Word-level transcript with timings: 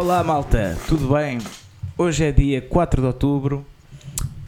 Olá 0.00 0.24
malta, 0.24 0.78
tudo 0.88 1.12
bem? 1.14 1.36
Hoje 1.98 2.24
é 2.24 2.32
dia 2.32 2.62
4 2.62 3.02
de 3.02 3.06
outubro, 3.06 3.66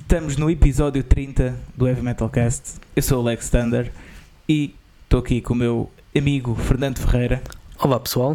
estamos 0.00 0.38
no 0.38 0.50
episódio 0.50 1.04
30 1.04 1.54
do 1.77 1.86
Heavy 1.86 2.00
Metal 2.00 2.27
Cast. 2.30 2.77
Eu 2.96 3.02
sou 3.02 3.20
o 3.20 3.22
Lex 3.22 3.50
Thunder 3.50 3.92
e 4.48 4.74
estou 5.04 5.20
aqui 5.20 5.42
com 5.42 5.52
o 5.52 5.56
meu 5.56 5.91
amigo 6.16 6.54
Fernando 6.54 6.96
Ferreira. 7.00 7.42
Olá 7.78 8.00
pessoal, 8.00 8.34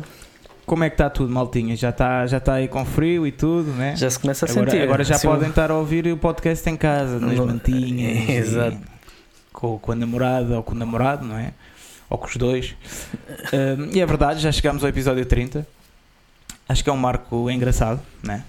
Como 0.68 0.84
é 0.84 0.92
que 0.92 0.94
está 0.94 1.10
tudo, 1.10 1.34
maltinha? 1.34 1.76
Já 1.76 1.90
está 1.90 2.28
já 2.28 2.40
tá 2.40 2.54
aí 2.54 2.68
com 2.68 2.86
frio 2.86 3.26
e 3.26 3.32
tudo, 3.32 3.72
né? 3.72 3.96
já 3.96 4.12
se 4.12 4.20
começa 4.20 4.46
a 4.46 4.52
agora, 4.52 4.70
sentir. 4.70 4.84
agora 4.84 5.04
já 5.04 5.16
Assim, 5.16 5.28
podem 5.28 5.50
estar 5.50 5.72
a 5.72 5.76
ouvir 5.76 6.06
o 6.06 6.18
podcast 6.18 6.70
em 6.70 6.78
casa, 6.78 7.20
nas 7.20 7.40
mantinhas. 7.40 8.30
Exato. 8.30 8.78
Com, 9.52 9.80
com 9.80 9.92
a 9.92 9.96
namorada 9.96 10.56
ou 10.56 10.62
com 10.62 10.74
o 10.74 10.78
namorado, 10.78 11.26
não 11.26 11.36
é? 11.36 11.52
Ou 12.12 12.18
com 12.20 12.28
os 12.28 12.38
dois. 12.38 12.76
Ahm, 13.52 13.90
e 13.92 14.00
é 14.02 14.06
verdade, 14.06 14.40
já 14.40 14.52
chegamos 14.52 14.84
ao 14.84 14.90
episódio 14.90 15.26
30. 15.26 15.66
Acho 16.70 16.84
que 16.84 16.90
é 16.90 16.94
um 16.94 16.98
marco 16.98 17.50
engraçado, 17.50 18.02
né? 18.24 18.44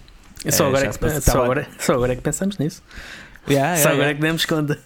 Só, 0.51 0.65
É, 0.65 0.69
agora 0.69 0.85
já 0.85 0.91
é 0.91 0.93
que, 0.93 1.21
só, 1.21 1.43
agora, 1.43 1.67
só 1.79 1.95
agora 1.95 2.13
é 2.13 2.17
que 2.17 2.23
pensamos 2.23 2.59
nisso. 2.59 2.83
Yeah, 3.49 3.77
só 3.77 3.91
yeah, 3.91 3.91
agora 3.91 3.97
yeah. 3.97 4.11
é 4.11 4.15
que 4.15 4.21
demos 4.21 4.45
conta. 4.47 4.79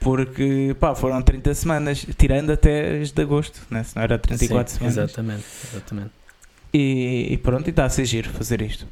Porque 0.00 0.76
pá, 0.78 0.94
foram 0.94 1.20
30 1.22 1.54
semanas, 1.54 2.06
tirando 2.16 2.50
até 2.50 3.00
as 3.00 3.10
de 3.10 3.22
agosto, 3.22 3.60
né? 3.70 3.82
se 3.82 3.96
não 3.96 4.02
era 4.02 4.18
34 4.18 4.70
Sim, 4.70 4.78
semanas. 4.78 4.96
Exatamente, 4.98 5.44
exatamente. 5.72 6.10
E, 6.72 7.28
e 7.32 7.38
pronto, 7.38 7.66
e 7.66 7.70
está 7.70 7.86
a 7.86 7.88
ser 7.88 8.04
giro 8.04 8.30
fazer 8.30 8.60
isto. 8.62 8.86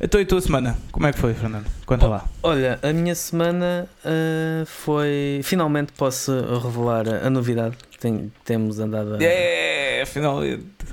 Então 0.00 0.20
e 0.20 0.22
a 0.22 0.26
tua 0.26 0.40
semana? 0.40 0.76
Como 0.92 1.06
é 1.06 1.12
que 1.12 1.18
foi, 1.18 1.34
Fernando? 1.34 1.66
Conta 1.84 2.06
lá. 2.06 2.24
Olha, 2.42 2.78
a 2.82 2.92
minha 2.92 3.14
semana 3.14 3.88
ah, 4.04 4.64
foi. 4.66 5.40
Finalmente 5.42 5.92
posso 5.92 6.32
revelar 6.62 7.08
a, 7.08 7.28
novidade. 7.28 7.76
Tem- 7.98 8.32
temos 8.44 8.78
andado 8.78 9.16
a, 9.16 9.22
É, 9.22 10.02
afinal. 10.02 10.40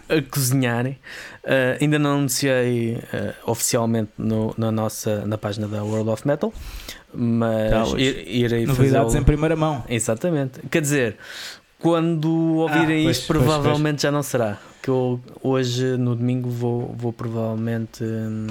A 0.09 0.21
cozinhar. 0.21 0.85
Ah, 1.43 1.77
ainda 1.81 1.97
não 1.99 2.11
anunciei 2.17 2.99
ah, 3.13 3.33
oficialmente 3.45 4.11
no- 4.17 4.53
na 4.57 4.71
nossa 4.71 5.25
na 5.25 5.37
página 5.37 5.67
da 5.67 5.83
World 5.83 6.09
of 6.09 6.27
Metal, 6.27 6.53
mas 7.13 7.91
Tá, 7.91 7.99
ir- 7.99 8.27
irei 8.27 8.65
Novidades 8.65 9.05
fazê-lo- 9.07 9.21
em 9.21 9.23
primeira 9.25 9.55
mão. 9.55 9.83
Exatamente. 9.89 10.59
Quer 10.69 10.81
dizer, 10.81 11.17
quando 11.79 12.29
ouvirem 12.57 13.01
Ah, 13.01 13.03
pois, 13.05 13.17
isto, 13.17 13.27
pois, 13.27 13.39
provavelmente 13.43 14.01
já 14.03 14.11
não 14.11 14.23
será. 14.23 14.57
Que 14.81 14.89
eu 14.89 15.19
hoje, 15.41 15.97
no 15.97 16.15
domingo, 16.15 16.49
vou, 16.49 16.93
vou 16.97 17.11
provavelmente 17.11 18.03
hum, 18.03 18.47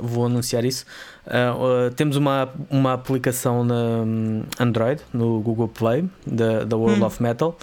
vou 0.00 0.26
anunciar 0.26 0.64
isso. 0.64 0.84
Ah, 1.26 1.54
ah, 1.54 1.90
temos 1.94 2.16
uma, 2.16 2.48
uma 2.70 2.92
aplicação 2.94 3.62
na 3.64 3.74
hum, 3.74 4.42
Android, 4.58 5.00
no 5.12 5.40
Google 5.40 5.68
Play, 5.68 6.04
da, 6.26 6.64
da 6.64 6.76
World 6.76 7.02
Hum. 7.02 7.06
of 7.06 7.22
Metal. 7.22 7.56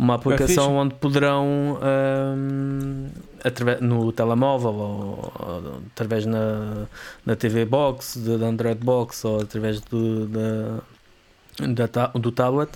Uma 0.00 0.14
aplicação 0.14 0.76
onde 0.76 0.94
poderão, 0.94 1.78
hum, 2.34 3.08
através, 3.44 3.82
no 3.82 4.10
telemóvel 4.12 4.72
ou, 4.72 5.32
ou 5.38 5.82
através 5.92 6.24
na, 6.24 6.86
na 7.26 7.36
TV 7.36 7.66
Box, 7.66 8.18
da 8.18 8.46
Android 8.46 8.82
Box 8.82 9.26
ou 9.26 9.42
através 9.42 9.78
do, 9.82 10.26
da, 10.26 11.86
da 11.86 12.06
do 12.14 12.32
tablet 12.32 12.70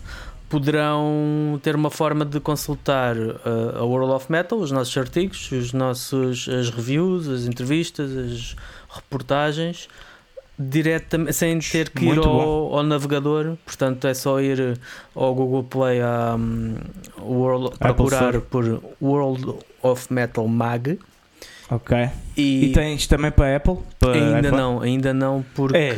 poderão 0.50 1.58
ter 1.62 1.74
uma 1.74 1.90
forma 1.90 2.26
de 2.26 2.38
consultar 2.40 3.16
uh, 3.16 3.78
a 3.78 3.82
World 3.84 4.12
of 4.12 4.30
Metal, 4.30 4.58
os 4.58 4.70
nossos 4.70 4.94
artigos, 4.94 5.50
os 5.50 5.72
nossos, 5.72 6.46
as 6.46 6.68
reviews, 6.68 7.26
as 7.26 7.46
entrevistas, 7.46 8.14
as 8.14 8.54
reportagens, 8.90 9.88
diretamente, 10.58 11.32
sem 11.32 11.58
ter 11.58 11.90
que 11.90 12.04
ir 12.04 12.14
Muito 12.14 12.28
ao, 12.28 12.76
ao 12.78 12.82
navegador. 12.82 13.56
Portanto, 13.64 14.06
é 14.06 14.14
só 14.14 14.40
ir 14.40 14.78
ao 15.14 15.34
Google 15.34 15.64
Play 15.64 16.00
a 16.00 16.36
um, 16.38 16.76
World, 17.20 17.76
procurar 17.78 18.40
por 18.40 18.82
World 19.00 19.54
of 19.82 20.12
Metal 20.12 20.46
Mag. 20.46 20.98
Ok. 21.70 21.96
E, 22.36 22.66
E, 22.66 22.72
tens 22.72 23.06
também 23.06 23.30
para 23.30 23.56
Apple? 23.56 23.78
Para 23.98 24.12
ainda 24.12 24.50
não, 24.50 24.82
ainda 24.82 25.14
não, 25.14 25.44
porque 25.54 25.76
É, 25.76 25.90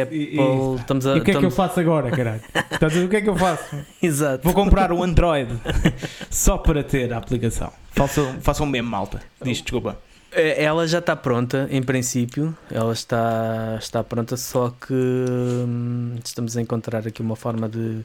a 0.00 0.02
Apple 0.02 0.18
E- 0.18 0.36
e- 0.36 0.74
estamos 0.80 1.06
a. 1.06 1.16
E 1.16 1.20
o 1.20 1.24
que 1.24 1.30
é 1.30 1.38
que 1.38 1.44
eu 1.44 1.50
faço 1.50 1.78
agora, 1.78 2.10
caralho? 2.10 2.40
Estás 2.72 2.96
o 2.96 3.08
que 3.08 3.16
é 3.16 3.20
que 3.20 3.28
eu 3.28 3.36
faço? 3.36 3.64
Exato. 4.02 4.42
Vou 4.42 4.52
comprar 4.52 4.90
um 4.92 5.02
Android 5.02 5.48
só 6.28 6.58
para 6.58 6.82
ter 6.82 7.12
a 7.12 7.18
aplicação. 7.18 7.72
Façam, 7.92 8.34
façam 8.40 8.66
mesmo, 8.66 8.90
malta. 8.90 9.20
Diz, 9.40 9.62
desculpa. 9.62 9.96
É, 10.34 10.62
Ela 10.64 10.86
já 10.86 10.98
está 10.98 11.14
pronta, 11.14 11.68
em 11.70 11.82
princípio. 11.82 12.56
Ela 12.70 12.92
está, 12.92 13.76
está 13.78 14.02
pronta, 14.02 14.36
só 14.36 14.70
que 14.70 14.92
hum, 14.92 16.16
estamos 16.24 16.56
a 16.56 16.60
encontrar 16.62 17.06
aqui 17.06 17.22
uma 17.22 17.36
forma 17.36 17.68
de 17.68 18.04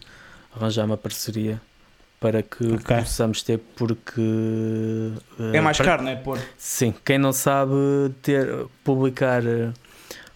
arranjar 0.56 0.86
uma 0.86 0.98
parceria 0.98 1.60
para 2.20 2.44
que 2.44 2.74
Ok. 2.74 2.98
possamos 2.98 3.42
ter, 3.44 3.60
porque. 3.76 4.22
É 5.54 5.58
eh, 5.58 5.62
mais 5.62 5.78
para- 5.78 5.86
caro, 5.86 6.04
não 6.04 6.12
é? 6.12 6.16
Pôr. 6.16 6.38
Sim, 6.58 6.94
quem 7.06 7.18
não 7.18 7.32
sabe 7.32 7.74
ter, 8.22 8.66
publicar, 8.84 9.42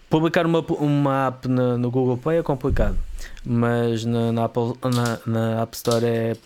publicar 0.10 0.46
uma, 0.46 0.60
uma 0.62 1.28
app 1.28 1.48
na- 1.48 1.78
no 1.78 1.92
Google 1.92 2.18
Play 2.18 2.40
é 2.40 2.44
complicado, 2.44 2.98
mas 3.46 4.06
na, 4.06 4.32
na 4.32 4.46
Apple, 4.46 4.74
na, 4.84 5.20
na 5.26 5.62
App 5.62 5.76
Store 5.76 6.06
é, 6.06 6.38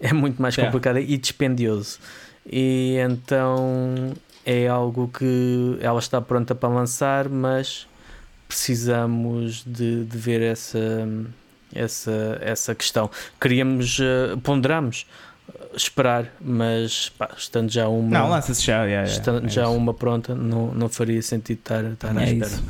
é 0.00 0.12
muito 0.12 0.42
mais 0.42 0.58
É. 0.58 0.64
complicado 0.64 0.98
e 0.98 1.16
dispendioso. 1.16 1.98
E 2.50 2.96
então 2.98 4.12
é 4.50 4.66
algo 4.68 5.08
que 5.08 5.76
ela 5.80 5.98
está 5.98 6.20
pronta 6.20 6.54
para 6.54 6.68
lançar, 6.70 7.28
mas 7.28 7.86
precisamos 8.48 9.62
de, 9.66 10.04
de 10.04 10.16
ver 10.18 10.40
essa, 10.40 10.78
essa, 11.74 12.38
essa 12.40 12.74
questão. 12.74 13.10
Queríamos, 13.38 13.98
eh, 14.00 14.36
ponderamos 14.42 15.06
esperar, 15.74 16.32
mas 16.40 17.10
pá, 17.10 17.28
estando 17.36 17.70
já 17.70 17.88
uma. 17.88 18.08
Não, 18.18 18.30
lança-se 18.30 18.64
já. 18.64 18.88
já, 18.88 19.04
já. 19.04 19.12
Estando 19.12 19.46
É 19.46 19.50
já 19.50 19.62
isso. 19.64 19.72
uma 19.72 19.92
pronta, 19.92 20.34
não, 20.34 20.72
não 20.74 20.88
faria 20.88 21.20
sentido 21.20 21.58
estar, 21.58 21.84
estar 21.84 22.16
à 22.16 22.22
É 22.22 22.32
espera. 22.32 22.50
isso. 22.50 22.64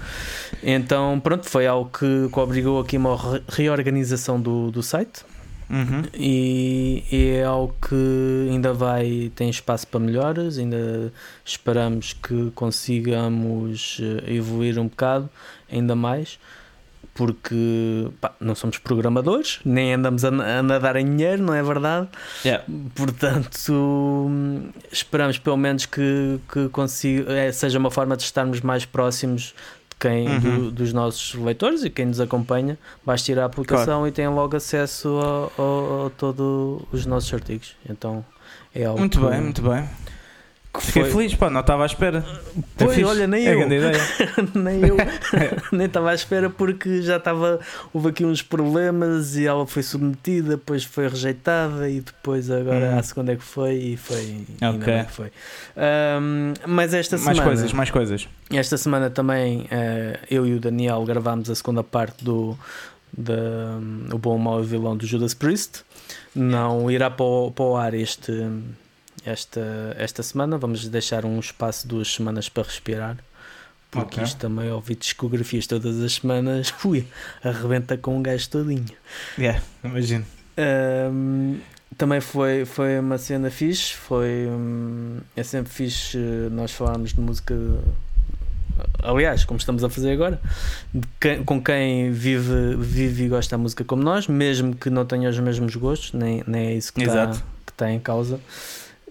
Então, 0.62 1.20
pronto, 1.20 1.48
foi 1.48 1.66
algo 1.66 1.88
que, 1.96 2.28
que 2.32 2.38
obrigou 2.40 2.80
aqui 2.80 2.96
uma 2.96 3.16
re- 3.16 3.42
reorganização 3.48 4.40
do, 4.40 4.70
do 4.72 4.82
site 4.82 5.24
Uhum. 5.70 6.02
e, 6.14 7.04
e 7.12 7.28
é 7.36 7.44
algo 7.44 7.74
que 7.86 8.48
ainda 8.50 8.72
vai, 8.72 9.30
tem 9.34 9.50
espaço 9.50 9.86
para 9.86 10.00
melhoras, 10.00 10.58
ainda 10.58 11.12
esperamos 11.44 12.14
que 12.14 12.50
consigamos 12.54 14.00
eh, 14.00 14.34
evoluir 14.34 14.78
um 14.78 14.88
bocado, 14.88 15.28
ainda 15.70 15.94
mais. 15.94 16.38
Porque 17.14 18.08
pá, 18.20 18.32
não 18.38 18.54
somos 18.54 18.78
programadores, 18.78 19.58
nem 19.64 19.92
andamos 19.92 20.24
a, 20.24 20.28
a 20.28 20.62
nadar 20.62 20.94
em 20.94 21.04
dinheiro, 21.04 21.42
não 21.42 21.52
é 21.52 21.60
verdade? 21.64 22.08
Yeah. 22.44 22.64
Portanto, 22.94 23.72
hum, 23.72 24.70
esperamos 24.92 25.36
pelo 25.36 25.56
menos 25.56 25.84
que, 25.84 26.38
que 26.52 26.68
consiga, 26.68 27.32
é, 27.32 27.50
seja 27.50 27.76
uma 27.76 27.90
forma 27.90 28.16
de 28.16 28.22
estarmos 28.22 28.60
mais 28.60 28.84
próximos 28.84 29.52
quem, 29.98 30.28
Uhum. 30.28 30.40
do- 30.40 30.70
dos 30.70 30.92
nossos 30.92 31.34
leitores 31.34 31.82
e 31.84 31.90
quem 31.90 32.06
nos 32.06 32.20
acompanha. 32.20 32.78
Basta 33.04 33.32
ir 33.32 33.38
à 33.38 33.44
aplicação 33.44 34.06
e 34.06 34.12
tem 34.12 34.28
logo 34.28 34.56
acesso 34.56 35.18
a, 35.20 35.62
a- 35.62 36.06
a 36.06 36.10
todos 36.10 36.82
os 36.92 37.04
nossos 37.06 37.32
artigos. 37.34 37.76
Então 37.88 38.24
é 38.74 38.84
algo 38.84 38.98
Muito 39.00 39.18
que- 39.20 39.26
bem, 39.26 39.40
muito 39.40 39.62
bem. 39.62 39.88
Que 40.72 40.82
Fiquei 40.84 41.02
foi- 41.04 41.10
feliz, 41.12 41.34
pá, 41.34 41.48
não 41.50 41.60
estava 41.60 41.82
à 41.82 41.86
espera. 41.86 42.18
É 42.56 42.62
Pois, 42.76 42.90
fixe. 42.94 43.04
olha, 43.04 43.26
nem 43.26 43.46
é 43.46 43.54
eu. 43.54 43.58
grande 43.60 43.74
ideia. 43.76 44.00
nem 44.54 44.80
eu 44.86 44.96
nem 45.72 45.86
estava 45.86 46.10
à 46.10 46.14
espera 46.14 46.48
porque 46.50 47.00
já 47.02 47.16
estava 47.16 47.58
houve 47.92 48.08
aqui 48.10 48.24
uns 48.24 48.42
problemas 48.42 49.34
e 49.36 49.46
ela 49.46 49.66
foi 49.66 49.82
submetida 49.82 50.50
depois 50.50 50.84
foi 50.84 51.08
rejeitada 51.08 51.88
e 51.88 52.00
depois 52.00 52.50
agora 52.50 52.94
Hum. 52.94 52.98
a 52.98 53.02
segunda 53.02 53.32
é 53.32 53.36
que 53.36 53.42
foi 53.44 53.74
e 53.76 53.96
foi 53.96 54.44
Ok. 54.62 55.04
que 55.04 55.12
foi 55.12 55.32
Ahm, 55.76 56.54
mas 56.66 56.92
esta 56.94 57.16
mais 57.16 57.36
semana 57.36 57.42
coisas, 57.44 57.72
mais 57.72 57.90
coisas. 57.90 58.28
esta 58.52 58.76
semana 58.76 59.10
também 59.10 59.66
eh, 59.70 60.18
eu 60.30 60.46
e 60.46 60.54
o 60.54 60.60
Daniel 60.60 61.02
gravámos 61.04 61.48
a 61.50 61.54
segunda 61.54 61.82
parte 61.82 62.22
do 62.24 62.56
da, 63.16 63.34
o 64.12 64.18
bom 64.18 64.36
mau 64.38 64.62
e 64.62 64.66
vilão 64.66 64.94
do 64.96 65.06
Judas 65.06 65.32
Priest 65.34 65.82
não 66.34 66.90
irá 66.90 67.10
para 67.10 67.24
o, 67.24 67.50
para 67.50 67.64
o 67.64 67.76
ar 67.76 67.94
este 67.94 68.32
esta, 69.24 69.60
esta 69.98 70.22
semana 70.22 70.56
vamos 70.58 70.86
deixar 70.88 71.24
um 71.24 71.38
espaço 71.40 71.86
duas 71.88 72.12
semanas 72.12 72.48
para 72.48 72.62
respirar 72.64 73.16
porque 73.90 74.20
Ok. 74.20 74.24
isto 74.24 74.36
também 74.38 74.70
ouvir 74.70 74.96
discografias 74.96 75.66
todas 75.66 76.00
as 76.00 76.12
semanas 76.14 76.74
ui, 76.84 77.06
arrebenta 77.42 77.96
com 77.96 78.18
um 78.18 78.22
gajo 78.22 78.48
todinho 78.50 78.84
Yeah, 79.38 79.62
imagino. 79.82 80.24
Ahm, 80.58 81.58
também 81.96 82.20
foi, 82.20 82.64
foi 82.64 82.98
uma 82.98 83.16
cena 83.18 83.50
fixe. 83.50 83.94
Foi, 83.94 84.46
hum, 84.48 85.18
é 85.36 85.42
sempre 85.42 85.72
fixe 85.72 86.18
eh, 86.18 86.48
nós 86.50 86.70
falarmos 86.72 87.12
de 87.14 87.20
música. 87.20 87.54
Aliás, 89.02 89.44
como 89.44 89.58
estamos 89.58 89.82
a 89.82 89.88
fazer 89.90 90.12
agora, 90.12 90.40
quem- 91.20 91.42
com 91.44 91.62
quem 91.62 92.12
vive, 92.12 92.76
vive 92.78 93.24
e 93.24 93.28
gosta 93.28 93.56
da 93.56 93.62
música 93.62 93.84
como 93.84 94.02
nós, 94.02 94.26
mesmo 94.28 94.74
que 94.74 94.88
não 94.90 95.04
tenha 95.04 95.28
os 95.30 95.38
mesmos 95.40 95.74
gostos, 95.74 96.12
nem, 96.12 96.44
nem 96.46 96.66
é 96.68 96.74
isso 96.74 96.92
que 96.92 97.00
está 97.02 97.32
que 97.66 97.72
tá 97.72 97.90
em 97.90 97.98
causa. 97.98 98.40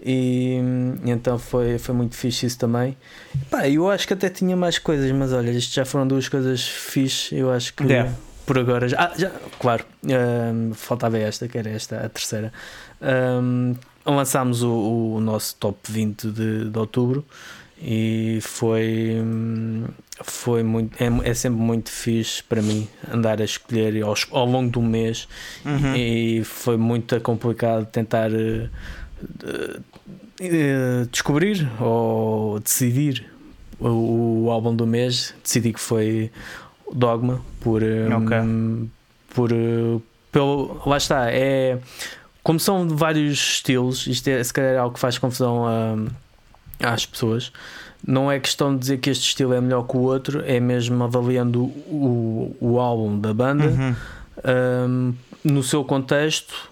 E, 0.04 0.58
hum, 0.62 0.94
então 1.06 1.38
foi, 1.38 1.78
foi 1.78 1.94
muito 1.94 2.14
fixe 2.14 2.46
isso 2.46 2.58
também. 2.58 2.96
Pá, 3.50 3.68
eu 3.68 3.90
acho 3.90 4.06
que 4.06 4.14
até 4.14 4.28
tinha 4.30 4.56
mais 4.56 4.78
coisas, 4.78 5.10
mas 5.12 5.32
olha, 5.32 5.50
isto 5.50 5.74
já 5.74 5.84
foram 5.84 6.06
duas 6.06 6.28
coisas 6.28 6.62
fixe. 6.66 7.34
Eu 7.36 7.50
acho 7.50 7.74
que 7.74 7.82
Yeah. 7.84 8.12
por 8.46 8.58
agora 8.58 8.88
já, 8.88 8.96
ah, 8.98 9.12
já 9.18 9.30
claro, 9.58 9.84
hum, 10.04 10.72
faltava 10.74 11.18
esta, 11.18 11.48
que 11.48 11.58
era 11.58 11.68
esta, 11.70 11.96
a 12.04 12.08
terceira. 12.08 12.52
Hum, 13.02 13.74
lançámos 14.06 14.62
o, 14.62 15.14
o 15.16 15.20
nosso 15.20 15.56
top 15.56 15.78
20 15.90 16.30
de, 16.30 16.70
de 16.70 16.78
outubro 16.78 17.24
e 17.80 18.38
foi 18.40 19.16
foi 20.22 20.62
muito 20.64 20.96
é, 21.00 21.30
é 21.30 21.34
sempre 21.34 21.60
muito 21.60 21.90
fixe 21.90 22.42
para 22.42 22.60
mim 22.60 22.88
andar 23.12 23.40
a 23.40 23.44
escolher 23.44 24.02
ao, 24.02 24.14
ao 24.32 24.46
longo 24.46 24.70
do 24.70 24.82
mês 24.82 25.28
Uhum. 25.64 25.94
e 25.94 26.42
foi 26.44 26.76
muito 26.76 27.20
complicado 27.20 27.86
tentar 27.86 28.32
eh, 28.32 28.68
descobrir 31.10 31.68
ou 31.80 32.60
decidir 32.60 33.26
o, 33.80 34.44
o 34.46 34.50
álbum 34.50 34.74
do 34.74 34.86
mês 34.86 35.34
decidi 35.42 35.72
que 35.72 35.80
foi 35.80 36.30
Dogma 36.92 37.40
por 37.60 37.82
eh, 37.82 38.08
Ok. 38.14 38.36
por 39.34 39.52
eh, 39.52 40.00
pelo 40.32 40.80
lá 40.86 40.96
está 40.96 41.30
é 41.30 41.78
como 42.42 42.58
são 42.58 42.88
vários 42.88 43.38
estilos 43.38 44.06
isto 44.06 44.28
é 44.28 44.42
se 44.42 44.52
calhar 44.52 44.78
algo 44.80 44.94
que 44.94 45.00
faz 45.00 45.18
confusão 45.18 45.64
a, 45.66 45.96
às 46.92 47.04
pessoas 47.04 47.52
não 48.06 48.30
é 48.30 48.38
questão 48.38 48.72
de 48.74 48.80
dizer 48.80 48.98
que 48.98 49.10
este 49.10 49.24
estilo 49.28 49.52
é 49.52 49.60
melhor 49.60 49.82
que 49.86 49.96
o 49.96 50.00
outro 50.00 50.42
é 50.46 50.60
mesmo 50.60 51.02
avaliando 51.04 51.64
o, 51.64 52.56
o 52.60 52.78
álbum 52.80 53.18
da 53.20 53.34
banda 53.34 53.66
Uhum. 53.66 53.94
um, 54.88 55.14
no 55.44 55.62
seu 55.62 55.84
contexto 55.84 56.70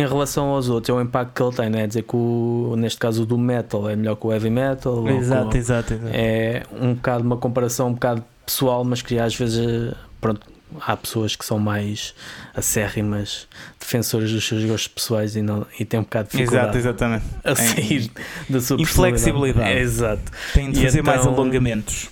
em 0.00 0.06
relação 0.06 0.46
aos 0.46 0.68
outros, 0.68 0.88
é 0.90 0.92
o 0.92 1.00
impacto 1.02 1.32
que 1.34 1.42
ele 1.42 1.54
tem, 1.56 1.68
não 1.70 1.78
é 1.78 1.86
dizer 1.86 2.02
que 2.02 2.14
o, 2.16 2.74
neste 2.76 2.98
caso 2.98 3.22
o 3.22 3.26
do 3.26 3.36
metal 3.38 3.88
é 3.88 3.96
melhor 3.96 4.16
que 4.16 4.26
o 4.26 4.32
heavy 4.32 4.50
metal, 4.50 5.06
Exato, 5.08 5.50
com- 5.50 5.56
exato, 5.56 5.94
exato. 5.94 6.10
é 6.12 6.62
um 6.80 6.94
bocado 6.94 7.24
uma 7.24 7.36
comparação 7.36 7.88
um 7.88 7.92
bocado 7.94 8.24
pessoal, 8.46 8.84
mas 8.84 9.02
que 9.02 9.18
às 9.18 9.34
vezes 9.34 9.92
pronto, 10.20 10.46
há 10.80 10.96
pessoas 10.96 11.34
que 11.34 11.44
são 11.44 11.58
mais 11.58 12.14
acérrimas 12.54 13.46
defensoras 13.80 14.30
dos 14.32 14.46
seus 14.46 14.64
gostos 14.64 14.88
pessoais 14.88 15.36
e, 15.36 15.42
não, 15.42 15.66
e 15.78 15.84
têm 15.84 16.00
um 16.00 16.02
bocado 16.02 16.28
de 16.30 16.42
Exato, 16.42 16.72
dificuldade 16.72 16.78
exatamente. 16.78 17.24
a 17.44 17.54
sair 17.54 18.10
da 18.48 18.60
sua 18.60 18.80
Inflexibilidade. 18.80 19.68
É, 19.70 19.80
exato. 19.80 20.22
Tem 20.52 20.70
de 20.70 20.82
fazer 20.82 21.02
mais 21.02 21.20
então- 21.22 21.32
alongamentos. 21.34 22.08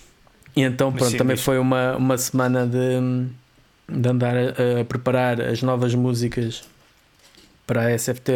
E 0.55 0.63
então, 0.63 0.91
pronto, 0.91 1.11
sim, 1.11 1.19
também 1.19 1.37
foi 1.37 1.59
uma, 1.59 1.97
uma 1.97 2.17
semana 2.17 2.67
de, 2.67 3.27
de 3.89 4.09
andar 4.09 4.35
a, 4.35 4.81
a 4.81 4.85
preparar 4.87 5.39
as 5.41 5.63
novas 5.63 5.95
músicas 5.95 6.63
para 7.67 7.87
a 7.87 7.91
SFT, 7.99 8.33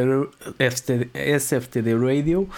SFT, 0.59 1.11
SFTD 1.15 1.95
Radio, 1.97 2.49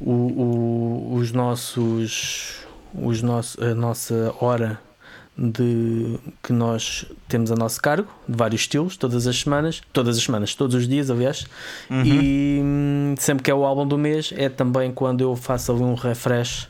o, 0.00 0.10
o- 0.12 1.14
os 1.14 1.30
nossos, 1.32 2.56
os 2.94 3.22
nossos, 3.22 3.62
a 3.62 3.74
nossa 3.74 4.34
hora 4.40 4.80
de 5.40 6.18
que 6.42 6.52
nós 6.52 7.06
temos 7.28 7.52
a 7.52 7.54
nosso 7.54 7.80
cargo, 7.80 8.08
de 8.28 8.36
vários 8.36 8.62
estilos, 8.62 8.96
todas 8.96 9.24
as 9.28 9.38
semanas, 9.40 9.80
todas 9.92 10.16
as 10.18 10.24
semanas, 10.24 10.52
todos 10.56 10.74
os 10.74 10.88
dias, 10.88 11.08
aliás, 11.10 11.46
Uhum. 11.88 12.02
e 12.04 12.60
hum, 12.60 13.14
sempre 13.18 13.44
que 13.44 13.50
é 13.50 13.54
o 13.54 13.64
álbum 13.64 13.86
do 13.86 13.96
mês, 13.96 14.32
é 14.36 14.48
também 14.48 14.90
quando 14.90 15.20
eu 15.20 15.36
faço 15.36 15.70
ali 15.70 15.82
um 15.82 15.94
refresh 15.94 16.68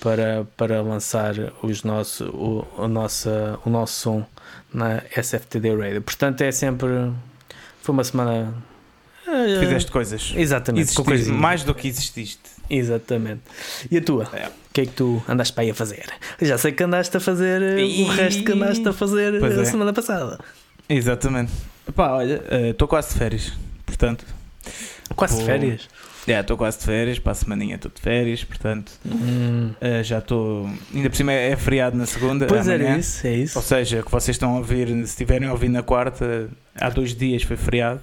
para, 0.00 0.46
para 0.56 0.80
lançar 0.80 1.34
os 1.62 1.82
nosso, 1.84 2.24
o, 2.30 2.66
a 2.82 2.88
nossa, 2.88 3.58
o 3.66 3.68
nosso 3.68 4.00
som 4.00 4.26
na 4.72 5.02
SFTD 5.14 5.76
Radio. 5.76 6.00
Portanto, 6.00 6.40
é 6.40 6.50
sempre. 6.50 6.88
Foi 7.82 7.92
uma 7.92 8.04
semana. 8.04 8.54
Eh, 9.32 9.60
Fizeste 9.60 9.90
coisas. 9.90 10.32
Exatamente, 10.36 10.82
Exististe, 10.82 11.04
coisinhas. 11.04 11.40
mais 11.40 11.62
do 11.64 11.74
que 11.74 11.88
exististe. 11.88 12.40
Exatamente. 12.68 13.40
E 13.90 13.96
a 13.96 14.00
tua? 14.02 14.28
É. 14.32 14.46
O 14.48 14.72
que 14.72 14.80
é 14.82 14.86
que 14.86 14.92
tu 14.92 15.22
andaste 15.28 15.52
para 15.52 15.64
aí 15.64 15.70
a 15.70 15.74
fazer? 15.74 16.04
Já 16.40 16.56
sei 16.56 16.70
que 16.72 16.82
andaste 16.84 17.16
a 17.16 17.20
fazer 17.20 17.60
eh, 17.62 17.82
Ih. 17.84 18.02
o 18.04 18.08
resto 18.08 18.44
que 18.44 18.52
andaste 18.52 18.88
a 18.88 18.92
fazer 18.92 19.38
Pois 19.40 19.58
a 19.58 19.62
é. 19.62 19.64
semana 19.64 19.92
passada. 19.92 20.38
Exatamente. 20.88 21.52
Epá, 21.88 22.12
olha, 22.12 22.42
estou 22.70 22.86
quase 22.86 23.12
de 23.12 23.18
férias. 23.18 23.52
Portanto, 23.86 24.24
Quase 25.16 25.34
de 25.34 25.38
Vou- 25.40 25.46
férias. 25.46 25.88
estou 26.26 26.56
quase 26.56 26.78
de 26.78 26.84
férias. 26.84 27.18
Para 27.18 27.32
a 27.32 27.34
semaninha 27.34 27.74
estou 27.74 27.90
de 27.92 28.00
férias. 28.00 28.44
Portanto, 28.44 28.92
Hum. 29.04 29.72
eh, 29.80 30.04
já 30.04 30.18
estou. 30.18 30.70
Ainda 30.94 31.10
por 31.10 31.16
cima 31.16 31.32
é 31.32 31.50
é 31.50 31.56
feriado 31.56 31.96
na 31.96 32.06
segunda. 32.06 32.46
Pois 32.46 32.68
amanhã. 32.68 32.90
era 32.90 32.98
isso, 32.98 33.26
é 33.26 33.34
isso. 33.34 33.58
Ou 33.58 33.64
seja, 33.64 34.02
que 34.04 34.10
vocês 34.10 34.36
estão 34.36 34.54
a 34.54 34.58
ouvir, 34.58 34.86
se 34.88 34.94
estiverem 35.02 35.48
a 35.48 35.52
ouvir 35.52 35.68
na 35.68 35.82
quarta, 35.82 36.48
há 36.76 36.88
dois 36.90 37.12
dias 37.16 37.42
foi 37.42 37.56
feriado. 37.56 38.00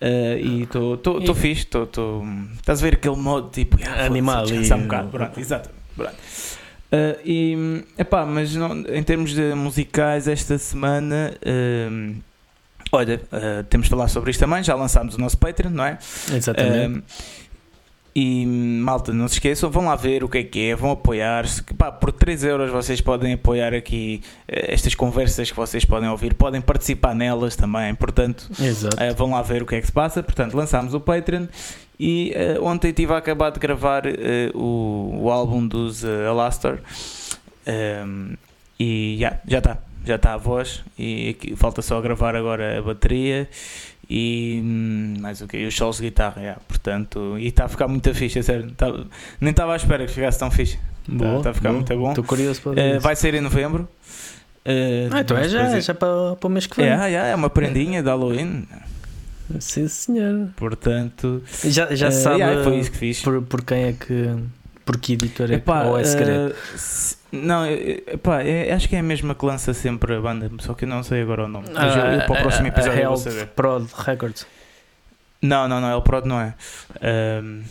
Eh, 0.00 0.40
e 0.42 0.62
estou 0.62 1.34
fixe, 1.34 1.62
estou. 1.62 2.24
Estás 2.54 2.80
a 2.80 2.82
ver 2.82 2.94
aquele 2.94 3.16
modo 3.16 3.48
tipo 3.50 3.78
ah, 3.86 4.04
Animal 4.04 4.46
e- 4.50 4.72
um 4.74 4.82
bocado. 4.82 5.08
Pronto, 5.08 5.40
exato. 5.40 5.70
Pronto. 5.96 6.14
Eh, 6.92 7.18
e 7.24 7.84
epá, 7.98 8.24
mas 8.26 8.54
não, 8.54 8.78
em 8.88 9.02
termos 9.02 9.34
de 9.34 9.54
musicais, 9.54 10.28
esta 10.28 10.56
semana. 10.58 11.34
eh, 11.42 12.12
olha, 12.92 13.20
eh, 13.32 13.64
temos 13.70 13.86
de 13.86 13.90
falar 13.90 14.08
sobre 14.08 14.30
isto 14.30 14.40
também. 14.40 14.62
Já 14.62 14.74
lançámos 14.74 15.14
o 15.14 15.20
nosso 15.20 15.38
Patreon, 15.38 15.70
não 15.70 15.84
é? 15.84 15.98
Exatamente. 16.32 17.02
E 18.18 18.46
malta, 18.46 19.12
não 19.12 19.28
se 19.28 19.34
esqueçam, 19.34 19.68
vão 19.68 19.84
lá 19.84 19.94
ver 19.94 20.24
o 20.24 20.28
que 20.30 20.38
é 20.38 20.42
que 20.42 20.70
é, 20.70 20.74
vão 20.74 20.92
apoiar-se. 20.92 21.62
pá, 21.74 21.92
Por 21.92 22.10
3 22.10 22.44
euros 22.44 22.70
vocês 22.70 22.98
podem 22.98 23.34
apoiar 23.34 23.74
aqui 23.74 24.22
eh, 24.48 24.72
estas 24.72 24.94
conversas 24.94 25.50
que 25.50 25.56
vocês 25.56 25.84
podem 25.84 26.08
ouvir, 26.08 26.32
podem 26.32 26.62
participar 26.62 27.14
nelas 27.14 27.56
também. 27.56 27.94
Portanto, 27.94 28.50
eh, 28.98 29.12
vão 29.12 29.32
lá 29.32 29.42
ver 29.42 29.62
o 29.62 29.66
que 29.66 29.74
é 29.74 29.80
que 29.82 29.86
se 29.86 29.92
passa. 29.92 30.22
Portanto, 30.22 30.54
lançámos 30.54 30.94
o 30.94 31.00
Patreon 31.00 31.46
e 32.00 32.32
eh, 32.34 32.58
ontem 32.58 32.88
estive 32.88 33.12
a 33.12 33.18
acabar 33.18 33.50
de 33.50 33.60
gravar 33.60 34.06
eh, 34.06 34.50
o, 34.54 35.24
o 35.24 35.30
álbum 35.30 35.68
dos 35.68 36.02
uh, 36.02 36.30
Alastor. 36.30 36.78
Um, 37.66 38.34
e 38.80 39.18
já 39.20 39.38
já 39.46 39.58
está, 39.58 39.78
já 40.06 40.16
está 40.16 40.32
a 40.32 40.38
voz. 40.38 40.82
E 40.98 41.28
aqui, 41.30 41.54
falta 41.54 41.82
só 41.82 42.00
gravar 42.00 42.34
agora 42.34 42.78
a 42.78 42.82
bateria 42.82 43.46
e 44.08 44.60
hum, 44.64 45.14
mais 45.20 45.40
o 45.40 45.48
que? 45.48 45.66
Os 45.66 45.74
solos 45.74 45.96
de 45.96 46.04
guitarra. 46.04 46.42
já. 46.42 46.54
Portanto, 46.68 47.36
e 47.38 47.46
está 47.48 47.64
a 47.64 47.68
ficar 47.68 47.88
muito 47.88 48.12
fixe, 48.14 48.38
a 48.38 48.42
sério. 48.42 48.70
Tá- 48.72 48.92
nem 49.40 49.50
estava 49.50 49.72
à 49.72 49.76
espera 49.76 50.06
que 50.06 50.12
ficasse 50.12 50.38
tão 50.38 50.50
fixe. 50.50 50.78
Boa, 51.08 51.42
tá 51.42 51.50
a 51.50 51.54
ficar 51.54 51.68
boa. 51.70 51.80
muito 51.80 51.96
bom. 51.96 52.08
Estou 52.10 52.24
curioso 52.24 52.60
para 52.62 52.72
ver. 52.72 52.90
Isso. 52.92 53.00
vai 53.00 53.16
sair 53.16 53.34
em 53.34 53.40
novembro. 53.40 53.88
Eh, 54.64 55.08
Ah, 55.12 55.20
então 55.20 55.36
é 55.36 55.48
já, 55.48 55.62
depois 55.64 55.84
já 55.84 55.94
para, 55.94 56.34
para 56.36 56.46
o 56.46 56.50
mês 56.50 56.66
que 56.66 56.76
vem. 56.76 56.86
É, 56.90 57.12
é, 57.12 57.30
é 57.30 57.34
uma 57.34 57.48
prendinha 57.50 58.02
de 58.02 58.08
Halloween. 58.08 58.66
Sim, 59.60 59.86
senhor. 59.86 60.48
Portanto, 60.56 61.40
Já, 61.64 61.94
já 61.94 62.08
eh, 62.08 62.10
sabe 62.10 62.40
yeah, 62.40 62.64
foi 62.64 62.78
isso 62.78 62.90
que 62.90 62.98
fiz. 62.98 63.22
por, 63.22 63.40
por 63.42 63.62
quem 63.64 63.84
é 63.84 63.92
que. 63.92 64.34
Por 64.86 64.96
que 64.98 65.12
editora 65.14 65.52
é 65.52 65.56
Epá, 65.56 65.82
ou 65.82 65.98
é 65.98 66.04
segredo? 66.04 66.54
eh, 66.54 66.76
se- 66.78 67.16
não, 67.32 67.64
eh, 67.66 68.02
epá, 68.06 68.40
é- 68.42 68.72
acho 68.72 68.88
que 68.88 68.96
é 68.96 69.00
a 69.00 69.02
mesma 69.02 69.34
que 69.34 69.44
lança 69.44 69.74
sempre 69.74 70.14
a 70.14 70.20
banda, 70.20 70.50
só 70.60 70.72
que 70.74 70.84
eu 70.84 70.88
não 70.88 71.02
sei 71.02 71.20
agora 71.22 71.44
o 71.44 71.48
nome. 71.48 71.66
Mas 71.74 71.94
eu, 71.96 72.04
eu 72.06 72.22
para 72.22 72.32
o 72.32 72.42
próximo 72.42 72.68
episódio 72.68 73.00
eu 73.02 73.08
vou 73.08 73.16
saber. 73.18 73.46
Prod 73.48 73.86
Records. 73.92 74.46
Não, 75.42 75.68
não, 75.68 75.80
não, 75.80 75.90
El 75.90 76.00
Prod 76.02 76.24
não 76.24 76.40
é. 76.40 76.54
Ahm, 77.02 77.62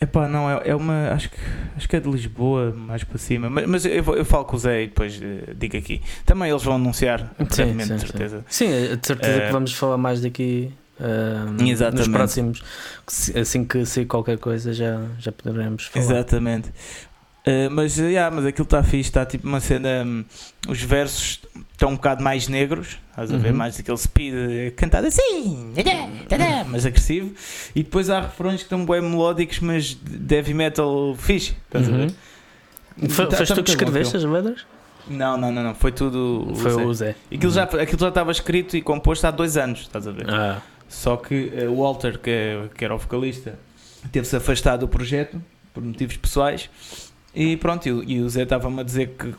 epá, 0.00 0.26
não, 0.28 0.50
é, 0.50 0.62
é 0.70 0.74
uma. 0.74 1.10
Acho 1.12 1.28
que, 1.30 1.36
acho 1.76 1.88
que 1.88 1.96
é 1.96 2.00
de 2.00 2.10
Lisboa, 2.10 2.72
mais 2.74 3.04
para 3.04 3.18
cima. 3.18 3.48
Mas, 3.50 3.66
mas 3.66 3.84
eu, 3.86 3.92
eu 4.16 4.24
falo 4.24 4.44
com 4.46 4.56
o 4.56 4.58
Zé 4.58 4.82
e 4.82 4.86
depois 4.86 5.20
eh, 5.22 5.52
digo 5.54 5.76
aqui. 5.76 6.02
Também 6.26 6.50
eles 6.50 6.62
vão 6.62 6.74
anunciar, 6.76 7.32
sim, 7.50 7.76
de 7.76 7.84
sim. 7.86 7.98
certeza. 7.98 8.44
Sim, 8.48 8.72
é 8.72 8.96
de 8.96 9.06
certeza 9.06 9.38
Eh, 9.42 9.46
que 9.46 9.52
vamos 9.52 9.72
falar 9.74 9.98
mais 9.98 10.20
daqui. 10.22 10.72
Nos 11.58 11.70
Exatamente. 11.70 12.10
próximos, 12.10 12.62
se- 13.06 13.38
assim 13.38 13.64
que 13.64 13.84
sair 13.84 14.06
qualquer 14.06 14.38
coisa, 14.38 14.72
já, 14.72 15.00
já 15.18 15.32
poderemos 15.32 15.86
falar. 15.86 16.04
Exatamente. 16.04 16.68
Uh, 17.46 17.68
mas, 17.70 17.98
uh, 17.98 18.04
yeah, 18.04 18.34
mas 18.34 18.46
aquilo 18.46 18.64
está 18.64 18.82
fixe, 18.82 19.10
está 19.10 19.26
tipo 19.26 19.46
uma 19.46 19.60
cena. 19.60 20.02
hum, 20.06 20.24
os 20.66 20.80
versos 20.82 21.40
estão 21.72 21.90
um 21.90 21.96
bocado 21.96 22.22
mais 22.24 22.48
negros, 22.48 22.96
estás 23.10 23.30
a 23.30 23.36
ver? 23.36 23.50
Uhum. 23.50 23.56
Mais 23.58 23.78
aquele 23.78 23.98
speed 23.98 24.32
uh, 24.34 24.74
cantado 24.76 25.06
assim, 25.08 25.74
mais 26.66 26.86
agressivo. 26.86 27.34
E 27.74 27.82
depois 27.82 28.08
há 28.08 28.20
refrões 28.22 28.56
que 28.56 28.62
estão 28.62 28.86
bem 28.86 29.02
melódicos, 29.02 29.58
mas 29.60 29.94
de 29.94 30.34
heavy 30.34 30.54
metal 30.54 31.14
fixe, 31.18 31.54
estás 31.66 31.86
a 31.86 31.90
Uhum. 31.92 32.06
ver? 32.06 33.10
Foi, 33.10 33.26
Tá- 33.26 33.36
foste 33.36 33.50
tá 33.50 33.54
tu 33.56 33.62
que 33.64 33.70
escreveste 33.72 34.16
as 34.16 34.24
letras? 34.24 34.64
Não, 35.06 35.36
não, 35.36 35.52
não, 35.52 35.62
não, 35.62 35.74
foi 35.74 35.92
tudo. 35.92 36.50
Foi 36.56 36.70
Zé. 36.70 36.82
o 36.86 36.94
Zé. 36.94 37.14
Aquilo, 37.30 37.52
já, 37.52 37.64
aquilo 37.64 37.98
já 38.00 38.08
estava 38.08 38.32
escrito 38.32 38.74
e 38.74 38.80
composto 38.80 39.26
há 39.26 39.30
dois 39.30 39.58
anos, 39.58 39.80
estás 39.80 40.06
a 40.06 40.12
ver? 40.12 40.30
Ah, 40.30 40.62
Só 40.94 41.16
que 41.16 41.52
uh, 41.66 41.70
o 41.72 41.82
Walter, 41.82 42.18
que, 42.18 42.30
é- 42.30 42.68
que 42.74 42.84
era 42.84 42.94
o 42.94 42.98
vocalista, 42.98 43.58
teve-se 44.12 44.36
afastado 44.36 44.80
do 44.80 44.88
projeto 44.88 45.42
por 45.72 45.82
motivos 45.82 46.16
pessoais. 46.16 46.70
E 47.34 47.56
pronto, 47.56 47.86
e, 47.88 47.92
o- 48.20 48.28
Zé 48.28 48.42
estava-me 48.44 48.80
a 48.80 48.82
dizer 48.84 49.08
que, 49.18 49.34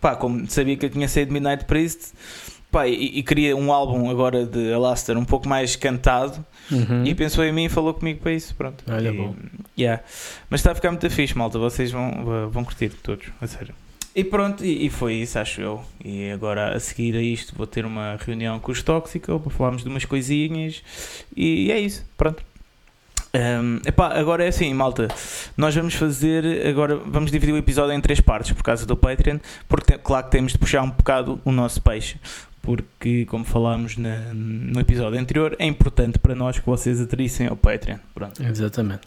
pá, 0.00 0.16
como 0.16 0.48
sabia 0.50 0.76
que 0.76 0.86
eu 0.86 0.90
tinha 0.90 1.06
saído 1.06 1.30
Midnight 1.32 1.66
Priest, 1.66 2.12
pá, 2.70 2.86
e, 2.88 3.18
e 3.18 3.22
queria 3.22 3.54
um 3.54 3.70
álbum 3.72 4.08
agora 4.10 4.46
de 4.46 4.72
Alastair 4.72 5.18
um 5.18 5.24
pouco 5.26 5.46
mais 5.46 5.76
cantado. 5.76 6.44
uhum. 6.72 7.04
E 7.04 7.14
pensou 7.14 7.44
em 7.44 7.52
mim 7.52 7.64
e 7.66 7.68
falou 7.68 7.92
comigo 7.92 8.20
para 8.20 8.32
isso. 8.32 8.54
Pronto. 8.54 8.82
Olha, 8.90 9.10
E, 9.10 9.12
bom. 9.16 9.34
yeah. 9.78 10.02
Mas 10.48 10.60
está 10.60 10.72
a 10.72 10.74
ficar 10.74 10.90
muito 10.90 11.08
fixe, 11.10 11.36
malta. 11.36 11.58
Vocês 11.58 11.90
vão, 11.92 12.48
vão 12.50 12.64
curtir 12.64 12.88
todos, 13.02 13.26
a 13.40 13.46
sério. 13.46 13.74
E 14.18 14.24
pronto, 14.24 14.64
e, 14.64 14.86
e 14.86 14.90
foi 14.90 15.14
isso, 15.14 15.38
acho 15.38 15.60
eu. 15.60 15.84
E 16.04 16.30
agora 16.30 16.74
a 16.76 16.80
seguir 16.80 17.14
a 17.16 17.22
isto 17.22 17.54
vou 17.54 17.66
ter 17.66 17.84
uma 17.84 18.16
reunião 18.20 18.58
com 18.58 18.72
os 18.72 18.82
Tóxico 18.82 19.38
para 19.38 19.50
falarmos 19.52 19.82
de 19.82 19.88
umas 19.88 20.04
coisinhas. 20.04 20.82
E 21.36 21.70
é 21.70 21.78
isso, 21.78 22.04
pronto. 22.16 22.42
Um, 23.34 23.76
epá, 23.86 24.18
agora 24.18 24.44
é 24.44 24.48
assim, 24.48 24.72
malta. 24.74 25.06
Nós 25.56 25.74
vamos 25.74 25.94
fazer. 25.94 26.66
Agora 26.66 26.96
vamos 26.96 27.30
dividir 27.30 27.52
o 27.54 27.58
episódio 27.58 27.92
em 27.92 28.00
três 28.00 28.20
partes 28.20 28.52
por 28.52 28.62
causa 28.62 28.86
do 28.86 28.96
Patreon. 28.96 29.38
Porque, 29.68 29.96
claro, 29.98 30.24
que 30.24 30.32
temos 30.32 30.52
de 30.52 30.58
puxar 30.58 30.82
um 30.82 30.90
bocado 30.90 31.40
o 31.44 31.52
nosso 31.52 31.80
peixe. 31.82 32.16
Porque, 32.62 33.24
como 33.26 33.44
falámos 33.44 33.96
na- 33.96 34.32
no 34.34 34.80
episódio 34.80 35.18
anterior, 35.18 35.54
é 35.58 35.66
importante 35.66 36.18
para 36.18 36.34
nós 36.34 36.58
que 36.58 36.66
vocês 36.66 37.00
aderissem 37.00 37.46
ao 37.46 37.56
Patreon. 37.56 37.98
Pronto 38.14 38.42
Exatamente. 38.42 39.02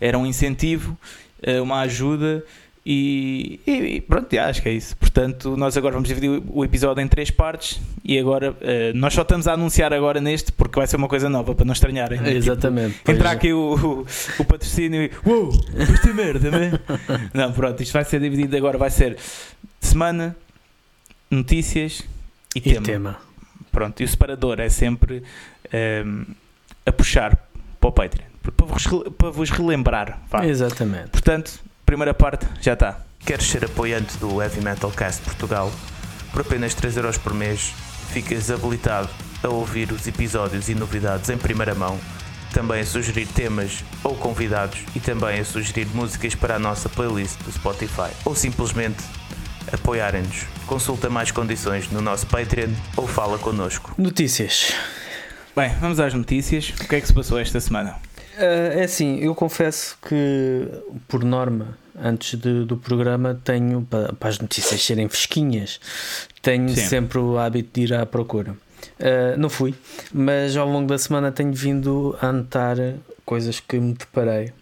era 0.00 0.18
um 0.18 0.26
incentivo 0.26 0.98
uh, 1.46 1.62
uma 1.62 1.80
ajuda. 1.82 2.42
E, 2.84 3.60
e, 3.66 4.00
pronto, 4.00 4.34
acho 4.38 4.62
que 4.62 4.68
é 4.68 4.72
isso. 4.72 4.96
Portanto, 4.96 5.56
nós 5.56 5.76
agora 5.76 5.92
vamos 5.92 6.08
dividir 6.08 6.42
o 6.48 6.64
episódio 6.64 7.02
em 7.02 7.08
três 7.08 7.30
partes 7.30 7.80
e 8.02 8.18
agora 8.18 8.52
uh, 8.52 8.56
nós 8.94 9.12
só 9.12 9.22
estamos 9.22 9.46
a 9.46 9.52
anunciar 9.52 9.92
agora 9.92 10.20
neste 10.20 10.50
porque 10.50 10.78
vai 10.78 10.86
ser 10.86 10.96
uma 10.96 11.08
coisa 11.08 11.28
nova 11.28 11.54
para 11.54 11.64
não 11.64 11.74
estranharem. 11.74 12.20
Né? 12.20 12.32
Exatamente. 12.32 12.98
Tipo, 12.98 13.12
entrar 13.12 13.32
aqui 13.32 13.52
o, 13.52 13.74
o, 13.74 14.06
o, 14.38 14.44
patrocínio 14.44 15.02
e 15.02 15.10
uou, 15.26 15.50
isto 15.92 16.08
é 16.08 16.12
merda, 16.12 16.50
né? 16.50 16.72
não, 17.34 17.52
pronto, 17.52 17.82
isto 17.82 17.92
vai 17.92 18.04
ser 18.04 18.18
dividido 18.20 18.56
agora, 18.56 18.78
vai 18.78 18.90
ser 18.90 19.18
semana, 19.78 20.34
notícias 21.30 22.02
e, 22.56 22.60
e 22.60 22.62
tema. 22.62 22.82
tema. 22.82 23.16
Pronto, 23.70 24.00
e 24.00 24.04
o 24.04 24.08
separador 24.08 24.58
é 24.58 24.68
sempre 24.70 25.18
um, 25.18 25.22
ehm, 25.72 26.24
a 26.86 26.92
puxar 26.92 27.36
para 27.78 27.88
o 27.88 27.92
Patreon 27.92 28.30
para 28.42 28.66
vos, 28.66 28.86
para 29.18 29.30
vos 29.30 29.50
relembrar. 29.50 30.20
Vá. 30.30 30.46
Exatamente. 30.46 31.10
Portanto, 31.10 31.60
primeira 31.90 32.14
parte 32.14 32.46
já 32.60 32.74
está. 32.74 33.00
Queres 33.18 33.50
ser 33.50 33.64
apoiante 33.64 34.16
do 34.18 34.40
Heavy 34.40 34.60
Metal 34.60 34.92
Cast 34.92 35.22
Portugal? 35.22 35.72
Por 36.30 36.42
apenas 36.42 36.72
3€ 36.72 37.18
por 37.18 37.34
mês, 37.34 37.74
ficas 38.12 38.48
habilitado 38.48 39.08
a 39.42 39.48
ouvir 39.48 39.90
os 39.90 40.06
episódios 40.06 40.68
e 40.68 40.74
novidades 40.76 41.28
em 41.30 41.36
primeira 41.36 41.74
mão, 41.74 41.98
também 42.52 42.80
a 42.80 42.86
sugerir 42.86 43.26
temas 43.26 43.82
ou 44.04 44.14
convidados 44.14 44.84
e 44.94 45.00
também 45.00 45.40
a 45.40 45.44
sugerir 45.44 45.88
músicas 45.88 46.36
para 46.36 46.54
a 46.54 46.58
nossa 46.60 46.88
playlist 46.88 47.42
do 47.42 47.50
Spotify 47.50 48.12
ou 48.24 48.36
simplesmente 48.36 49.02
apoiarem-nos. 49.72 50.44
Consulta 50.68 51.10
mais 51.10 51.32
condições 51.32 51.90
no 51.90 52.00
nosso 52.00 52.24
Patreon 52.28 52.70
ou 52.96 53.08
fala 53.08 53.36
connosco. 53.36 53.96
Notícias. 53.98 54.72
Bem, 55.56 55.74
vamos 55.80 55.98
às 55.98 56.14
notícias. 56.14 56.72
O 56.80 56.86
que 56.86 56.94
é 56.94 57.00
que 57.00 57.06
se 57.08 57.12
passou 57.12 57.36
esta 57.36 57.58
semana? 57.58 57.96
Uh, 58.38 58.78
é 58.78 58.84
assim, 58.84 59.18
eu 59.18 59.34
confesso 59.34 59.98
que, 60.00 60.68
por 61.08 61.24
norma, 61.24 61.76
antes 61.98 62.38
de, 62.38 62.64
do 62.64 62.76
programa, 62.76 63.40
tenho, 63.42 63.82
para, 63.82 64.12
para, 64.12 64.28
as 64.28 64.38
notícias 64.38 64.84
serem 64.84 65.08
fresquinhas, 65.08 65.80
tenho 66.42 66.68
Sim. 66.70 66.86
sempre 66.86 67.18
o 67.18 67.38
hábito 67.38 67.70
de 67.74 67.86
ir 67.86 67.94
à 67.94 68.04
procura. 68.06 68.52
Uh, 68.98 69.36
não 69.38 69.48
fui, 69.48 69.74
mas 70.12 70.56
ao 70.56 70.68
longo 70.68 70.88
da 70.88 70.98
semana 70.98 71.30
tenho 71.30 71.52
vindo 71.52 72.16
a 72.20 72.28
anotar 72.28 72.76
coisas 73.24 73.60
que 73.60 73.78
me 73.78 73.92
deparei. 73.94 74.52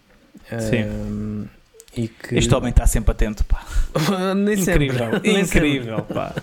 Uh, 0.51 0.61
Sim. 0.61 1.49
E 1.95 2.07
que... 2.07 2.37
Este 2.37 2.53
homem 2.53 2.69
está 2.69 2.85
sempre 2.85 3.11
atento, 3.11 3.43
pá. 3.45 3.65
Nem 4.35 4.59
incrível, 4.59 5.11
sempre. 5.13 5.41
incrível, 5.41 6.01
pá. 6.03 6.35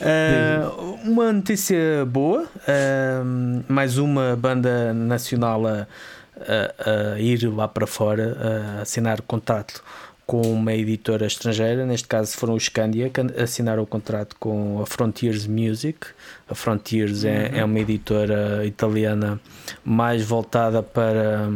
Uh, 0.00 0.94
uma 1.04 1.32
notícia 1.32 2.04
boa, 2.06 2.44
uh, 2.44 3.64
mais 3.68 3.98
uma 3.98 4.36
banda 4.36 4.92
nacional 4.92 5.66
a, 5.66 5.86
a, 6.36 7.14
a 7.14 7.20
ir 7.20 7.46
lá 7.48 7.68
para 7.68 7.86
fora 7.86 8.36
a 8.78 8.82
assinar 8.82 9.20
contrato 9.22 9.82
com 10.26 10.40
uma 10.40 10.72
editora 10.72 11.26
estrangeira, 11.26 11.84
neste 11.84 12.08
caso 12.08 12.36
foram 12.36 12.54
os 12.54 12.64
Scandia, 12.64 13.10
que 13.10 13.20
assinaram 13.40 13.82
o 13.82 13.86
contrato 13.86 14.36
com 14.38 14.80
a 14.80 14.86
Frontiers 14.86 15.46
Music. 15.46 16.06
A 16.48 16.54
Frontiers 16.54 17.24
é, 17.24 17.28
uhum. 17.28 17.56
é, 17.56 17.58
é 17.58 17.64
uma 17.64 17.78
editora 17.78 18.64
italiana 18.64 19.40
mais 19.84 20.24
voltada 20.24 20.82
para, 20.82 21.52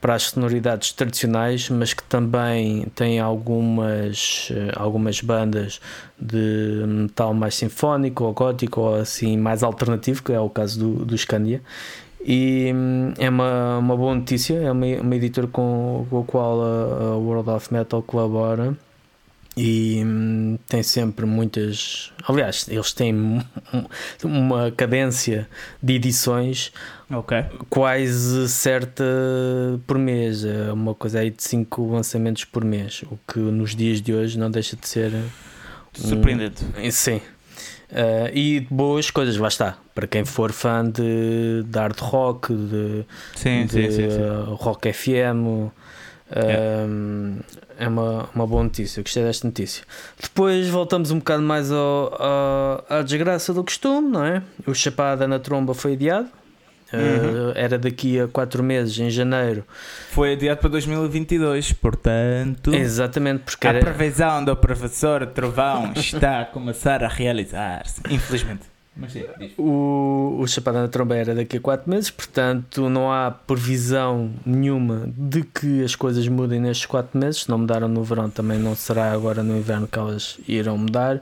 para 0.00 0.14
as 0.14 0.24
sonoridades 0.24 0.90
tradicionais, 0.92 1.68
mas 1.68 1.92
que 1.92 2.02
também 2.02 2.86
tem 2.94 3.20
algumas, 3.20 4.50
algumas 4.74 5.20
bandas 5.20 5.80
de 6.18 6.82
metal 6.86 7.34
mais 7.34 7.54
sinfónico 7.54 8.24
ou 8.24 8.32
gótico 8.32 8.80
ou 8.80 8.94
assim 8.96 9.36
mais 9.36 9.62
alternativo, 9.62 10.22
que 10.22 10.32
é 10.32 10.40
o 10.40 10.50
caso 10.50 10.80
do, 10.80 11.04
do 11.04 11.16
Scandia. 11.16 11.62
E 12.24 12.72
hum, 12.74 13.12
é 13.18 13.28
uma, 13.28 13.78
uma 13.78 13.96
boa 13.96 14.14
notícia, 14.14 14.54
é 14.54 14.70
uma, 14.70 14.86
uma 14.86 15.16
editora 15.16 15.46
com, 15.46 16.06
com 16.10 16.20
a 16.20 16.24
qual 16.24 16.62
a, 16.62 17.12
a 17.12 17.16
World 17.16 17.50
of 17.50 17.72
Metal 17.72 18.02
colabora 18.02 18.76
e 19.58 20.04
hum, 20.04 20.56
tem 20.68 20.84
sempre 20.84 21.26
muitas. 21.26 22.12
Aliás, 22.28 22.68
eles 22.68 22.92
têm 22.92 23.42
uma 24.22 24.70
cadência 24.70 25.48
de 25.82 25.94
edições 25.94 26.72
okay. 27.10 27.44
quase 27.68 28.48
certa 28.48 29.04
por 29.84 29.98
mês, 29.98 30.44
é 30.44 30.72
uma 30.72 30.94
coisa 30.94 31.18
aí 31.18 31.30
de 31.30 31.42
5 31.42 31.90
lançamentos 31.90 32.44
por 32.44 32.64
mês, 32.64 33.02
o 33.10 33.18
que 33.26 33.40
nos 33.40 33.74
dias 33.74 34.00
de 34.00 34.14
hoje 34.14 34.38
não 34.38 34.48
deixa 34.48 34.76
de 34.76 34.86
ser. 34.86 35.12
Surpreendente. 35.92 36.64
Um, 36.78 36.90
sim, 36.92 37.20
Uh, 37.90 38.28
e 38.34 38.60
boas 38.70 39.10
coisas, 39.10 39.36
lá 39.36 39.48
está. 39.48 39.78
Para 39.94 40.06
quem 40.06 40.24
for 40.24 40.52
fã 40.52 40.84
de, 40.84 41.62
de 41.64 41.78
hard 41.78 41.98
rock, 41.98 42.54
de, 42.54 43.04
sim, 43.34 43.64
de 43.64 43.90
sim, 43.90 43.90
sim. 43.90 44.06
Uh, 44.06 44.54
rock 44.54 44.92
FM, 44.92 45.70
é, 46.30 46.86
é 47.78 47.88
uma, 47.88 48.28
uma 48.34 48.46
boa 48.46 48.62
notícia. 48.62 49.00
Eu 49.00 49.04
gostei 49.04 49.22
desta 49.24 49.46
notícia. 49.46 49.84
Depois 50.20 50.68
voltamos 50.68 51.10
um 51.10 51.18
bocado 51.18 51.42
mais 51.42 51.72
ao, 51.72 52.22
ao, 52.22 52.84
à 52.88 53.02
desgraça 53.02 53.54
do 53.54 53.64
costume, 53.64 54.10
não 54.10 54.24
é? 54.24 54.42
O 54.66 54.74
Chapada 54.74 55.26
na 55.26 55.38
Tromba 55.38 55.74
foi 55.74 55.94
adiado. 55.94 56.28
Uhum. 56.92 57.50
Uh, 57.50 57.52
era 57.54 57.78
daqui 57.78 58.18
a 58.18 58.26
4 58.26 58.62
meses, 58.62 58.98
em 58.98 59.10
janeiro. 59.10 59.64
Foi 60.10 60.32
adiado 60.32 60.60
para 60.60 60.70
2022, 60.70 61.72
portanto. 61.74 62.74
Exatamente, 62.74 63.42
porque 63.44 63.66
a 63.66 63.70
era... 63.70 63.80
previsão 63.80 64.44
do 64.44 64.56
professor 64.56 65.26
Trovão 65.26 65.92
está 65.96 66.40
a 66.40 66.44
começar 66.46 67.04
a 67.04 67.08
realizar-se, 67.08 68.00
infelizmente. 68.10 68.62
Mas 69.00 69.12
sim, 69.12 69.24
o, 69.56 70.38
o 70.40 70.46
Chapada 70.48 70.82
na 70.82 70.88
Tromba 70.88 71.14
era 71.14 71.32
daqui 71.32 71.58
a 71.58 71.60
4 71.60 71.88
meses, 71.88 72.10
portanto 72.10 72.90
não 72.90 73.12
há 73.12 73.30
previsão 73.30 74.32
nenhuma 74.44 75.08
de 75.16 75.42
que 75.42 75.84
as 75.84 75.94
coisas 75.94 76.26
mudem 76.26 76.58
nestes 76.58 76.84
4 76.86 77.16
meses. 77.16 77.42
Se 77.42 77.48
não 77.48 77.58
mudaram 77.58 77.86
no 77.86 78.02
verão, 78.02 78.28
também 78.28 78.58
não 78.58 78.74
será 78.74 79.12
agora 79.12 79.40
no 79.40 79.56
inverno 79.56 79.86
que 79.86 79.96
elas 79.96 80.40
irão 80.48 80.76
mudar. 80.76 81.20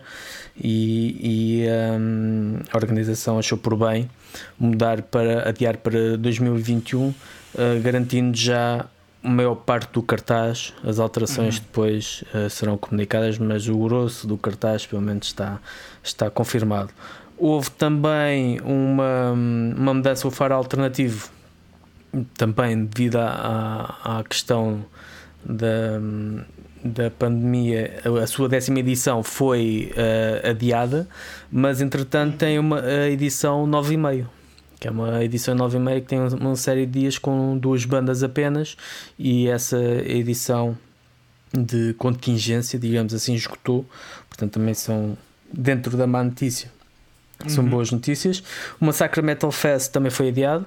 E, 0.58 1.66
e 1.66 1.66
um, 2.00 2.60
a 2.72 2.76
organização 2.78 3.38
achou 3.38 3.58
por 3.58 3.76
bem 3.76 4.08
mudar 4.58 5.02
para 5.02 5.48
adiar 5.48 5.76
para 5.76 6.16
2021, 6.16 7.08
uh, 7.08 7.14
garantindo 7.82 8.36
já 8.36 8.86
a 9.22 9.28
maior 9.28 9.54
parte 9.56 9.92
do 9.92 10.02
cartaz. 10.02 10.72
As 10.84 10.98
alterações 10.98 11.56
uhum. 11.56 11.62
depois 11.62 12.24
uh, 12.34 12.48
serão 12.48 12.76
comunicadas, 12.76 13.38
mas 13.38 13.68
o 13.68 13.76
grosso 13.76 14.26
do 14.26 14.36
cartaz, 14.36 14.86
pelo 14.86 15.02
menos, 15.02 15.26
está, 15.28 15.58
está 16.02 16.30
confirmado. 16.30 16.90
Houve 17.36 17.70
também 17.70 18.60
uma, 18.60 19.32
uma 19.32 19.92
mudança, 19.92 20.26
o 20.26 20.30
faro 20.30 20.54
alternativo, 20.54 21.28
também 22.36 22.84
devido 22.84 23.16
à, 23.16 24.18
à 24.18 24.24
questão 24.24 24.84
da, 25.44 26.00
da 26.86 27.10
pandemia, 27.10 28.00
a 28.22 28.26
sua 28.26 28.48
décima 28.48 28.80
edição 28.80 29.22
foi 29.22 29.92
uh, 29.92 30.50
adiada, 30.50 31.08
mas 31.50 31.80
entretanto 31.80 32.36
tem 32.36 32.58
uma 32.58 32.80
a 32.80 33.08
edição 33.08 33.66
9,5 33.66 34.26
que 34.78 34.86
é 34.86 34.90
uma 34.90 35.24
edição 35.24 35.56
9,5 35.56 36.00
que 36.00 36.06
tem 36.06 36.18
uma 36.20 36.56
série 36.56 36.84
de 36.86 37.00
dias 37.00 37.18
com 37.18 37.56
duas 37.56 37.84
bandas 37.84 38.22
apenas 38.22 38.76
e 39.18 39.48
essa 39.48 39.78
edição 39.78 40.76
de 41.52 41.94
contingência, 41.94 42.78
digamos 42.78 43.14
assim, 43.14 43.34
esgotou, 43.34 43.86
portanto 44.28 44.52
também 44.52 44.74
são 44.74 45.16
dentro 45.52 45.96
da 45.96 46.06
má 46.06 46.22
notícia. 46.22 46.70
São 47.46 47.64
uhum. 47.64 47.70
boas 47.70 47.90
notícias. 47.90 48.42
O 48.80 48.84
Massacre 48.84 49.22
Metal 49.22 49.50
Fest 49.52 49.92
também 49.92 50.10
foi 50.10 50.28
adiado, 50.28 50.64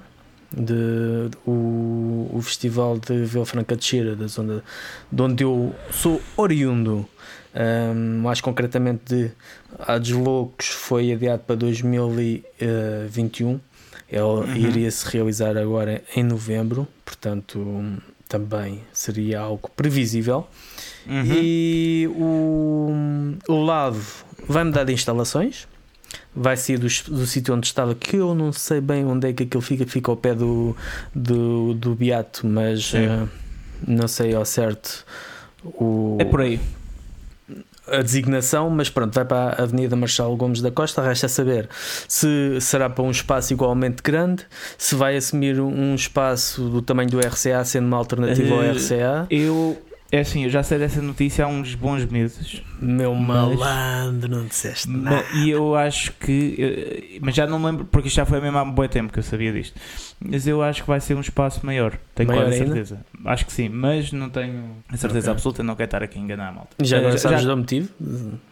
de, 0.52 1.30
o, 1.46 2.30
o 2.34 2.42
festival 2.42 2.98
de 2.98 3.26
Vilfranca 3.26 3.76
de 3.76 3.86
Xira, 3.86 4.16
da 4.16 4.26
zona 4.28 4.64
de 5.12 5.22
onde 5.22 5.44
eu 5.44 5.76
sou 5.92 6.20
oriundo, 6.36 7.08
um, 7.56 8.22
mais 8.22 8.42
concretamente 8.42 9.04
de 9.06 9.32
Ados 9.80 10.12
Loucos, 10.12 10.68
foi 10.68 11.14
adiado 11.14 11.44
para 11.46 11.56
2021. 11.56 13.60
Ele 14.12 14.22
uhum. 14.22 14.56
iria 14.56 14.90
se 14.90 15.08
realizar 15.12 15.56
agora 15.56 16.02
em 16.16 16.24
novembro, 16.24 16.88
portanto, 17.06 17.84
também 18.28 18.82
seria 18.92 19.40
algo 19.40 19.70
previsível. 19.76 20.48
Uhum. 21.08 21.24
E 21.26 22.10
o, 22.16 22.90
o 23.48 23.64
lado 23.64 24.02
vai 24.48 24.64
mudar 24.64 24.84
de 24.84 24.94
instalações 24.94 25.68
vai 26.36 26.56
sair 26.56 26.78
do, 26.78 26.88
do 26.88 27.26
sítio 27.26 27.54
onde 27.56 27.68
estava, 27.68 27.96
que 27.96 28.18
eu 28.18 28.34
não 28.36 28.52
sei 28.52 28.80
bem 28.82 29.06
onde 29.06 29.30
é 29.30 29.34
que 29.34 29.44
aquilo 29.44 29.62
fica, 29.62 29.86
fica 29.86 30.12
ao 30.12 30.18
pé 30.18 30.34
do, 30.34 30.76
do, 31.14 31.74
do 31.74 31.96
Beato, 31.96 32.46
mas 32.46 32.94
uh, 32.94 33.28
não 33.88 34.08
sei 34.08 34.34
ao 34.34 34.46
certo 34.46 35.06
o, 35.64 36.18
é 36.20 36.26
por 36.26 36.42
aí 36.42 36.60
a 37.92 38.02
designação, 38.02 38.70
mas 38.70 38.90
pronto, 38.90 39.14
vai 39.14 39.26
para 39.26 39.56
a 39.60 39.64
Avenida 39.64 39.96
Marshal 39.96 40.36
Gomes 40.36 40.62
da 40.62 40.72
Costa. 40.72 41.02
Resta 41.02 41.28
saber 41.28 41.68
se 42.08 42.60
será 42.62 42.90
para 42.90 43.04
um 43.04 43.12
espaço 43.12 43.52
igualmente 43.54 44.02
grande, 44.04 44.46
se 44.78 44.96
vai 44.96 45.18
assumir 45.18 45.60
um 45.60 45.96
espaço 45.96 46.70
do 46.70 46.82
tamanho 46.82 47.10
do 47.10 47.20
RCA, 47.20 47.64
sendo 47.66 47.88
uma 47.88 47.98
alternativa 47.98 48.56
uh, 48.56 48.60
ao 48.60 48.72
RCA. 48.72 49.28
Eu 49.30 49.78
É 50.12 50.22
assim, 50.22 50.44
eu 50.44 50.50
já 50.50 50.64
sei 50.64 50.80
dessa 50.80 51.00
notícia 51.04 51.46
há 51.46 51.48
uns 51.48 51.76
bons 51.76 52.04
meses. 52.06 52.64
Meu 52.82 53.14
Mas- 53.14 53.56
malandro, 53.60 54.28
não 54.38 54.46
disseste 54.48 54.90
nada. 54.90 55.24
E 55.36 55.52
eu 55.52 55.76
acho 55.76 56.12
que. 56.14 57.20
Mas 57.22 57.36
já 57.36 57.46
não 57.46 57.64
lembro, 57.64 57.86
porque 57.86 58.08
isto 58.08 58.16
já 58.18 58.26
foi 58.26 58.42
mesmo 58.42 58.58
há 58.58 58.64
um 58.64 58.72
bom 58.72 58.88
tempo 58.88 59.14
que 59.14 59.20
eu 59.20 59.24
sabia 59.24 59.54
disto. 59.54 59.80
Mas 60.20 60.48
eu 60.48 60.64
acho 60.64 60.82
que 60.82 60.88
vai 60.88 61.00
ser 61.00 61.14
um 61.16 61.20
espaço 61.22 61.64
maior. 61.64 61.96
Tenho 62.16 62.28
Maior 62.30 62.46
quase 62.46 62.58
a 62.58 62.64
ainda? 62.64 62.74
certeza. 62.76 63.06
Acho 63.24 63.46
que 63.46 63.54
sim, 63.54 63.70
mas 63.70 64.12
não 64.12 64.30
tenho 64.32 64.78
a 64.90 64.98
certeza 64.98 65.28
Ok. 65.30 65.34
absoluta. 65.34 65.62
Não 65.62 65.76
quero 65.76 65.86
estar 65.88 66.02
aqui 66.02 66.18
a 66.18 66.22
enganar 66.22 66.50
a 66.50 66.52
malta. 66.54 66.70
Já 66.82 66.98
Eh, 66.98 67.00
agora 67.02 67.18
sabes 67.20 67.42
já- 67.44 67.48
do 67.50 67.58
motivo? 67.58 67.90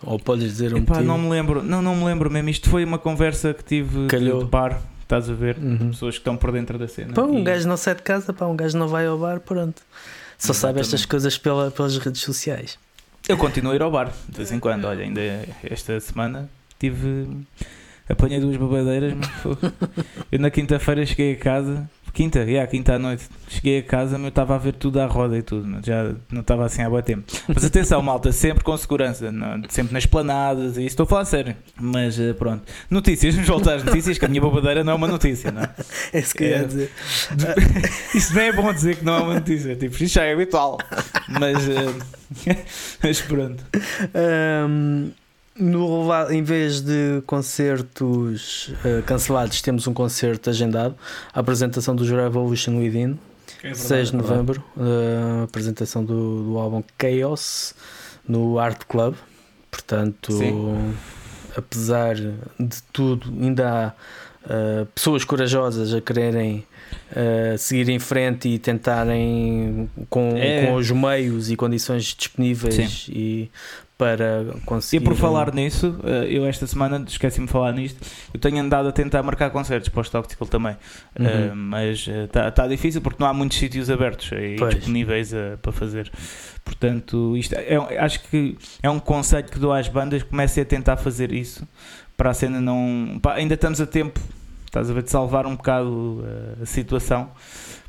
Ou 0.04 0.20
podes 0.20 0.44
dizer 0.46 0.74
o 0.74 0.78
Epá, 0.78 0.94
motivo? 0.96 1.08
não 1.12 1.18
me 1.18 1.30
lembro, 1.30 1.64
não, 1.64 1.82
não 1.82 1.96
me 1.96 2.06
lembro 2.06 2.30
mesmo. 2.30 2.50
Isto 2.50 2.70
foi 2.70 2.84
uma 2.86 3.00
conversa 3.00 3.52
que 3.56 3.64
tive 3.64 4.06
Calhou. 4.06 4.44
de 4.44 4.50
par, 4.50 4.80
estás 5.02 5.28
a 5.28 5.34
ver? 5.34 5.58
Uhum. 5.58 5.90
Pessoas 5.90 6.14
que 6.16 6.20
estão 6.20 6.38
por 6.38 6.52
dentro 6.52 6.78
da 6.78 6.88
cena. 6.88 7.14
Pá, 7.14 7.24
um 7.24 7.40
E- 7.40 7.44
gajo 7.44 7.68
não 7.68 7.78
sai 7.78 7.96
de 7.96 8.04
casa, 8.04 8.32
pá, 8.32 8.46
um 8.46 8.56
gajo 8.56 8.78
não 8.78 8.88
vai 8.88 9.08
ao 9.08 9.18
bar, 9.18 9.40
pronto. 9.40 9.82
Só 10.38 10.54
sabe 10.54 10.80
estas 10.80 11.06
coisas 11.06 11.38
pela, 11.38 11.72
pelas 11.72 11.98
redes 11.98 12.22
sociais. 12.22 12.78
Eu 13.28 13.38
continuo 13.38 13.72
a 13.72 13.76
ir 13.76 13.82
ao 13.82 13.92
bar 13.92 14.14
de 14.30 14.38
vez 14.38 14.52
em 14.52 14.60
quando. 14.60 14.86
Olha, 14.86 15.04
ainda 15.04 15.22
esta 15.64 16.00
semana 16.00 16.50
tive. 16.80 17.28
Apanhei 18.10 18.40
duas 18.40 18.56
babadeiras, 18.56 19.14
mas 19.16 19.28
foi- 19.42 19.58
eu 20.32 20.40
na 20.40 20.50
quinta-feira 20.50 21.06
cheguei 21.06 21.34
a 21.34 21.38
casa. 21.38 21.90
Quinta, 22.18 22.40
yeah, 22.40 22.66
quinta 22.66 22.96
à 22.96 22.98
noite. 22.98 23.26
Cheguei 23.48 23.78
a 23.78 23.84
casa, 23.84 24.14
mas 24.18 24.24
eu 24.24 24.30
estava 24.30 24.56
a 24.56 24.58
ver 24.58 24.74
tudo 24.74 25.00
à 25.00 25.06
roda 25.06 25.38
e 25.38 25.44
tudo, 25.44 25.70
já 25.86 26.16
não 26.32 26.42
estava 26.42 26.66
assim 26.66 26.82
há 26.82 26.90
bom 26.90 27.00
tempo. 27.00 27.32
Mas 27.48 27.64
atenção, 27.64 28.02
malta, 28.02 28.32
sempre 28.32 28.64
com 28.64 28.76
segurança, 28.76 29.32
não- 29.32 29.62
sempre 29.70 29.94
nas 29.94 30.08
planadas, 30.08 30.78
e 30.78 30.80
isso 30.80 30.88
estou 30.88 31.04
a 31.04 31.08
falar 31.08 31.26
sério. 31.26 31.56
Mas 31.80 32.20
eh, 32.20 32.34
pronto. 32.34 32.64
Notícias, 32.90 33.36
vamos 33.38 33.48
voltar 33.48 33.76
às 33.76 33.84
notícias, 33.84 34.18
que 34.18 34.26
a 34.26 34.28
minha 34.28 34.42
babadeira 34.42 34.84
não 34.84 34.94
é 34.94 34.96
uma 34.96 35.08
notícia, 35.08 35.52
não 35.52 35.62
é? 35.62 35.70
É 36.12 36.18
isso 36.20 36.34
que 36.34 36.44
eu 36.44 36.48
ia 36.48 36.56
É. 36.58 36.64
dizer. 36.64 36.92
Isso 38.16 38.34
nem 38.34 38.46
é 38.48 38.52
bom 38.52 38.74
dizer 38.74 38.96
que 38.96 39.06
não 39.06 39.14
é 39.16 39.20
uma 39.22 39.34
notícia, 39.36 39.76
tipo, 39.76 39.94
isto 40.04 40.16
já 40.16 40.24
é 40.24 40.34
habitual. 40.34 40.80
Mas, 41.30 41.70
eh, 41.70 42.56
mas 43.04 43.22
pronto. 43.22 43.64
Ahm, 44.16 45.12
no 45.60 46.08
em 46.32 46.44
vez 46.44 46.82
de 46.82 47.22
concertos 47.26 48.72
eh, 48.86 49.02
cancelados, 49.06 49.62
temos 49.62 49.88
um 49.88 49.94
concerto 49.94 50.50
agendado. 50.50 50.96
A 51.34 51.40
apresentação 51.40 51.96
dos 51.96 52.10
Revolution 52.10 52.78
Within, 52.78 53.18
É 53.64 53.74
6 53.74 54.12
de 54.12 54.18
novembro. 54.18 54.64
eh, 54.78 55.42
a 55.42 55.44
apresentação 55.44 56.04
do, 56.04 56.44
do 56.44 56.58
álbum 56.58 56.84
Chaos 57.02 57.74
no 58.28 58.60
Art 58.60 58.84
Club. 58.88 59.16
Portanto, 59.72 60.32
Sim. 60.34 60.94
apesar 61.56 62.16
de 62.16 62.84
tudo, 62.94 63.30
ainda 63.42 63.70
há 63.70 63.94
eh, 64.50 64.86
pessoas 64.96 65.24
corajosas 65.24 65.94
a 65.94 66.02
quererem. 66.02 66.66
eh, 67.14 67.56
seguir 67.58 67.90
em 67.90 68.00
frente 68.00 68.48
e 68.48 68.58
tentarem 68.60 69.90
com, 70.10 70.32
É. 70.38 70.66
com 70.68 70.76
os 70.76 70.90
meios 70.92 71.50
e 71.50 71.56
condições 71.58 72.04
disponíveis 72.18 73.08
e 73.10 73.50
para 73.98 74.46
E 74.56 74.62
conseguir 74.62 75.04
por 75.04 75.16
falar 75.16 75.54
nisso, 75.54 76.00
eh, 76.04 76.28
eu 76.30 76.46
esta 76.46 76.68
semana 76.68 77.04
esqueci-me 77.08 77.48
de 77.48 77.52
falar 77.52 77.72
nisto. 77.74 78.00
Eu 78.34 78.40
tenho 78.40 78.60
andado 78.60 78.88
a 78.88 78.92
tentar 78.92 79.24
marcar 79.24 79.50
concertos 79.50 79.90
para 79.90 80.04
Toxical 80.04 80.48
também, 80.48 80.78
Uhum. 81.20 81.26
Eh, 81.26 81.52
mas 81.56 82.08
está 82.08 82.52
tá 82.52 82.68
difícil 82.68 83.02
porque 83.02 83.18
não 83.22 83.28
há 83.28 83.34
muitos 83.34 83.58
sítios 83.58 83.90
abertos 83.90 84.30
e 84.34 84.56
Pois. 84.58 84.76
disponíveis 84.76 85.34
eh, 85.34 85.58
para 85.62 85.72
fazer. 85.72 86.12
Portanto, 86.64 87.36
isto 87.38 87.56
é, 87.56 87.76
acho 87.98 88.22
que 88.30 88.56
é 88.84 88.90
um 88.90 89.00
conselho 89.00 89.48
que 89.48 89.58
dou 89.58 89.74
às 89.74 89.88
bandas 89.88 90.22
comecem 90.22 90.62
a 90.62 90.66
tentar 90.66 90.98
fazer 90.98 91.32
isso 91.32 91.68
para 92.16 92.30
a 92.32 92.34
cena 92.34 92.60
não. 92.62 93.20
pá, 93.22 93.34
ainda 93.36 93.54
estamos 93.54 93.80
a 93.80 93.86
tempo, 93.88 94.20
estás 94.66 94.90
a 94.90 94.94
ver, 94.94 95.04
de 95.04 95.10
salvar 95.10 95.46
um 95.48 95.56
bocado 95.56 96.24
eh, 96.26 96.64
a 96.64 96.66
situação. 96.66 97.32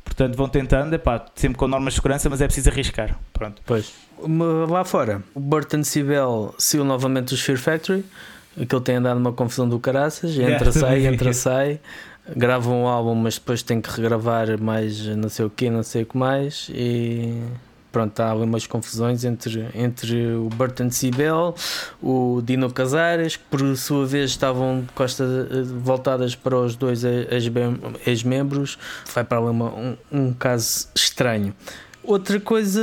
Portanto, 0.09 0.35
vão 0.35 0.49
tentando, 0.49 0.93
epá, 0.93 1.23
sempre 1.35 1.57
com 1.57 1.67
normas 1.67 1.93
de 1.93 1.99
segurança, 1.99 2.29
mas 2.29 2.41
é 2.41 2.45
preciso 2.45 2.69
arriscar. 2.69 3.17
Pronto. 3.31 3.61
Pois. 3.65 3.93
Lá 4.67 4.83
fora, 4.83 5.23
o 5.33 5.39
Burton 5.39 5.83
Sibel 5.83 6.53
saiu 6.57 6.83
novamente 6.83 7.29
do 7.29 7.37
Sphere 7.37 7.57
Factory. 7.57 8.05
Aquilo 8.59 8.81
tem 8.81 8.95
andado 8.95 9.17
uma 9.17 9.31
confusão 9.31 9.69
do 9.69 9.79
caraças. 9.79 10.31
Entra, 10.35 10.49
Yeah, 10.49 10.71
sai, 10.71 11.05
entra, 11.05 11.33
sai. 11.33 11.79
Grava 12.35 12.69
um 12.69 12.87
álbum, 12.87 13.15
mas 13.15 13.35
depois 13.35 13.63
tem 13.63 13.79
que 13.79 13.89
regravar 13.89 14.59
mais 14.59 15.05
não 15.05 15.29
sei 15.29 15.45
o 15.45 15.49
que, 15.49 15.69
não 15.69 15.83
sei 15.83 16.03
o 16.03 16.05
que 16.05 16.17
mais. 16.17 16.69
E 16.73 17.41
pronto, 17.91 18.19
há 18.19 18.31
ali 18.31 18.43
umas 18.43 18.65
confusões 18.67 19.23
entre, 19.23 19.67
entre 19.73 20.33
o 20.35 20.49
Burton 20.49 20.89
Sibel, 20.91 21.55
o 22.01 22.41
Dino 22.43 22.71
Casares, 22.71 23.35
que 23.35 23.43
por 23.49 23.75
sua 23.77 24.05
vez 24.05 24.29
estavam 24.31 24.81
de 24.81 24.91
costas 24.93 25.27
eh, 25.29 25.63
voltadas 25.63 26.35
para 26.35 26.55
os 26.57 26.75
dois 26.75 27.03
ex-mem- 27.03 27.79
ex-membros. 28.05 28.77
Vai 29.13 29.23
para 29.23 29.37
ali 29.39 29.47
uma- 29.49 29.73
um, 29.73 29.97
um 30.11 30.33
caso 30.33 30.87
estranho. 30.95 31.53
Outra 32.03 32.39
coisa 32.39 32.81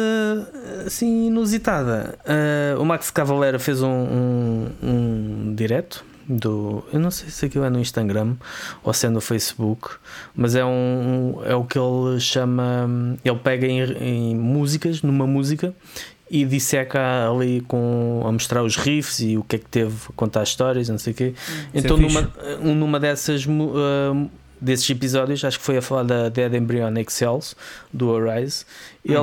assim 0.87 1.27
inusitada, 1.27 2.17
eh, 2.25 2.77
o 2.79 2.85
Max 2.85 3.11
Cavalera 3.11 3.59
fez 3.59 3.83
um, 3.83 3.89
um, 3.89 4.71
um 4.83 5.55
direto 5.55 6.05
do. 6.29 6.83
Eu 6.93 7.01
não 7.01 7.11
sei 7.11 7.29
se 7.31 7.47
aquilo 7.47 7.65
é 7.65 7.71
no 7.71 7.79
Instagram 7.81 8.35
ou 8.83 8.93
se 8.93 9.07
é 9.07 9.09
no 9.11 9.21
Facebook, 9.21 9.91
mas 10.35 10.55
é 10.55 10.65
um 10.65 11.41
é 11.45 11.55
o 11.55 11.65
que 11.65 11.79
ele 11.79 12.19
chama. 12.21 13.17
Ele 13.25 13.39
pega 13.39 13.67
em, 13.67 13.81
em 14.03 14.35
músicas, 14.37 15.03
numa 15.03 15.27
música. 15.27 15.75
E 16.29 16.45
disseca 16.45 17.31
ali 17.31 17.61
com 17.69 18.21
a 18.27 18.33
mostrar 18.33 18.65
os 18.65 18.75
riffs 18.75 19.21
e 19.21 19.39
o 19.39 19.45
que 19.45 19.55
é 19.55 19.59
que 19.61 19.67
teve 19.67 19.95
a 20.09 20.13
contar 20.17 20.43
histórias, 20.43 20.89
não 20.89 20.99
sei 20.99 21.13
o 21.13 21.17
quê. 21.17 21.35
Então, 21.73 21.97
é 21.97 22.01
numa, 22.01 22.33
um- 22.61 22.75
numa 22.75 22.99
dessas 22.99 23.47
ah, 23.49 24.27
desses 24.61 24.91
episódios, 24.91 25.45
acho 25.45 25.57
que 25.61 25.65
foi 25.65 25.77
a 25.77 25.83
falar 25.83 26.03
da 26.03 26.29
Dead 26.29 26.53
Embryonic 26.55 27.13
Cells 27.13 27.55
do 27.93 28.13
Arise. 28.17 28.65
Ele 29.05 29.19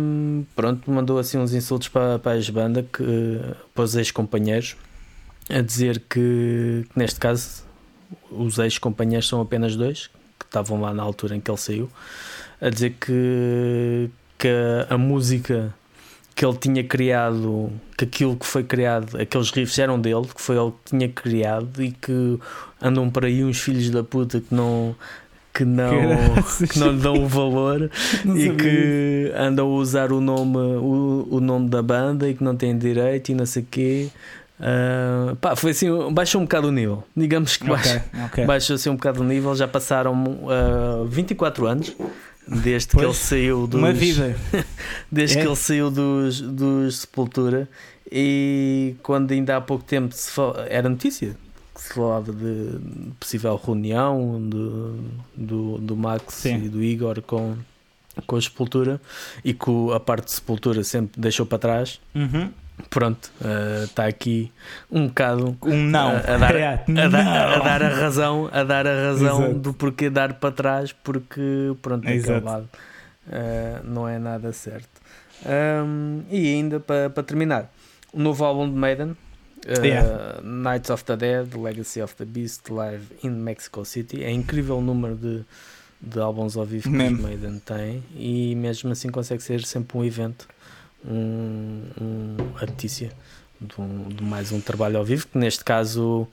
hum, 0.00 0.44
pronto, 0.56 0.90
mandou 0.90 1.18
assim 1.18 1.36
uns 1.36 1.52
insultos 1.52 1.88
para, 1.88 2.18
para 2.18 2.32
as 2.38 2.48
bandas, 2.48 2.86
que, 2.90 3.40
para 3.74 3.84
os 3.84 3.94
ex-companheiros, 3.94 4.76
a 5.50 5.60
dizer 5.60 6.00
que, 6.08 6.86
que 6.90 6.98
neste 6.98 7.20
caso 7.20 7.64
os 8.30 8.58
ex-companheiros 8.58 9.28
são 9.28 9.40
apenas 9.40 9.76
dois, 9.76 10.08
que 10.38 10.46
estavam 10.46 10.80
lá 10.80 10.92
na 10.92 11.02
altura 11.02 11.36
em 11.36 11.40
que 11.40 11.50
ele 11.50 11.58
saiu, 11.58 11.90
a 12.60 12.70
dizer 12.70 12.94
que, 13.00 14.10
que 14.38 14.48
a, 14.48 14.94
a 14.94 14.98
música 14.98 15.74
que 16.34 16.44
ele 16.44 16.56
tinha 16.56 16.82
criado, 16.82 17.70
que 17.96 18.04
aquilo 18.04 18.36
que 18.36 18.46
foi 18.46 18.64
criado, 18.64 19.16
aqueles 19.20 19.50
riffs 19.50 19.78
eram 19.78 20.00
dele, 20.00 20.26
que 20.34 20.40
foi 20.40 20.56
ele 20.56 20.72
que 20.72 20.90
tinha 20.90 21.08
criado 21.08 21.82
e 21.82 21.92
que 21.92 22.38
andam 22.82 23.08
por 23.08 23.24
aí 23.24 23.44
uns 23.44 23.60
filhos 23.60 23.90
da 23.90 24.02
puta 24.02 24.40
que 24.40 24.52
não 24.52 24.96
que 25.52 25.64
não, 25.64 25.92
que 26.68 26.76
não 26.80 26.90
lhe 26.90 27.00
dão 27.00 27.14
o 27.14 27.28
valor 27.28 27.88
Não 28.24 28.36
e 28.36 28.46
sabia 28.46 28.56
que 28.56 29.32
andam 29.36 29.66
a 29.68 29.74
usar 29.76 30.10
o 30.10 30.20
nome, 30.20 30.56
o, 30.58 31.28
o 31.30 31.40
nome 31.40 31.68
da 31.68 31.80
banda 31.80 32.28
e 32.28 32.34
que 32.34 32.42
não 32.42 32.56
têm 32.56 32.76
direito 32.76 33.30
e 33.30 33.34
não 33.36 33.46
sei 33.46 33.62
o 33.62 33.66
quê. 33.70 34.08
Ah, 34.60 35.36
pá, 35.40 35.56
foi 35.56 35.72
assim, 35.72 35.88
baixou 36.12 36.40
um 36.40 36.44
bocado 36.44 36.68
o 36.68 36.72
nível. 36.72 37.02
Digamos 37.16 37.56
que 37.56 37.66
baixou, 37.66 37.96
Ok, 37.96 38.02
ok. 38.26 38.44
baixou 38.46 38.76
assim 38.76 38.90
um 38.90 38.96
bocado 38.96 39.20
o 39.20 39.24
nível. 39.24 39.54
Já 39.54 39.66
passaram 39.68 40.14
ah, 40.48 41.04
24 41.08 41.66
anos 41.66 41.94
desde 42.46 42.88
que 42.88 42.94
Pois, 42.96 43.04
ele 43.06 43.14
saiu 43.14 43.66
dos, 43.66 43.80
Uma 43.80 43.92
vida. 43.92 44.36
desde 45.10 45.38
É. 45.38 45.42
que 45.42 45.46
ele 45.48 45.56
saiu 45.56 45.90
dos, 45.90 46.40
dos 46.40 46.98
Sepultura 46.98 47.68
e 48.10 48.94
quando 49.02 49.32
ainda 49.32 49.56
há 49.56 49.60
pouco 49.60 49.82
tempo 49.84 50.14
se 50.14 50.30
fal- 50.30 50.54
era 50.68 50.88
notícia 50.88 51.36
que 51.74 51.80
se 51.80 51.92
falava 51.94 52.32
de 52.32 52.78
possível 53.18 53.56
reunião 53.64 54.40
do, 54.48 54.94
do, 55.36 55.78
do 55.78 55.96
Max 55.96 56.34
Sim. 56.34 56.66
e 56.66 56.68
do 56.68 56.80
Igor 56.84 57.20
com, 57.22 57.56
com 58.26 58.36
a 58.36 58.40
Sepultura 58.40 59.00
e 59.44 59.52
que 59.52 59.70
a 59.92 59.98
parte 59.98 60.26
de 60.26 60.32
Sepultura 60.32 60.84
sempre 60.84 61.20
deixou 61.20 61.44
para 61.44 61.58
trás. 61.58 62.00
Uhum. 62.14 62.50
Pronto, 62.90 63.30
está 63.84 64.06
aqui 64.06 64.52
um 64.90 65.06
bocado 65.08 65.56
Um 65.62 65.84
não. 65.84 66.08
a, 66.10 66.18
a 66.18 66.36
dar, 66.38 66.54
É, 66.56 66.66
a, 66.74 67.08
dar, 67.08 67.20
a 67.54 67.56
não. 67.58 67.64
dar 67.64 67.82
a 67.82 67.88
razão, 67.88 68.48
a 68.52 68.64
dar 68.64 68.86
a 68.86 68.94
razão 69.10 69.42
Exato. 69.44 69.58
do 69.60 69.72
porquê 69.74 70.10
dar 70.10 70.34
para 70.34 70.50
trás, 70.52 70.92
porque 70.92 71.40
pronto, 71.80 72.08
Exato. 72.08 72.44
lado 72.44 72.68
eh, 73.30 73.80
não 73.84 74.08
é 74.08 74.18
nada 74.18 74.52
certo. 74.52 74.88
Ahm, 75.46 76.22
e 76.30 76.46
ainda 76.54 76.80
para 76.80 77.10
para 77.10 77.22
terminar, 77.22 77.70
o 78.12 78.20
novo 78.20 78.44
álbum 78.44 78.68
de 78.68 78.76
Maiden, 78.76 79.16
eh, 79.66 79.86
Yeah. 79.86 80.40
Knights 80.42 80.90
of 80.90 81.04
the 81.04 81.16
Dead, 81.16 81.54
Legacy 81.54 82.02
of 82.02 82.14
the 82.16 82.24
Beast, 82.24 82.68
Live 82.70 83.04
in 83.22 83.30
Mexico 83.30 83.84
City. 83.84 84.22
É 84.24 84.30
incrível 84.30 84.78
o 84.78 84.80
número 84.82 85.14
de, 85.16 85.44
de 86.00 86.20
álbuns 86.20 86.56
ao 86.56 86.64
vivo 86.64 86.84
que 86.84 86.88
Mesmo. 86.90 87.16
os 87.18 87.22
Maiden 87.22 87.60
tem 87.64 88.02
e 88.16 88.54
mesmo 88.56 88.90
assim 88.92 89.08
consegue 89.10 89.42
ser 89.42 89.64
sempre 89.64 89.96
um 89.98 90.04
evento, 90.04 90.46
um, 91.08 91.82
um, 92.00 92.36
a 92.60 92.66
notícia 92.66 93.12
de, 93.60 93.80
um- 93.80 94.08
de 94.08 94.22
mais 94.22 94.50
um 94.52 94.60
trabalho 94.60 94.98
ao 94.98 95.04
vivo, 95.04 95.26
que 95.28 95.38
neste 95.38 95.64
caso 95.64 96.26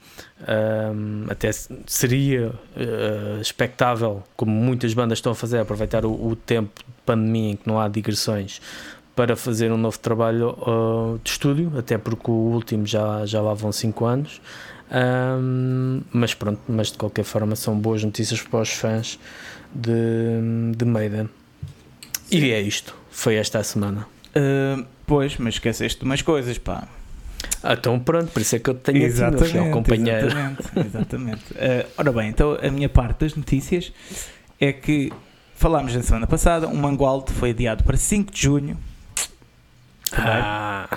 até 1.30 1.50
se- 1.52 1.74
seria 1.86 2.52
eh, 2.76 3.38
expectável, 3.40 4.22
como 4.36 4.52
muitas 4.52 4.92
bandas 4.94 5.18
estão 5.18 5.32
a 5.32 5.34
fazer, 5.34 5.58
aproveitar 5.58 6.04
o, 6.04 6.10
o 6.28 6.36
tempo 6.36 6.80
de 6.80 6.92
pandemia 7.06 7.52
em 7.52 7.56
que 7.56 7.66
não 7.66 7.80
há 7.80 7.88
digressões 7.88 8.60
para 9.14 9.36
fazer 9.36 9.70
um 9.70 9.76
novo 9.76 9.98
trabalho 9.98 10.56
ah, 10.66 11.18
de 11.22 11.30
estúdio, 11.30 11.72
até 11.78 11.96
porque 11.98 12.30
o 12.30 12.34
último 12.34 12.86
já, 12.86 13.24
já 13.26 13.40
lá 13.42 13.52
vão 13.54 13.70
5 13.72 14.04
anos. 14.04 14.40
Ahm, 14.90 16.00
mas 16.12 16.34
pronto, 16.34 16.60
mas 16.68 16.92
de 16.92 16.98
qualquer 16.98 17.24
forma 17.24 17.56
são 17.56 17.78
boas 17.78 18.02
notícias 18.04 18.42
para 18.42 18.60
os 18.60 18.70
fãs 18.70 19.18
de, 19.74 19.92
de 20.76 20.84
Maiden. 20.84 21.28
E 22.30 22.50
é 22.50 22.60
isto, 22.60 22.94
foi 23.10 23.36
esta 23.36 23.58
a 23.58 23.64
semana. 23.64 24.06
Uh, 24.34 24.86
pois, 25.06 25.36
mas 25.38 25.54
esqueceste 25.54 26.00
de 26.00 26.04
umas 26.04 26.22
coisas, 26.22 26.58
pá. 26.58 26.88
Ah, 27.62 27.74
então 27.74 27.98
pronto, 27.98 28.30
por 28.32 28.40
isso 28.40 28.56
é 28.56 28.58
que 28.58 28.70
eu 28.70 28.74
tenho 28.74 29.06
aqui 29.06 29.52
meu 29.52 29.70
companheiro. 29.70 30.26
Exatamente, 30.26 30.86
exatamente. 30.86 31.52
Uh, 31.52 31.90
ora 31.96 32.12
bem, 32.12 32.28
então 32.28 32.58
a 32.60 32.70
minha 32.70 32.88
parte 32.88 33.20
das 33.20 33.34
notícias 33.34 33.92
é 34.60 34.72
que 34.72 35.12
falámos 35.54 35.94
na 35.94 36.02
semana 36.02 36.26
passada, 36.26 36.66
o 36.66 36.76
Mangualde 36.76 37.32
foi 37.32 37.50
adiado 37.50 37.84
para 37.84 37.96
5 37.96 38.32
de 38.32 38.42
junho. 38.42 38.76
Ah, 40.12 40.88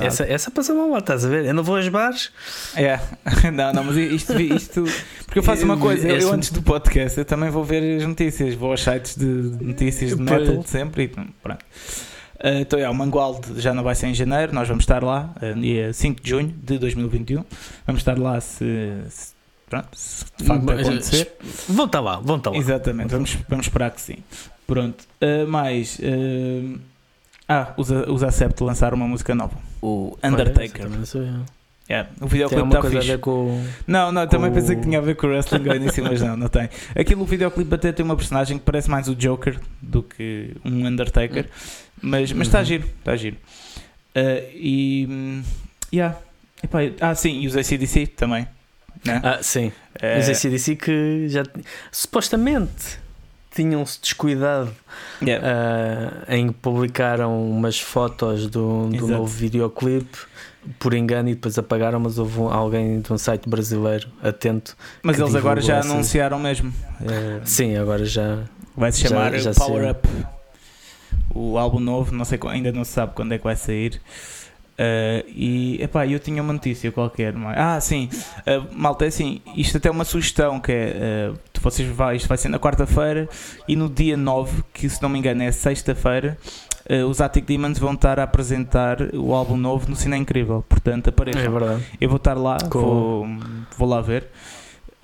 essa, 0.00 0.24
essa 0.24 0.50
passou 0.50 0.76
mal, 0.76 0.98
estás 0.98 1.24
a 1.24 1.28
ver? 1.28 1.44
Eu 1.44 1.54
não 1.54 1.62
vou 1.62 1.76
aos 1.76 1.88
bares. 1.88 2.32
É, 2.74 2.98
não, 3.52 3.72
não, 3.72 3.84
mas 3.84 3.96
isto, 3.96 4.40
isto 4.40 4.84
porque 5.24 5.38
eu 5.38 5.42
faço 5.42 5.64
uma 5.64 5.76
coisa, 5.76 6.08
eu, 6.08 6.18
eu 6.18 6.32
antes 6.32 6.50
do 6.50 6.62
podcast 6.62 7.18
eu 7.18 7.24
também 7.24 7.50
vou 7.50 7.64
ver 7.64 7.98
as 7.98 8.06
notícias, 8.06 8.54
vou 8.54 8.70
aos 8.70 8.82
sites 8.82 9.16
de 9.16 9.24
notícias 9.24 10.16
de 10.16 10.22
metal 10.22 10.62
sempre 10.64 11.04
e 11.04 11.08
pronto. 11.08 11.64
Uh, 12.44 12.60
então, 12.60 12.78
é, 12.78 12.86
o 12.90 12.94
Mangualde 12.94 13.58
já 13.58 13.72
não 13.72 13.82
vai 13.82 13.94
ser 13.94 14.08
em 14.08 14.14
janeiro, 14.14 14.54
nós 14.54 14.68
vamos 14.68 14.82
estar 14.82 15.02
lá, 15.02 15.34
uh, 15.40 15.58
dia 15.58 15.94
5 15.94 16.22
de 16.22 16.28
junho 16.28 16.54
de 16.62 16.78
2021. 16.78 17.42
Vamos 17.86 18.02
estar 18.02 18.18
lá 18.18 18.38
se, 18.38 18.66
se, 19.08 19.32
pronto, 19.66 19.88
se 19.94 20.26
de 20.36 20.44
facto 20.44 20.70
acontecer. 20.70 21.32
Vão 21.66 21.86
estar 21.86 22.00
lá, 22.00 22.20
vão 22.20 22.36
estar 22.36 22.50
lá. 22.50 22.58
Exatamente, 22.58 23.08
vamos, 23.08 23.38
vamos 23.48 23.64
esperar 23.64 23.90
que 23.92 24.00
sim. 24.02 24.18
Pronto, 24.66 25.06
uh, 25.22 25.48
mais. 25.48 25.98
Uh, 25.98 26.78
ah, 27.48 27.72
os, 27.78 27.90
os 27.90 28.22
Acept 28.22 28.62
lançaram 28.62 28.96
uma 28.96 29.08
música 29.08 29.34
nova. 29.34 29.56
O 29.80 30.14
Undertaker. 30.22 30.86
Yeah, 31.88 32.08
o 32.18 32.26
videoclipe 32.26 32.66
está 32.66 32.82
fixe. 32.82 33.18
Com... 33.18 33.62
Não, 33.86 34.10
não, 34.10 34.26
também 34.26 34.50
com... 34.50 34.54
pensei 34.54 34.76
que 34.76 34.82
tinha 34.82 34.98
a 34.98 35.02
ver 35.02 35.16
com 35.16 35.26
o 35.26 35.30
wrestling 35.30 35.68
ao 35.68 35.76
início, 35.76 36.02
mas 36.02 36.22
não, 36.22 36.34
não 36.34 36.48
tem. 36.48 36.70
Aquilo, 36.98 37.22
o 37.22 37.26
videoclipe 37.26 37.74
até 37.74 37.92
tem 37.92 38.04
uma 38.04 38.16
personagem 38.16 38.56
que 38.56 38.64
parece 38.64 38.88
mais 38.88 39.06
o 39.06 39.14
Joker 39.14 39.60
do 39.82 40.02
que 40.02 40.56
um 40.64 40.86
Undertaker, 40.86 41.46
mas, 42.00 42.32
mas 42.32 42.48
está 42.48 42.60
uhum. 42.60 42.64
giro, 42.64 42.88
está 42.98 43.16
giro. 43.16 43.36
Uh, 44.16 44.48
e. 44.54 45.42
Yeah. 45.92 46.16
Epá, 46.62 46.78
ah, 47.00 47.14
sim, 47.14 47.40
e 47.40 47.46
os 47.46 47.54
ACDC 47.54 48.06
também. 48.06 48.48
Né? 49.04 49.20
Ah, 49.22 49.42
sim. 49.42 49.70
Uh, 50.02 50.18
os 50.20 50.28
ACDC 50.30 50.76
que 50.76 51.28
já. 51.28 51.42
Supostamente 51.92 52.98
tinham-se 53.54 54.00
descuidado 54.00 54.74
yeah. 55.22 55.46
uh, 55.46 56.32
em 56.32 56.48
que 56.48 56.54
publicaram 56.54 57.48
umas 57.48 57.78
fotos 57.78 58.48
do, 58.48 58.88
do 58.88 59.06
novo 59.06 59.26
videoclipe 59.26 60.18
por 60.78 60.94
engano 60.94 61.28
e 61.28 61.34
depois 61.34 61.58
apagaram, 61.58 62.00
mas 62.00 62.18
houve 62.18 62.40
alguém 62.40 63.00
de 63.00 63.12
um 63.12 63.18
site 63.18 63.48
brasileiro 63.48 64.08
atento. 64.22 64.76
Mas 65.02 65.18
eles 65.18 65.34
agora 65.34 65.60
já 65.60 65.78
essa... 65.78 65.92
anunciaram 65.92 66.38
mesmo. 66.38 66.72
É... 67.02 67.40
Sim, 67.44 67.76
agora 67.76 68.04
já. 68.04 68.44
Vai 68.76 68.90
se 68.92 69.02
chamar 69.02 69.32
já, 69.32 69.52
já 69.52 69.54
Power 69.54 69.90
Up. 69.90 70.08
O 71.34 71.58
álbum 71.58 71.80
novo, 71.80 72.14
não 72.14 72.24
sei, 72.24 72.38
ainda 72.48 72.72
não 72.72 72.84
se 72.84 72.92
sabe 72.92 73.12
quando 73.14 73.32
é 73.32 73.38
que 73.38 73.44
vai 73.44 73.56
sair. 73.56 74.00
Uh, 74.74 75.22
e 75.28 75.78
epá, 75.80 76.04
eu 76.04 76.18
tinha 76.18 76.42
uma 76.42 76.52
notícia 76.52 76.90
qualquer. 76.90 77.32
Mas... 77.32 77.56
Ah, 77.56 77.80
sim, 77.80 78.08
uh, 78.40 78.66
malta, 78.72 79.04
é 79.04 79.08
assim, 79.08 79.40
isto 79.56 79.76
até 79.76 79.88
é 79.88 79.90
uma 79.90 80.04
sugestão 80.04 80.58
que 80.58 80.72
é 80.72 81.30
uh, 81.32 81.38
vocês 81.64 81.88
vai, 81.88 82.16
isto 82.16 82.28
vai 82.28 82.36
ser 82.36 82.50
na 82.50 82.58
quarta-feira 82.58 83.28
e 83.66 83.74
no 83.74 83.88
dia 83.88 84.16
9, 84.16 84.62
que 84.72 84.88
se 84.88 85.02
não 85.02 85.08
me 85.08 85.18
engano 85.18 85.42
é 85.42 85.50
sexta-feira, 85.50 86.36
uh, 86.90 87.06
os 87.06 87.20
Attic 87.20 87.44
Demons 87.44 87.78
vão 87.78 87.94
estar 87.94 88.18
a 88.18 88.24
apresentar 88.24 89.14
o 89.14 89.34
álbum 89.34 89.56
novo 89.56 89.88
no 89.88 89.96
Cine 89.96 90.16
Incrível. 90.16 90.64
Portanto, 90.68 91.08
apareçam. 91.08 91.42
É 91.42 91.48
verdade. 91.48 91.84
Eu 92.00 92.08
vou 92.08 92.16
estar 92.16 92.34
lá, 92.34 92.58
vou, 92.70 93.26
vou 93.76 93.88
lá 93.88 94.00
ver. 94.00 94.28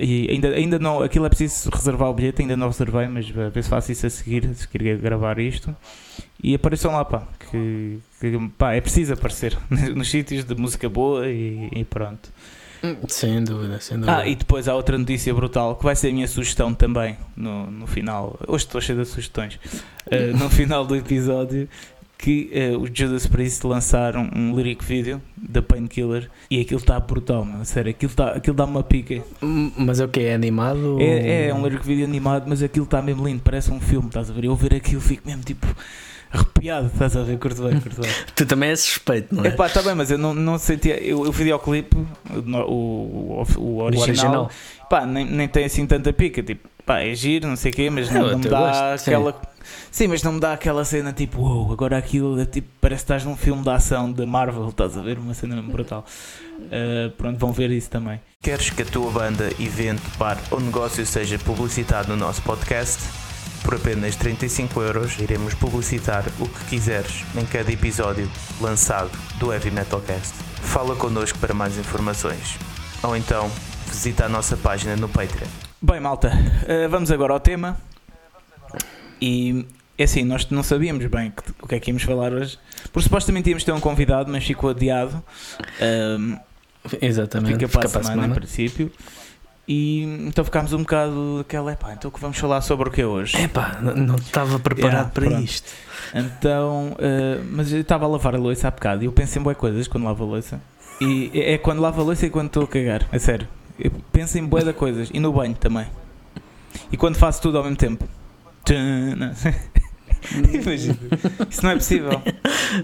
E 0.02 0.30
ainda, 0.30 0.48
ainda 0.48 0.78
não, 0.78 1.02
aquilo 1.02 1.26
é 1.26 1.28
preciso 1.28 1.68
reservar 1.70 2.08
o 2.08 2.14
bilhete, 2.14 2.40
ainda 2.40 2.56
não 2.56 2.68
reservei, 2.68 3.06
mas 3.06 3.26
a 3.36 3.50
ver 3.50 3.62
se 3.62 3.68
faço 3.68 3.92
isso 3.92 4.06
a 4.06 4.10
seguir, 4.10 4.54
se 4.54 4.66
queria 4.66 4.96
gravar 4.96 5.38
isto. 5.38 5.76
E 6.42 6.54
apareçam 6.54 6.92
lá, 6.92 7.04
pá, 7.04 7.28
que, 7.50 7.98
que 8.18 8.48
pá, 8.56 8.72
é 8.72 8.80
preciso 8.80 9.12
aparecer 9.12 9.58
nos 9.94 10.10
sítios 10.10 10.44
de 10.44 10.54
música 10.54 10.88
boa 10.88 11.28
e, 11.28 11.68
e 11.70 11.84
pronto. 11.84 12.30
Sem 13.08 13.44
dúvida, 13.44 13.80
sem 13.80 13.98
dúvida. 13.98 14.18
Ah, 14.18 14.26
e 14.26 14.34
depois 14.34 14.68
há 14.68 14.74
outra 14.74 14.96
notícia 14.96 15.32
brutal 15.34 15.76
que 15.76 15.84
vai 15.84 15.94
ser 15.94 16.08
a 16.08 16.12
minha 16.12 16.28
sugestão 16.28 16.72
também 16.74 17.16
no, 17.36 17.70
no 17.70 17.86
final. 17.86 18.38
Hoje 18.46 18.64
estou 18.64 18.80
cheio 18.80 18.98
de 18.98 19.04
sugestões. 19.04 19.58
Uh, 20.06 20.36
no 20.38 20.48
final 20.48 20.84
do 20.84 20.96
episódio, 20.96 21.68
que 22.16 22.50
uh, 22.74 22.78
os 22.78 22.90
Judas 22.92 23.26
Priest 23.26 23.66
lançaram 23.66 24.28
um 24.34 24.54
lyric 24.54 24.84
video 24.84 25.22
da 25.36 25.62
Painkiller 25.62 26.30
e 26.50 26.60
aquilo 26.60 26.80
está 26.80 27.00
brutal, 27.00 27.44
mano. 27.44 27.64
Sério, 27.64 27.90
aquilo, 27.90 28.12
tá, 28.12 28.32
aquilo 28.32 28.56
dá 28.56 28.64
uma 28.64 28.82
pica. 28.82 29.22
Mas 29.40 30.00
é 30.00 30.04
o 30.04 30.08
que? 30.08 30.20
É 30.20 30.34
animado? 30.34 30.98
É, 31.00 31.48
é 31.48 31.54
um 31.54 31.62
lyric 31.62 31.86
video 31.86 32.04
animado, 32.04 32.44
mas 32.46 32.62
aquilo 32.62 32.84
está 32.84 33.00
mesmo 33.00 33.26
lindo, 33.26 33.42
parece 33.42 33.70
um 33.70 33.80
filme, 33.80 34.08
estás 34.08 34.30
a 34.30 34.34
ver? 34.34 34.44
Eu 34.44 34.54
ver 34.54 34.74
aquilo 34.74 35.00
fico 35.00 35.26
mesmo 35.26 35.42
tipo 35.42 35.66
arrepiado, 36.32 36.86
estás 36.86 37.16
a 37.16 37.22
ver? 37.22 37.38
Curto 37.38 37.62
bem, 37.62 37.80
curto 37.80 38.00
bem. 38.00 38.10
tu 38.34 38.46
também 38.46 38.70
és 38.70 38.80
suspeito, 38.80 39.34
não 39.34 39.44
é? 39.44 39.48
Epá, 39.48 39.66
está 39.66 39.82
bem, 39.82 39.94
mas 39.94 40.10
eu 40.10 40.18
não, 40.18 40.32
não 40.34 40.58
sentia. 40.58 41.02
Eu, 41.02 41.20
o 41.20 41.32
videoclipe, 41.32 41.96
o, 41.96 42.56
o, 42.56 43.44
o, 43.58 43.78
original, 43.78 43.98
o 43.98 44.00
original. 44.00 44.50
Pá, 44.88 45.04
nem, 45.04 45.24
nem 45.24 45.48
tem 45.48 45.64
assim 45.64 45.86
tanta 45.86 46.12
pica. 46.12 46.42
Tipo, 46.42 46.68
pá, 46.86 47.00
é 47.00 47.14
giro, 47.14 47.48
não 47.48 47.56
sei 47.56 47.70
o 47.70 47.74
quê, 47.74 47.90
mas 47.90 48.10
não, 48.10 48.30
não 48.30 48.38
me 48.38 48.48
dá 48.48 48.58
gosto, 48.60 49.08
aquela. 49.08 49.32
Sim. 49.32 49.38
sim. 49.90 50.06
mas 50.08 50.22
não 50.22 50.32
me 50.32 50.40
dá 50.40 50.52
aquela 50.52 50.84
cena 50.84 51.12
tipo, 51.12 51.40
wow, 51.40 51.72
agora 51.72 51.96
aquilo 51.96 52.40
é, 52.40 52.46
tipo, 52.46 52.68
parece 52.80 53.00
que 53.00 53.04
estás 53.04 53.24
num 53.24 53.36
filme 53.36 53.62
de 53.62 53.70
ação 53.70 54.12
da 54.12 54.26
Marvel, 54.26 54.68
estás 54.68 54.96
a 54.96 55.02
ver? 55.02 55.18
Uma 55.18 55.34
cena 55.34 55.60
brutal. 55.62 56.04
Uh, 56.58 57.10
pronto, 57.12 57.38
vão 57.38 57.52
ver 57.52 57.70
isso 57.70 57.90
também. 57.90 58.20
Queres 58.42 58.70
que 58.70 58.82
a 58.82 58.86
tua 58.86 59.10
banda, 59.10 59.50
evento, 59.58 60.02
bar 60.18 60.38
ou 60.50 60.60
negócio 60.60 61.04
seja 61.04 61.38
publicitado 61.38 62.08
no 62.08 62.16
nosso 62.16 62.42
podcast? 62.42 63.29
Por 63.62 63.74
apenas 63.74 64.16
35 64.16 64.82
euros 64.82 65.18
iremos 65.18 65.54
publicitar 65.54 66.24
o 66.38 66.48
que 66.48 66.64
quiseres 66.66 67.24
em 67.36 67.44
cada 67.44 67.70
episódio 67.70 68.30
lançado 68.60 69.10
do 69.38 69.52
Heavy 69.52 69.70
Metal 69.70 70.00
Cast. 70.00 70.34
Fala 70.62 70.96
connosco 70.96 71.38
para 71.38 71.54
mais 71.54 71.76
informações. 71.78 72.58
Ou 73.02 73.16
então 73.16 73.50
visita 73.86 74.26
a 74.26 74.28
nossa 74.28 74.56
página 74.56 74.96
no 74.96 75.08
Patreon. 75.08 75.48
Bem, 75.82 76.00
malta, 76.00 76.28
uh, 76.28 76.88
vamos 76.88 77.10
agora 77.10 77.32
ao 77.32 77.40
tema. 77.40 77.78
E 79.20 79.66
é 79.98 80.04
assim, 80.04 80.24
nós 80.24 80.48
não 80.48 80.62
sabíamos 80.62 81.04
bem 81.06 81.32
o 81.60 81.66
que 81.66 81.74
é 81.74 81.80
que 81.80 81.90
íamos 81.90 82.02
falar 82.02 82.32
hoje. 82.32 82.58
Porque 82.92 83.02
supostamente 83.02 83.50
íamos 83.50 83.64
ter 83.64 83.72
um 83.72 83.80
convidado, 83.80 84.32
mas 84.32 84.44
ficou 84.44 84.70
adiado. 84.70 85.22
Um, 85.80 86.38
Exatamente. 87.00 87.54
Fica 87.54 87.68
para, 87.68 87.88
fica 87.88 87.98
a, 87.98 88.02
semana, 88.02 88.22
semana, 88.22 88.32
a 88.32 88.36
princípio. 88.36 88.90
E 89.72 90.02
então 90.26 90.44
ficámos 90.44 90.72
um 90.72 90.78
bocado 90.78 91.38
aquela, 91.42 91.72
epá, 91.72 91.92
então 91.92 92.11
que 92.11 92.18
vamos 92.18 92.37
falar 92.37 92.61
sobre 92.61 92.88
o 92.88 92.90
que 92.90 93.02
é 93.02 93.06
hoje? 93.06 93.40
Epá, 93.40 93.78
não 93.80 94.16
estava 94.16 94.59
preparado 94.59 94.92
yeah, 94.94 95.11
para 95.11 95.26
pronto. 95.26 95.44
isto. 95.44 95.70
Então, 96.12 96.88
uh, 96.94 97.44
mas 97.52 97.72
eu 97.72 97.80
estava 97.80 98.04
a 98.04 98.09
lavar 98.09 98.35
a 98.35 98.38
louça 98.38 98.66
há 98.66 98.70
bocado 98.72 99.04
e 99.04 99.06
eu 99.06 99.12
penso 99.12 99.38
em 99.38 99.42
boas 99.42 99.56
coisas 99.56 99.87
quando 99.87 100.02
lavo 100.02 100.24
a 100.24 100.26
louça. 100.26 100.61
E 101.00 101.30
é 101.33 101.56
quando 101.56 101.78
lavo 101.78 102.00
a 102.00 102.04
louça 102.04 102.26
e 102.26 102.30
quando 102.30 102.48
estou 102.48 102.64
a 102.64 102.66
cagar, 102.66 103.06
é 103.12 103.18
sério. 103.20 103.46
Eu 103.78 103.92
penso 104.11 104.37
em 104.38 104.44
boas 104.44 104.64
coisas 104.74 105.09
e 105.14 105.20
no 105.20 105.33
banho 105.33 105.54
também. 105.54 105.87
E 106.90 106.96
quando 106.96 107.14
faço 107.14 107.40
tudo 107.40 107.59
ao 107.59 107.62
mesmo 107.62 107.76
tempo. 107.76 108.09
Imagina, 110.52 110.98
isso 111.48 111.62
não 111.62 111.70
é 111.70 111.74
possível. 111.76 112.20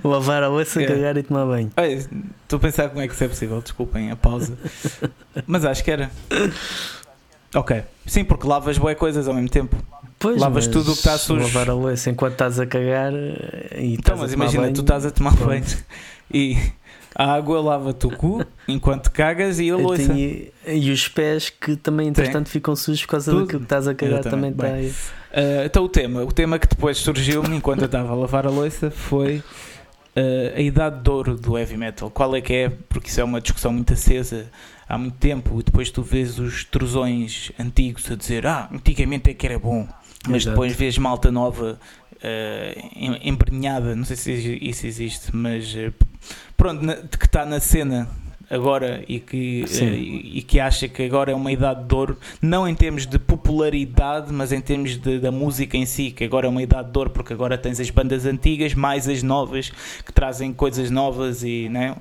Lavar 0.04 0.44
a 0.44 0.48
louça, 0.48 0.80
é. 0.80 0.86
cagar 0.86 1.16
e 1.16 1.24
tomar 1.24 1.46
banho. 1.46 1.72
Estou 2.46 2.58
a 2.58 2.60
pensar 2.60 2.88
como 2.90 3.00
é 3.00 3.08
que 3.08 3.12
isso 3.12 3.24
é 3.24 3.28
possível, 3.28 3.60
desculpem 3.60 4.12
a 4.12 4.14
pausa. 4.14 4.56
Mas 5.48 5.64
acho 5.64 5.82
que 5.82 5.90
era. 5.90 6.12
Ok. 7.52 7.82
Sim, 8.06 8.22
porque 8.22 8.46
lavas 8.46 8.78
boas 8.78 8.96
coisas 8.96 9.26
ao 9.26 9.34
mesmo 9.34 9.48
tempo. 9.48 9.76
Pois, 10.16 10.40
lavas 10.40 10.68
tudo 10.68 10.92
o 10.92 10.92
que 10.92 10.98
está 11.00 11.18
sujo. 11.18 11.42
Lavar 11.42 11.70
a 11.70 11.74
louça 11.74 12.08
enquanto 12.08 12.34
estás 12.34 12.60
a 12.60 12.66
cagar 12.66 13.12
e 13.12 13.94
então, 13.94 14.16
mas 14.16 14.32
imagina, 14.32 14.62
banho, 14.62 14.74
tu 14.74 14.82
estás 14.82 15.04
a 15.04 15.10
tomar 15.10 15.34
banho 15.34 15.64
e 16.32 16.56
a 17.16 17.32
água 17.34 17.60
lava-te 17.60 18.06
o 18.06 18.16
cu 18.16 18.46
enquanto 18.68 19.10
cagas 19.10 19.58
e 19.58 19.68
a 19.68 19.76
louça. 19.76 20.06
Tenho, 20.06 20.46
e 20.68 20.90
os 20.92 21.08
pés 21.08 21.50
que 21.50 21.74
também, 21.74 22.06
entretanto, 22.06 22.46
Sim. 22.46 22.52
ficam 22.52 22.76
sujos 22.76 23.02
por 23.02 23.10
causa 23.10 23.32
Tudo. 23.32 23.42
daquilo 23.42 23.58
que 23.58 23.64
estás 23.64 23.88
a 23.88 23.94
cagar 23.94 24.22
também 24.22 24.52
está 24.52 24.68
aí. 24.68 24.88
Uh, 24.88 25.64
então 25.64 25.84
o 25.84 25.88
tema, 25.88 26.22
o 26.22 26.30
tema 26.30 26.60
que 26.60 26.68
depois 26.68 26.96
surgiu-me 26.98 27.56
enquanto 27.56 27.80
eu 27.80 27.86
estava 27.86 28.12
a 28.12 28.14
lavar 28.14 28.46
a 28.46 28.50
louça 28.50 28.88
foi 28.88 29.42
a 30.54 30.60
idade 30.60 31.02
de 31.02 31.10
ouro 31.10 31.36
do 31.36 31.58
heavy 31.58 31.76
metal. 31.76 32.10
Qual 32.10 32.34
é 32.34 32.40
que 32.40 32.52
é? 32.52 32.68
Porque 32.68 33.08
isso 33.08 33.20
é 33.20 33.24
uma 33.24 33.40
discussão 33.40 33.72
muito 33.72 33.92
acesa 33.92 34.50
há 34.88 34.96
muito 34.96 35.16
tempo. 35.18 35.60
E 35.60 35.62
depois 35.62 35.90
tu 35.90 36.02
vês 36.02 36.38
os 36.38 36.64
trusões 36.64 37.52
antigos 37.58 38.10
a 38.10 38.14
dizer 38.14 38.46
ah, 38.46 38.68
antigamente 38.72 39.30
é 39.30 39.34
que 39.34 39.46
era 39.46 39.58
bom. 39.58 39.86
Mas 40.26 40.42
Exato. 40.42 40.50
depois 40.50 40.74
vês 40.74 40.98
malta 40.98 41.30
nova 41.30 41.78
uh, 42.16 43.18
embrenhada, 43.22 43.94
não 43.94 44.04
sei 44.04 44.16
se 44.16 44.58
isso 44.60 44.86
existe, 44.86 45.34
mas 45.34 45.72
uh, 45.74 45.92
pronto, 46.56 46.84
na, 46.84 46.96
que 46.96 47.26
está 47.26 47.44
na 47.44 47.60
cena 47.60 48.08
agora 48.50 49.04
e 49.08 49.18
que, 49.18 49.64
uh, 49.64 49.84
e, 49.84 50.38
e, 50.38 50.42
que 50.42 50.60
acha 50.60 50.88
que 50.88 51.02
agora 51.02 51.32
é 51.32 51.34
uma 51.34 51.50
idade 51.50 51.84
de 51.84 51.94
ouro, 51.94 52.18
não 52.40 52.66
em 52.66 52.74
termos 52.74 53.06
de 53.06 53.18
popularidade, 53.18 54.32
mas 54.32 54.52
em 54.52 54.60
termos 54.60 54.96
de, 54.96 55.18
da 55.18 55.30
música 55.32 55.76
em 55.76 55.84
si, 55.84 56.10
que 56.10 56.24
agora 56.24 56.46
é 56.46 56.48
uma 56.48 56.62
idade 56.62 56.90
de 56.90 56.98
ouro, 56.98 57.10
porque 57.10 57.32
agora 57.32 57.58
tens 57.58 57.80
as 57.80 57.90
bandas 57.90 58.24
antigas 58.24 58.74
mais 58.74 59.08
as 59.08 59.22
novas 59.22 59.70
que 60.04 60.12
trazem 60.12 60.52
coisas 60.52 60.90
novas 60.90 61.42
e 61.42 61.68
não 61.68 61.80
é? 61.80 61.96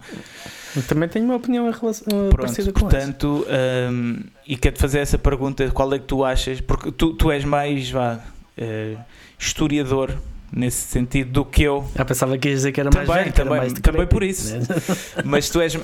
Também 0.87 1.07
tenho 1.07 1.25
uma 1.25 1.35
opinião 1.35 1.69
em 1.69 1.71
relação, 1.71 2.05
Pronto, 2.05 2.35
parecida 2.35 2.71
com 2.73 2.81
portanto, 2.81 3.47
um, 3.89 4.19
e 4.45 4.57
quero-te 4.57 4.81
fazer 4.81 4.99
essa 4.99 5.17
pergunta: 5.17 5.69
qual 5.71 5.93
é 5.93 5.99
que 5.99 6.05
tu 6.05 6.23
achas? 6.23 6.59
Porque 6.59 6.91
tu, 6.91 7.13
tu 7.13 7.31
és 7.31 7.45
mais 7.45 7.89
vá, 7.89 8.19
uh, 8.57 8.99
historiador 9.39 10.17
nesse 10.51 10.87
sentido 10.87 11.31
do 11.31 11.45
que 11.45 11.63
eu. 11.63 11.85
Ah, 11.97 12.05
pensava 12.05 12.37
que 12.37 12.47
ias 12.49 12.59
dizer 12.59 12.71
que 12.71 12.79
era 12.79 12.89
Também, 12.89 13.07
mais 13.07 13.21
velho, 13.23 13.33
também, 13.33 13.57
mais 13.57 13.73
também 13.73 14.07
por 14.07 14.23
isso. 14.23 14.55
né? 14.57 14.63
Mas 15.25 15.49
tu 15.49 15.59
és. 15.61 15.75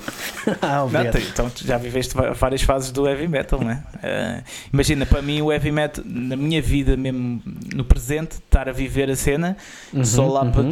ah, 0.62 0.86
Não, 0.90 1.10
tu- 1.10 1.18
então 1.18 1.50
tu 1.50 1.66
já 1.66 1.76
viveste 1.78 2.14
várias 2.34 2.62
fases 2.62 2.90
do 2.90 3.06
heavy 3.08 3.28
metal, 3.28 3.60
não 3.60 3.70
é? 3.70 3.82
Eh, 4.02 4.42
imagina, 4.72 5.04
para 5.06 5.20
mim 5.22 5.42
o 5.42 5.52
heavy 5.52 5.70
metal, 5.72 6.04
na 6.06 6.36
minha 6.36 6.60
vida 6.62 6.96
mesmo, 6.96 7.42
no 7.74 7.84
presente, 7.84 8.32
estar 8.36 8.68
a 8.68 8.72
viver 8.72 9.10
a 9.10 9.16
cena, 9.16 9.56
Uhum, 9.92 10.04
só 10.04 10.26
lá 10.26 10.44
para 10.46 10.62
uhum. 10.62 10.68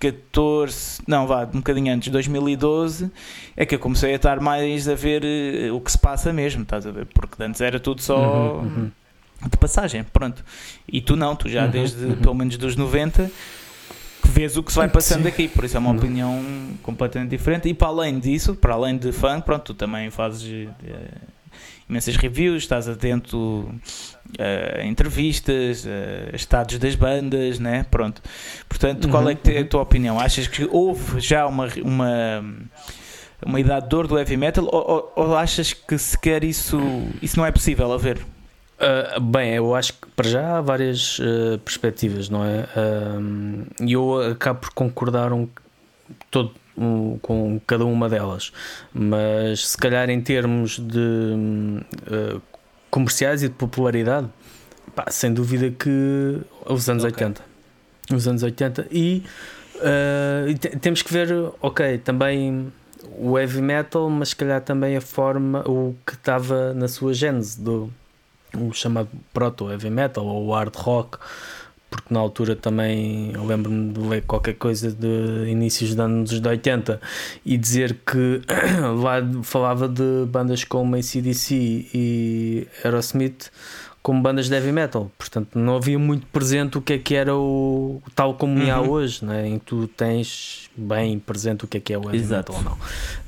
2014, 0.00 1.00
não 1.06 1.26
vá, 1.26 1.44
um 1.44 1.58
bocadinho 1.58 1.92
antes, 1.92 2.08
2012, 2.10 3.10
é 3.56 3.64
que 3.64 3.74
eu 3.74 3.78
comecei 3.78 4.12
a 4.12 4.16
estar 4.16 4.40
mais 4.40 4.88
a 4.88 4.94
ver 4.94 5.22
eh, 5.24 5.70
o 5.72 5.80
que 5.80 5.90
se 5.90 5.98
passa 5.98 6.32
mesmo, 6.32 6.62
estás 6.62 6.86
a 6.86 6.90
ver? 6.90 7.06
Porque 7.06 7.42
antes 7.42 7.60
era 7.60 7.80
tudo 7.80 8.02
só 8.02 8.18
Uhum, 8.18 8.60
uhum. 8.62 8.90
De 9.50 9.56
passagem, 9.58 10.04
pronto. 10.04 10.44
E 10.88 11.00
tu 11.00 11.16
não, 11.16 11.34
tu 11.36 11.48
já 11.48 11.64
Uhum, 11.64 11.70
desde 11.70 12.04
uhum. 12.04 12.16
pelo 12.16 12.34
menos 12.34 12.56
dos 12.56 12.76
90 12.76 13.30
que 14.22 14.28
vês 14.30 14.56
o 14.56 14.62
que 14.62 14.72
se 14.72 14.78
vai 14.78 14.88
passando 14.88 15.22
Sim. 15.22 15.28
aqui, 15.28 15.48
por 15.48 15.64
isso 15.64 15.76
é 15.76 15.80
uma 15.80 15.90
Uhum. 15.90 15.96
opinião 15.96 16.44
completamente 16.82 17.30
diferente. 17.30 17.68
E 17.68 17.74
para 17.74 17.88
além 17.88 18.18
disso, 18.18 18.54
para 18.54 18.72
além 18.74 18.96
de 18.96 19.12
fã, 19.12 19.40
pronto, 19.40 19.64
tu 19.64 19.74
também 19.74 20.10
fazes 20.10 20.68
eh, 20.82 21.08
imensas 21.90 22.16
reviews, 22.16 22.62
estás 22.62 22.88
atento 22.88 23.70
eh, 24.38 24.80
a 24.80 24.86
entrevistas, 24.86 25.84
eh, 25.86 26.30
a 26.32 26.36
estados 26.36 26.78
das 26.78 26.94
bandas, 26.94 27.58
né? 27.58 27.84
Pronto. 27.90 28.22
Portanto, 28.66 29.08
qual 29.10 29.28
é 29.28 29.34
que 29.34 29.50
é 29.50 29.58
a 29.58 29.60
Uhum, 29.60 29.66
tua 29.66 29.82
opinião? 29.82 30.18
Achas 30.18 30.46
que 30.48 30.66
houve 30.72 31.20
já 31.20 31.46
uma, 31.46 31.68
uma, 31.82 32.44
uma 33.44 33.60
idade 33.60 33.88
de 33.90 33.94
ouro 33.94 34.08
do 34.08 34.18
heavy 34.18 34.38
metal 34.38 34.64
ou, 34.64 34.90
ou- 34.90 35.12
ou 35.16 35.36
achas 35.36 35.74
que 35.74 35.98
sequer 35.98 36.42
isso, 36.44 37.14
isso 37.20 37.36
não 37.38 37.44
é 37.44 37.52
possível 37.52 37.92
a 37.92 37.98
Ah, 38.86 39.18
bem, 39.20 39.54
eu 39.54 39.74
acho 39.74 39.94
que 39.94 40.06
para 40.14 40.28
já 40.28 40.58
há 40.58 40.60
várias 40.60 41.18
ah, 41.22 41.58
perspectivas, 41.64 42.28
não 42.28 42.44
é? 42.44 42.66
E 43.80 43.92
eu 43.92 44.20
acabo 44.32 44.60
por 44.60 44.70
concordar 44.74 45.32
um, 45.32 45.48
todo, 46.30 46.52
um, 46.76 47.16
com 47.18 47.58
cada 47.66 47.84
uma 47.86 48.08
delas, 48.08 48.52
mas 48.92 49.68
se 49.68 49.76
calhar 49.78 50.10
em 50.10 50.20
termos 50.20 50.78
de 50.78 51.80
ah, 52.10 52.40
comerciais 52.90 53.42
e 53.42 53.48
de 53.48 53.54
popularidade, 53.54 54.28
pá, 54.94 55.06
sem 55.10 55.32
dúvida 55.32 55.70
que 55.70 56.40
os 56.66 56.88
anos 56.88 57.04
Ok. 57.04 57.14
80. 57.26 57.42
Os 58.14 58.28
anos 58.28 58.42
80 58.42 58.86
e, 58.90 59.22
ah, 59.80 60.44
e 60.46 60.54
te- 60.58 60.76
temos 60.76 61.00
que 61.00 61.10
ver, 61.12 61.32
ok, 61.62 61.96
também 61.98 62.70
o 63.16 63.38
heavy 63.38 63.62
metal, 63.62 64.10
mas 64.10 64.30
se 64.30 64.36
calhar 64.36 64.60
também 64.60 64.94
a 64.96 65.00
forma, 65.00 65.60
o 65.68 65.94
que 66.06 66.12
estava 66.14 66.74
na 66.74 66.86
sua 66.88 67.14
gênese 67.14 67.60
do 67.60 67.90
o 68.56 68.72
chamado 68.72 69.08
proto 69.32 69.70
heavy 69.70 69.90
metal 69.90 70.24
ou 70.26 70.52
hard 70.52 70.74
rock, 70.76 71.18
porque 71.90 72.12
na 72.12 72.18
altura 72.20 72.56
também 72.56 73.30
eu 73.32 73.44
lembro-me 73.46 73.92
de 73.92 74.00
ler 74.00 74.22
qualquer 74.22 74.54
coisa 74.54 74.90
de 74.90 75.48
inícios 75.48 75.90
dos 75.90 76.00
anos 76.00 76.32
80 76.32 77.00
e 77.46 77.56
dizer 77.56 77.98
que 78.04 78.40
lá 79.02 79.16
falava 79.44 79.88
de 79.88 80.26
bandas 80.28 80.64
como 80.64 80.96
ACDC 80.96 81.54
e 81.94 82.66
Aerosmith 82.84 83.50
como 84.02 84.20
bandas 84.20 84.48
de 84.50 84.54
heavy 84.54 84.70
metal, 84.70 85.10
portanto 85.16 85.58
não 85.58 85.76
havia 85.76 85.98
muito 85.98 86.26
presente 86.26 86.76
o 86.76 86.82
que 86.82 86.92
é 86.92 86.98
que 86.98 87.14
era 87.14 87.34
o 87.34 88.02
tal 88.14 88.34
como 88.34 88.60
há 88.70 88.78
Uhum. 88.82 88.90
hoje, 88.90 89.24
né? 89.24 89.48
em 89.48 89.58
que 89.58 89.64
tu 89.64 89.86
tens 89.88 90.68
bem 90.76 91.18
presente 91.18 91.64
o 91.64 91.68
que 91.68 91.78
é 91.78 91.80
que 91.80 91.92
é 91.94 91.96
o 91.98 92.02
heavy 92.04 92.18
Exato. 92.18 92.52
metal 92.52 92.56
ou 92.56 92.62
não. 92.70 92.78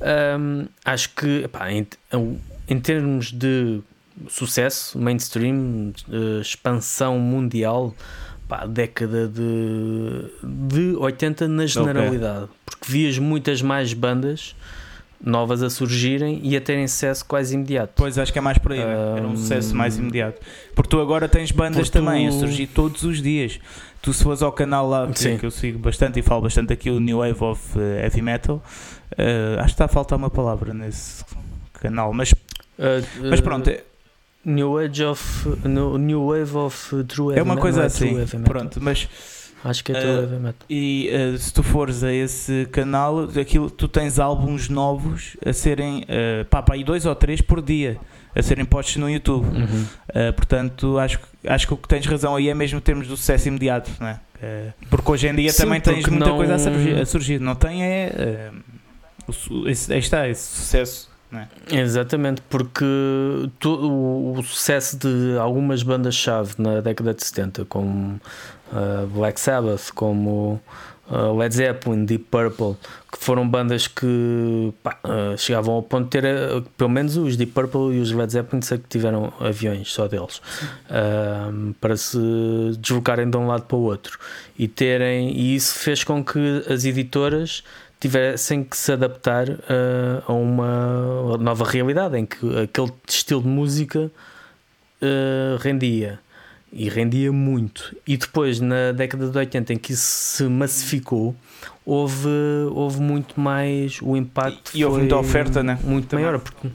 Ahm, 0.01 0.67
acho 0.85 1.09
que 1.15 1.45
epá, 1.45 1.71
em, 1.71 1.87
em 2.67 2.79
termos 2.79 3.31
de 3.31 3.79
sucesso, 4.27 4.97
mainstream, 4.99 5.93
eh, 6.11 6.41
expansão 6.41 7.19
mundial, 7.19 7.93
pá, 8.47 8.65
década 8.65 9.27
de, 9.27 10.25
de 10.43 10.95
80 10.97 11.47
na 11.47 11.65
generalidade, 11.65 12.47
porque 12.65 12.91
vias 12.91 13.17
muitas 13.19 13.61
mais 13.61 13.93
bandas 13.93 14.55
novas 15.19 15.63
a 15.63 15.69
surgirem 15.69 16.39
e 16.43 16.55
a 16.55 16.61
terem 16.61 16.87
sucesso 16.87 17.25
quase 17.25 17.55
imediato. 17.55 17.93
Pois 17.95 18.17
acho 18.19 18.31
que 18.31 18.37
é 18.37 18.41
mais 18.41 18.57
por 18.59 18.71
aí, 18.71 18.79
né? 18.79 19.17
era 19.17 19.27
um 19.27 19.35
sucesso 19.35 19.75
mais 19.75 19.97
imediato. 19.97 20.39
Porque 20.75 20.89
tu 20.89 21.01
agora 21.01 21.27
tens 21.27 21.51
bandas 21.51 21.89
Porque 21.89 21.99
também 21.99 22.27
a 22.27 22.29
tu- 22.29 22.39
surgir 22.39 22.67
todos 22.67 23.03
os 23.03 23.21
dias. 23.21 23.59
Tu 23.99 24.13
se 24.13 24.23
fores 24.23 24.43
ao 24.43 24.51
canal 24.51 24.87
lá 24.87 25.07
que, 25.07 25.37
que 25.37 25.45
eu 25.45 25.49
sigo 25.49 25.79
bastante 25.79 26.19
e 26.19 26.21
falo 26.21 26.41
bastante 26.41 26.71
aqui, 26.71 26.91
o 26.91 26.99
New 26.99 27.17
Wave 27.17 27.43
of 27.43 27.79
eh, 27.79 28.03
Heavy 28.03 28.21
Metal, 28.21 28.63
eh, 29.17 29.55
acho 29.57 29.65
que 29.69 29.71
está 29.71 29.85
a 29.85 29.87
faltar 29.87 30.19
uma 30.19 30.29
palavra 30.29 30.71
nesse 30.73 31.25
canal, 31.73 32.13
mas, 32.13 32.31
Uh, 32.77 33.01
mas 33.27 33.39
uh, 33.39 33.43
pronto, 33.43 33.67
é, 33.71 33.83
New 34.47 34.77
Age 34.79 35.03
of 35.03 35.47
New 35.99 36.25
Wave 36.27 36.55
of 36.57 37.03
True 37.03 37.27
Heavy 37.29 37.39
é 37.39 37.43
uma 37.43 37.57
coisa 37.57 37.83
é 37.83 37.85
assim, 37.85 38.15
pronto, 38.43 38.79
mas 38.81 39.07
Acho 39.63 39.83
que 39.83 39.91
é 39.91 39.99
True 39.99 40.11
Uh, 40.11 40.21
Heavy 40.21 40.35
Metal. 40.35 40.65
e 40.69 41.09
eh, 41.11 41.35
se 41.37 41.51
tu 41.51 41.63
fores 41.63 42.03
a 42.03 42.13
esse 42.13 42.67
canal, 42.71 43.23
aquilo, 43.23 43.69
tu 43.69 43.87
tens 43.87 44.19
álbuns 44.19 44.69
novos 44.69 45.35
a 45.45 45.51
serem, 45.51 46.05
eh, 46.07 46.45
pá, 46.49 46.61
pá, 46.61 46.75
aí 46.75 46.83
dois 46.83 47.05
ou 47.07 47.13
três 47.15 47.41
por 47.41 47.61
dia, 47.61 47.97
a 48.35 48.41
serem 48.41 48.63
postos 48.63 48.95
no 48.97 49.09
YouTube. 49.09 49.45
Uhum. 49.47 49.85
Uh, 50.09 50.31
portanto, 50.33 50.97
acho, 50.99 51.17
que- 51.19 51.47
acho 51.49 51.67
que 51.67 51.73
o 51.73 51.77
que 51.77 51.87
tens 51.87 52.05
razão 52.05 52.35
aí 52.35 52.49
é 52.49 52.53
mesmo 52.53 52.79
termos 52.79 53.07
do 53.07 53.17
sucesso 53.17 53.47
imediato, 53.47 53.89
não 53.99 54.07
é? 54.07 54.19
Uh, 54.41 54.73
porque 54.91 55.11
hoje 55.11 55.27
em 55.27 55.35
dia 55.35 55.51
Sim, 55.51 55.63
também 55.63 55.81
tens 55.81 56.05
muita 56.05 56.25
não- 56.27 56.37
coisa 56.37 56.53
a 56.55 56.59
surgir, 56.59 56.95
a 57.01 57.05
surgir. 57.05 57.39
Não 57.41 57.55
tem 57.55 57.83
é. 57.83 58.51
uh, 59.27 59.67
esse, 59.67 59.91
aí 59.91 59.99
está, 59.99 60.29
esse 60.29 60.43
sucesso. 60.55 61.09
É? 61.33 61.79
Exatamente, 61.79 62.41
porque 62.49 62.85
tu- 63.59 64.33
o, 64.37 64.41
sucesso 64.43 64.97
de 64.97 65.37
algumas 65.37 65.83
bandas-chave 65.83 66.53
na 66.57 66.79
década 66.79 67.13
de 67.13 67.23
70, 67.23 67.65
como 67.65 68.19
uh, 68.71 69.07
Black 69.07 69.37
Sabbath, 69.37 69.91
como 69.93 70.61
uh, 71.09 71.37
Led 71.37 71.53
Zeppelin, 71.53 72.05
Deep 72.05 72.25
Purple, 72.31 72.77
que 73.11 73.17
foram 73.19 73.47
bandas 73.47 73.87
que 73.87 74.73
pá, 74.81 74.97
uh, 75.03 75.37
chegavam 75.37 75.75
ao 75.75 75.83
ponto 75.83 76.05
de 76.05 76.11
ter, 76.11 76.23
pelo 76.77 76.89
menos 76.89 77.17
os 77.17 77.35
Deep 77.35 77.51
Purple 77.51 77.97
e 77.97 77.99
os 77.99 78.11
Led 78.13 78.31
Zeppelin, 78.31 78.61
sei 78.61 78.77
que 78.77 78.87
tiveram 78.87 79.33
aviões 79.39 79.91
só 79.91 80.07
deles, 80.07 80.41
um, 80.89 81.73
para 81.73 81.97
se 81.97 82.17
deslocarem 82.79 83.29
de 83.29 83.35
um 83.35 83.47
lado 83.47 83.63
para 83.63 83.75
o 83.77 83.81
outro 83.81 84.17
e 84.57 84.65
terem, 84.65 85.31
e 85.35 85.55
isso 85.55 85.75
fez 85.75 86.05
com 86.05 86.23
que 86.23 86.63
as 86.69 86.85
editoras 86.85 87.63
tivessem 87.99 88.63
que 88.63 88.77
se 88.77 88.91
adaptar 88.91 89.49
uh, 89.49 89.57
a 90.27 90.33
uma 90.33 91.37
nova 91.37 91.65
realidade 91.65 92.17
em 92.17 92.25
que 92.25 92.37
aquele 92.59 92.91
estilo 93.07 93.41
de 93.41 93.47
música 93.47 94.11
uh, 95.01 95.57
rendia 95.59 96.19
e 96.71 96.89
rendia 96.89 97.31
muito. 97.31 97.95
E 98.05 98.17
depois, 98.17 98.59
na 98.59 98.91
década 98.91 99.29
de 99.29 99.37
80, 99.37 99.73
em 99.73 99.77
que 99.77 99.93
isso 99.93 100.03
se 100.37 100.43
massificou, 100.43 101.33
houve, 101.85 102.27
houve 102.73 102.99
muito 102.99 103.39
mais 103.39 103.99
o 104.01 104.15
impacto. 104.17 104.71
E- 104.75 104.79
e 104.81 104.85
houve 104.85 104.99
muita 104.99 105.15
oferta, 105.17 105.63
né? 105.63 105.79
Muito 105.83 106.07
Também. 106.09 106.25
maior. 106.25 106.39
Porque, 106.39 106.67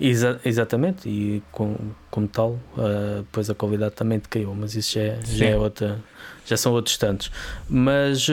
Exa- 0.00 0.38
exatamente, 0.44 1.08
e 1.08 1.42
com, 1.50 1.74
como 2.08 2.28
tal, 2.28 2.52
uh, 2.76 3.16
depois 3.18 3.50
a 3.50 3.54
qualidade 3.56 3.96
também 3.96 4.20
decaiu, 4.20 4.54
mas 4.54 4.76
isso 4.76 4.92
já 4.94 5.00
é, 5.02 5.18
já 5.24 5.46
é 5.46 5.56
outra, 5.56 5.98
já 6.46 6.56
são 6.56 6.70
outros 6.72 6.96
tantos. 6.96 7.32
Mas 7.68 8.28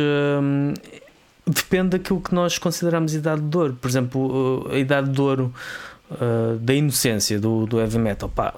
depende 1.45 1.89
daquilo 1.89 2.19
que 2.21 2.34
nós 2.34 2.58
consideramos 2.58 3.13
idade 3.13 3.41
de 3.41 3.58
ouro. 3.58 3.77
Por 3.79 3.88
exemplo, 3.88 4.67
a 4.71 4.77
idade 4.77 5.10
de 5.10 5.21
ouro 5.21 5.53
uh, 6.12 6.58
da 6.58 6.73
inocência 6.73 7.39
do, 7.39 7.65
do 7.65 7.79
heavy 7.79 7.99
metal. 7.99 8.29
Pá, 8.29 8.53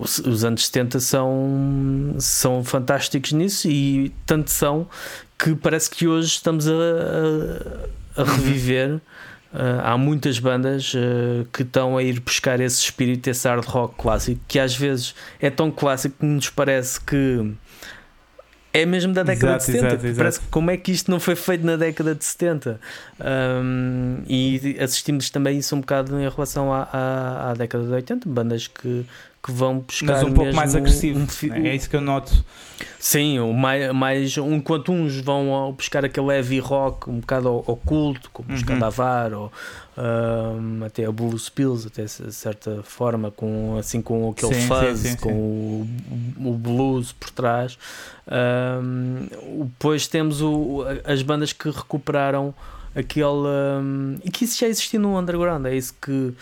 os, 0.00 0.18
os 0.18 0.44
anos 0.44 0.66
70 0.66 1.00
são, 1.00 2.16
são 2.18 2.64
fantásticos 2.64 3.32
nisso 3.32 3.68
e 3.68 4.12
tanto 4.26 4.50
são 4.50 4.88
que 5.38 5.54
parece 5.54 5.90
que 5.90 6.06
hoje 6.06 6.28
estamos 6.28 6.68
a, 6.68 6.72
a, 8.16 8.22
a 8.22 8.24
reviver. 8.24 9.00
Uh, 9.52 9.82
há 9.84 9.98
muitas 9.98 10.38
bandas 10.38 10.94
uh, 10.94 11.46
que 11.52 11.60
estão 11.60 11.98
a 11.98 12.02
ir 12.02 12.20
buscar 12.20 12.58
esse 12.58 12.80
espírito, 12.80 13.28
esse 13.28 13.46
hard 13.46 13.66
rock 13.66 13.96
clássico, 13.98 14.40
que 14.48 14.58
às 14.58 14.74
vezes 14.74 15.14
é 15.38 15.50
tão 15.50 15.70
clássico 15.70 16.16
que 16.20 16.24
nos 16.24 16.48
parece 16.48 16.98
que 16.98 17.52
é 18.72 18.86
mesmo 18.86 19.12
da 19.12 19.22
década 19.22 19.56
Exato, 19.56 19.66
de 19.66 19.72
70. 19.72 19.86
exato, 19.86 20.06
exato. 20.06 20.18
Parece 20.18 20.40
que 20.40 20.46
como 20.46 20.70
é 20.70 20.76
que 20.76 20.92
isto 20.92 21.10
não 21.10 21.20
foi 21.20 21.36
feito 21.36 21.64
na 21.64 21.76
década 21.76 22.14
de 22.14 22.24
70? 22.24 22.80
Um, 23.20 24.22
e 24.26 24.76
assistimos 24.80 25.28
também 25.28 25.58
isso 25.58 25.76
um 25.76 25.80
bocado 25.80 26.18
em 26.18 26.28
relação 26.28 26.72
à, 26.72 26.88
à, 26.92 27.50
à 27.50 27.54
década 27.54 27.84
de 27.84 27.92
80, 27.92 28.28
bandas 28.28 28.66
que, 28.66 29.04
que 29.42 29.50
vão 29.50 29.80
buscar 29.80 30.06
Mas 30.12 30.22
um 30.22 30.32
pouco 30.32 30.54
mais 30.54 30.74
agressivo. 30.76 31.18
um 31.18 31.26
fi- 31.26 31.48
né? 31.48 31.70
É 31.70 31.74
isso 31.74 31.90
que 31.90 31.96
eu 31.96 32.00
noto. 32.00 32.32
Sim, 32.98 33.40
o 33.40 33.52
mais, 33.52 33.92
mais 33.92 34.38
um, 34.38 34.54
enquanto 34.54 34.92
uns 34.92 35.16
vão 35.20 35.72
buscar 35.76 36.04
aquele 36.04 36.28
heavy 36.28 36.58
rock 36.60 37.10
um 37.10 37.18
bocado 37.20 37.48
oculto, 37.66 38.30
como 38.32 38.52
os 38.52 38.60
Uhum. 38.60 38.66
Candavar 38.66 39.32
ou 39.32 39.52
ahm, 39.96 40.84
até 40.84 41.04
a 41.04 41.10
Blues 41.12 41.48
Pills, 41.48 41.86
até 41.88 42.04
de 42.04 42.32
certa 42.32 42.82
forma, 42.84 43.30
com, 43.32 43.76
assim 43.78 44.00
com 44.00 44.30
aquele 44.30 44.54
Sim, 44.54 44.68
fuzz, 44.68 44.98
sim, 45.00 45.10
sim. 45.10 45.16
com 45.16 45.32
o, 45.32 45.88
o 46.50 46.52
blues 46.54 47.10
por 47.12 47.30
trás. 47.30 47.76
Depois 49.68 50.06
temos 50.06 50.40
o, 50.40 50.84
as 51.04 51.22
bandas 51.22 51.52
que 51.52 51.68
recuperaram 51.70 52.54
aquele. 52.94 53.26
e 54.24 54.30
que 54.30 54.44
isso 54.44 54.58
já 54.60 54.68
existia 54.68 55.00
no 55.00 55.18
underground, 55.18 55.66
é 55.66 55.74
isso 55.76 55.94
que, 56.00 56.32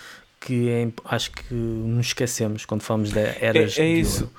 que 0.40 0.68
é 0.70 0.88
acho 1.04 1.30
que 1.32 1.52
nos 1.54 2.06
esquecemos 2.06 2.64
quando 2.64 2.80
falamos 2.82 3.12
de 3.12 3.18
eras 3.18 3.78
É- 3.78 3.82
é 3.82 3.94
de 3.94 4.00
isso. 4.00 4.24
ouro. 4.24 4.34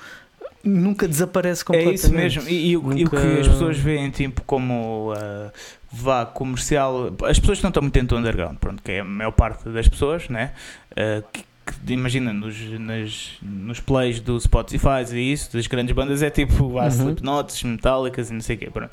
nunca 0.63 1.07
desaparece 1.07 1.61
É 1.61 1.65
completamente. 1.65 1.95
isso 1.99 2.11
mesmo. 2.13 2.43
E, 2.49 2.69
e 2.71 2.77
o, 2.77 2.81
e 2.97 3.05
o 3.05 3.09
que 3.09 3.15
Nunca- 3.15 3.39
as 3.41 3.47
pessoas 3.47 3.77
veem 3.77 4.09
tipo 4.11 4.41
como 4.43 5.11
uh, 5.13 5.51
vá 5.91 6.23
comercial. 6.25 7.11
As 7.25 7.39
pessoas 7.39 7.61
não 7.63 7.69
estão 7.69 7.81
muito 7.81 7.93
dentro 7.93 8.15
do 8.15 8.19
underground, 8.19 8.57
pronto, 8.57 8.81
que 8.83 8.91
é 8.91 8.99
a 8.99 9.03
maior 9.03 9.31
parte 9.31 9.67
das 9.69 9.87
pessoas, 9.87 10.29
né? 10.29 10.53
Uh, 10.91 11.23
que, 11.31 11.43
que, 11.85 11.93
imagina 11.93 12.31
nos, 12.33 12.55
nas, 12.79 13.31
nos 13.41 13.79
plays 13.79 14.19
do 14.19 14.39
Spotify 14.39 15.03
e 15.13 15.31
isso, 15.33 15.51
das 15.53 15.65
grandes 15.67 15.95
bandas, 15.95 16.21
é 16.21 16.29
tipo 16.29 16.77
há 16.77 16.83
Uhum. 16.83 16.89
Slipknots, 16.89 17.63
Metallicas 17.63 18.29
e 18.29 18.33
não 18.33 18.41
sei 18.41 18.55
o 18.55 18.59
quê. 18.59 18.69
Pronto. 18.71 18.91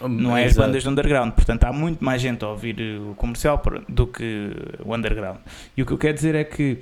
Não 0.00 0.36
é 0.36 0.44
as 0.44 0.54
bandas 0.56 0.84
do 0.84 0.90
underground, 0.90 1.32
portanto 1.32 1.64
há 1.64 1.72
muito 1.72 2.04
mais 2.04 2.20
gente 2.20 2.44
a 2.44 2.48
ouvir 2.48 2.76
uh, 2.80 3.10
o 3.10 3.14
comercial 3.14 3.62
do 3.88 4.06
que 4.06 4.50
o 4.84 4.94
underground. 4.94 5.38
E 5.76 5.82
o 5.82 5.86
que 5.86 5.92
eu 5.92 5.98
quero 5.98 6.14
dizer 6.14 6.34
é 6.34 6.44
que 6.44 6.78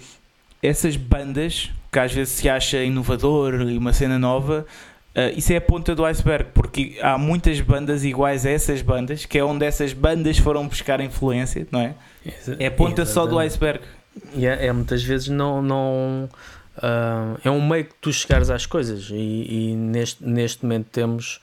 essas 0.63 0.97
bandas, 0.97 1.71
que 1.93 1.99
às 1.99 2.13
vezes 2.13 2.33
se 2.35 2.49
acha 2.49 2.83
inovador 2.83 3.69
e 3.71 3.77
uma 3.79 3.93
cena 3.93 4.19
nova, 4.19 4.67
uh, 5.15 5.39
isso 5.39 5.53
é 5.53 5.57
a 5.57 5.61
ponta 5.61 5.95
do 5.95 6.05
iceberg, 6.05 6.49
porque 6.55 6.99
há 7.03 7.17
muitas 7.19 7.61
bandas 7.61 8.05
iguais 8.05 8.45
a 8.47 8.51
essas 8.51 8.83
bandas, 8.83 9.27
que 9.27 9.39
é 9.39 9.45
onde 9.45 9.65
essas 9.65 9.93
bandas 9.93 10.39
foram 10.39 10.67
buscar 10.67 11.01
influência, 11.01 11.67
não 11.71 11.81
é? 11.81 11.95
Exa- 12.27 12.57
É 12.59 12.67
a 12.67 12.71
ponta 12.71 13.05
só 13.07 13.27
do 13.27 13.39
iceberg. 13.39 13.81
É, 14.37 14.67
é 14.67 14.73
muitas 14.73 15.03
vezes 15.03 15.29
não. 15.29 15.61
não 15.61 16.29
ah, 16.79 17.37
é 17.45 17.51
um 17.51 17.67
meio 17.67 17.85
que 17.85 17.95
tu 18.01 18.13
chegares 18.13 18.49
às 18.51 18.65
coisas 18.65 19.09
e, 19.11 19.15
e 19.73 19.77
neste, 19.77 20.25
neste 20.25 20.63
momento 20.65 20.87
temos. 20.91 21.41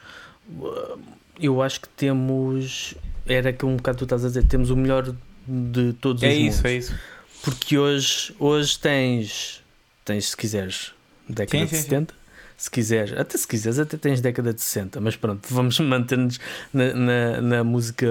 ah, 0.64 0.96
eu 1.42 1.62
acho 1.62 1.82
que 1.82 1.90
temos. 1.90 2.96
Era 3.26 3.52
que 3.54 3.66
um 3.66 3.76
bocado 3.78 4.00
tu 4.00 4.04
estás 4.06 4.24
a 4.26 4.28
dizer, 4.28 4.46
temos 4.48 4.70
o 4.70 4.76
melhor 4.76 5.14
de 5.48 5.94
todos 5.94 6.24
É 6.24 6.28
os 6.30 6.34
isso, 6.34 6.44
mundos. 6.58 6.66
é 6.66 6.74
isso. 6.76 6.96
Porque 7.44 7.78
hoje, 7.78 8.36
hoje 8.40 8.78
tens, 8.80 9.64
tens, 10.06 10.30
se 10.30 10.38
quiseres, 10.38 10.92
década 11.28 11.66
Sim, 11.66 11.66
de 11.66 11.70
sim, 11.76 11.82
sim. 11.84 12.08
70. 12.62 12.64
Se 12.64 12.70
quiseres, 12.70 13.14
até 13.18 13.38
se 13.38 13.48
quiseres, 13.48 13.80
até 13.80 13.98
tens 13.98 14.22
década 14.22 14.54
de 14.54 14.62
60, 14.62 15.02
mas 15.02 15.16
pronto, 15.16 15.42
vamos 15.50 15.80
manter-nos 15.80 16.40
na, 16.74 16.94
na, 16.94 17.42
na 17.42 17.64
música, 17.64 18.08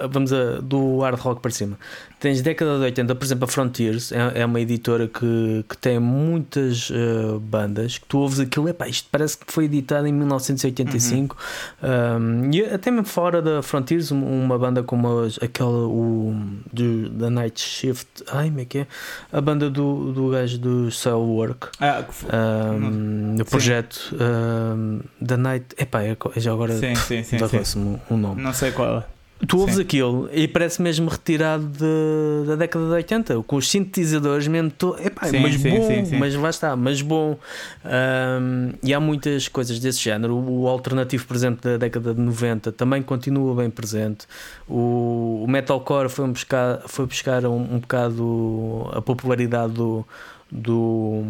a- 0.00 0.06
vamos 0.06 0.32
a, 0.32 0.60
do 0.60 0.98
hard 1.00 1.18
rock 1.18 1.40
para 1.42 1.50
cima. 1.50 1.76
Tens 2.20 2.42
década 2.42 2.76
de 2.78 2.84
80, 2.84 3.14
por 3.14 3.24
exemplo, 3.24 3.44
a 3.44 3.48
Frontiers 3.48 4.12
é, 4.12 4.40
é 4.42 4.46
uma 4.46 4.60
editora 4.60 5.08
que, 5.08 5.64
que 5.68 5.76
tem 5.78 5.98
muitas 5.98 6.90
eh, 6.92 7.38
bandas 7.40 7.96
que 7.98 8.04
tu 8.06 8.18
ouves 8.18 8.38
aquilo, 8.38 8.68
epá, 8.68 8.86
isto 8.86 9.08
parece 9.10 9.38
que 9.38 9.50
foi 9.50 9.64
editado 9.64 10.06
em 10.06 10.12
1985. 10.12 11.34
Um, 11.82 12.50
e 12.52 12.62
até 12.64 12.90
mesmo 12.90 13.06
fora 13.06 13.40
da 13.40 13.62
Frontiers, 13.62 14.12
um- 14.12 14.22
uma 14.22 14.58
banda 14.58 14.82
como 14.82 15.20
as- 15.20 15.38
aquela, 15.42 15.70
o 15.88 16.36
do, 16.72 17.08
da 17.08 17.30
Night 17.30 17.58
Shift, 17.60 18.06
ai, 18.30 18.48
como 18.48 18.60
é 18.60 18.64
que 18.66 18.78
é? 18.80 18.86
A 19.32 19.40
banda 19.40 19.70
do, 19.70 20.12
do 20.12 20.28
gajo 20.30 20.58
do 20.58 20.90
Cell 20.90 21.20
Work. 21.20 21.68
Ah, 21.80 22.04
Um, 22.30 23.36
no 23.38 23.44
projeto 23.46 23.79
um, 24.12 25.00
da 25.20 25.36
Night, 25.36 25.66
epá, 25.78 26.02
é 26.02 26.16
já 26.36 26.52
agora 26.52 26.74
sim, 26.76 26.94
sim, 26.94 27.22
sim, 27.22 27.64
sim. 27.64 28.00
um 28.10 28.16
nome. 28.16 28.42
Não 28.42 28.52
sei 28.52 28.72
qual 28.72 28.98
é. 28.98 29.04
Tu 29.46 29.58
ouves 29.58 29.76
Sim. 29.76 29.82
aquilo 29.82 30.28
e 30.32 30.46
parece 30.46 30.82
mesmo 30.82 31.08
retirado 31.08 31.64
de- 31.66 32.46
da 32.46 32.56
década 32.56 32.84
de 32.84 32.92
80, 32.92 33.42
com 33.44 33.56
os 33.56 33.70
sintetizadores 33.70 34.46
mesmo. 34.46 34.70
To... 34.70 34.94
Epá, 35.02 35.26
Sim, 35.28 35.40
mas 35.40 35.54
sim, 35.54 35.70
bom, 35.70 36.18
mas 36.18 36.34
lá 36.34 36.50
está, 36.50 36.76
mas 36.76 37.00
bom. 37.00 37.38
Um, 37.82 38.72
e 38.82 38.92
há 38.92 39.00
muitas 39.00 39.48
coisas 39.48 39.78
desse 39.78 39.98
género. 40.00 40.36
O 40.36 40.68
alternativo, 40.68 41.26
por 41.26 41.34
exemplo, 41.34 41.60
da 41.62 41.78
década 41.78 42.12
de 42.12 42.20
90 42.20 42.70
também 42.72 43.02
continua 43.02 43.54
bem 43.54 43.70
presente. 43.70 44.26
O, 44.68 45.42
o 45.42 45.46
metalcore 45.48 46.10
foi 46.10 46.26
um 46.26 46.32
buscar, 46.32 46.82
foi 46.86 47.06
buscar 47.06 47.46
um, 47.46 47.56
um 47.76 47.78
bocado 47.78 48.90
a 48.92 49.00
popularidade 49.00 49.72
do. 49.72 50.06
Do, 50.52 51.22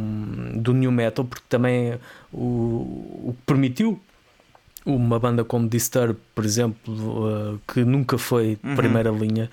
do 0.55 0.73
new 0.73 0.91
metal, 0.91 1.25
porque 1.25 1.45
também 1.49 1.99
o, 2.33 3.29
o 3.29 3.35
que 3.37 3.43
permitiu 3.45 4.01
uma 4.85 5.19
banda 5.19 5.45
como 5.45 5.69
Disturb, 5.69 6.17
por 6.35 6.45
exemplo, 6.45 7.55
uh, 7.55 7.61
que 7.71 7.85
nunca 7.85 8.17
foi 8.17 8.59
Uhum. 8.65 8.77
primeira 8.77 9.11
linha, 9.11 9.51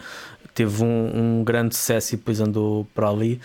teve 0.54 0.84
um, 0.84 1.40
um 1.40 1.44
grande 1.44 1.76
sucesso 1.76 2.16
e 2.16 2.18
depois 2.18 2.40
andou 2.40 2.88
para 2.96 3.10
ali, 3.10 3.40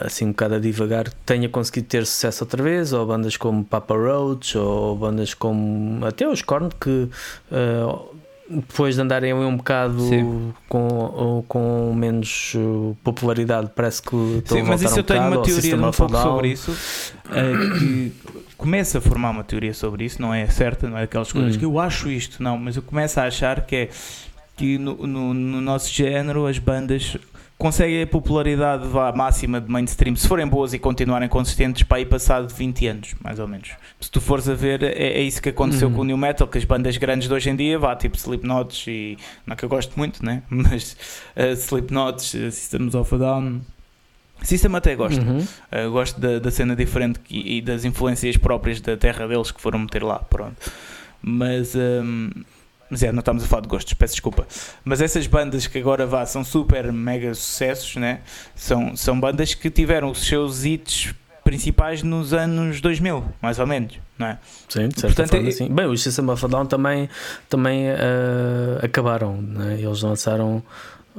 assim 0.00 0.26
um 0.26 0.28
bocado 0.28 0.54
a 0.54 0.58
divagar, 0.58 1.08
tenha 1.24 1.48
conseguido 1.48 1.88
ter 1.88 2.06
sucesso 2.06 2.44
outra 2.44 2.62
vez, 2.62 2.92
ou 2.92 3.06
bandas 3.06 3.36
como 3.36 3.64
Papa 3.64 3.94
Roach, 3.94 4.56
ou 4.56 4.96
bandas 4.96 5.34
como 5.34 6.04
até 6.04 6.28
os 6.28 6.42
Korn, 6.42 6.68
que 6.80 7.08
uh, 7.50 8.16
depois 8.48 8.94
de 8.94 9.00
andarem 9.00 9.32
um 9.34 9.56
bocado 9.56 10.00
Sim. 10.00 10.52
com, 10.68 11.44
com 11.48 11.92
menos 11.94 12.52
uh, 12.54 12.96
popularidade, 13.02 13.70
parece 13.74 14.00
que 14.02 14.16
estão 14.38 14.56
Sim, 14.58 14.62
mas 14.62 14.82
isso 14.82 14.98
eu 14.98 15.04
tenho 15.04 15.22
uma 15.22 15.42
teoria 15.42 15.76
um 15.76 15.90
pouco 15.90 16.16
sobre 16.16 16.48
isso. 16.52 16.76
eh, 17.30 17.78
que 17.78 18.12
começo 18.56 18.98
a 18.98 19.00
formar 19.00 19.30
uma 19.30 19.42
teoria 19.44 19.74
sobre 19.74 20.04
isso, 20.04 20.22
não 20.22 20.32
é 20.32 20.46
certa, 20.46 20.88
não 20.88 20.96
é 20.96 21.02
aquelas 21.02 21.32
coisas 21.32 21.56
Hum. 21.56 21.58
que 21.58 21.64
eu 21.64 21.78
acho 21.78 22.08
isto, 22.10 22.42
não, 22.42 22.56
mas 22.56 22.76
eu 22.76 22.82
começo 22.82 23.18
a 23.20 23.24
achar 23.24 23.66
que 23.66 23.76
é 23.76 23.88
que 24.56 24.78
no, 24.78 25.06
no, 25.06 25.34
no 25.34 25.60
nosso 25.60 25.92
género 25.92 26.46
as 26.46 26.58
bandas 26.58 27.16
conseguem 27.58 28.02
a 28.02 28.06
popularidade 28.06 28.86
vá, 28.86 29.10
máxima 29.12 29.60
de 29.60 29.70
mainstream 29.70 30.14
se 30.14 30.28
forem 30.28 30.46
boas 30.46 30.74
e 30.74 30.78
continuarem 30.78 31.28
consistentes 31.28 31.82
para 31.84 31.98
aí 31.98 32.04
passado 32.06 32.52
20 32.52 32.86
anos, 32.86 33.14
mais 33.22 33.38
ou 33.38 33.48
menos. 33.48 33.70
Se 34.00 34.10
tu 34.10 34.20
fores 34.20 34.48
a 34.48 34.54
ver, 34.54 34.82
é, 34.82 34.92
é 35.18 35.20
isso 35.22 35.40
que 35.40 35.48
aconteceu 35.48 35.88
Uhum. 35.88 35.94
com 35.94 36.00
o 36.02 36.04
New 36.04 36.16
Metal, 36.18 36.46
que 36.46 36.58
as 36.58 36.64
bandas 36.64 36.96
grandes 36.96 37.28
de 37.28 37.34
hoje 37.34 37.48
em 37.50 37.56
dia, 37.56 37.78
vá, 37.78 37.96
tipo 37.96 38.16
Slipknots 38.16 38.86
e. 38.86 39.16
Não 39.46 39.54
é 39.54 39.56
que 39.56 39.64
eu 39.64 39.68
gosto 39.68 39.94
muito, 39.96 40.24
né? 40.24 40.42
Mas 40.50 40.96
uh, 41.36 41.52
Slipknots, 41.54 42.34
uh, 42.34 42.50
Systems 42.50 42.94
of 42.94 43.14
a 43.14 43.18
Down. 43.18 43.60
System 44.42 44.76
até 44.76 44.94
gosto. 44.94 45.20
Uhum. 45.22 45.38
Uh, 45.38 45.90
gosto 45.90 46.20
da, 46.20 46.38
da 46.38 46.50
cena 46.50 46.76
diferente 46.76 47.18
que- 47.20 47.38
e 47.56 47.62
das 47.62 47.86
influências 47.86 48.36
próprias 48.36 48.80
da 48.82 48.94
terra 48.96 49.26
deles 49.26 49.50
que 49.50 49.60
foram 49.60 49.78
meter 49.78 50.02
lá, 50.02 50.18
pronto. 50.18 50.56
Mas, 51.22 51.74
um, 51.74 52.30
mas 52.90 53.02
é, 53.02 53.10
não 53.12 53.20
estamos 53.20 53.42
a 53.44 53.46
falar 53.46 53.62
de 53.62 53.68
gostos, 53.68 53.92
peço 53.94 54.14
desculpa. 54.14 54.46
Mas 54.84 55.00
essas 55.00 55.26
bandas 55.26 55.66
que 55.66 55.78
agora 55.78 56.06
vá, 56.06 56.24
são 56.26 56.44
super 56.44 56.92
mega 56.92 57.34
sucessos, 57.34 57.96
né? 57.96 58.20
são, 58.54 58.96
são 58.96 59.18
bandas 59.18 59.54
que 59.54 59.70
tiveram 59.70 60.10
os 60.10 60.26
seus 60.26 60.64
hits 60.64 61.14
principais 61.44 62.02
nos 62.02 62.32
anos 62.32 62.80
2000, 62.80 63.24
mais 63.40 63.58
ou 63.60 63.66
menos, 63.68 64.00
não 64.18 64.26
é? 64.26 64.38
Sim, 64.68 64.88
de 64.88 65.00
certa 65.00 65.06
Portanto, 65.14 65.30
forma, 65.30 65.48
é- 65.48 65.52
sim. 65.52 65.68
Bem, 65.72 65.86
os 65.86 66.02
System 66.02 66.28
of 66.28 66.44
a 66.44 66.48
Down 66.48 66.66
também, 66.66 67.08
também 67.48 67.86
eh, 67.86 68.80
acabaram, 68.82 69.40
né? 69.40 69.78
eles 69.80 70.02
lançaram 70.02 70.60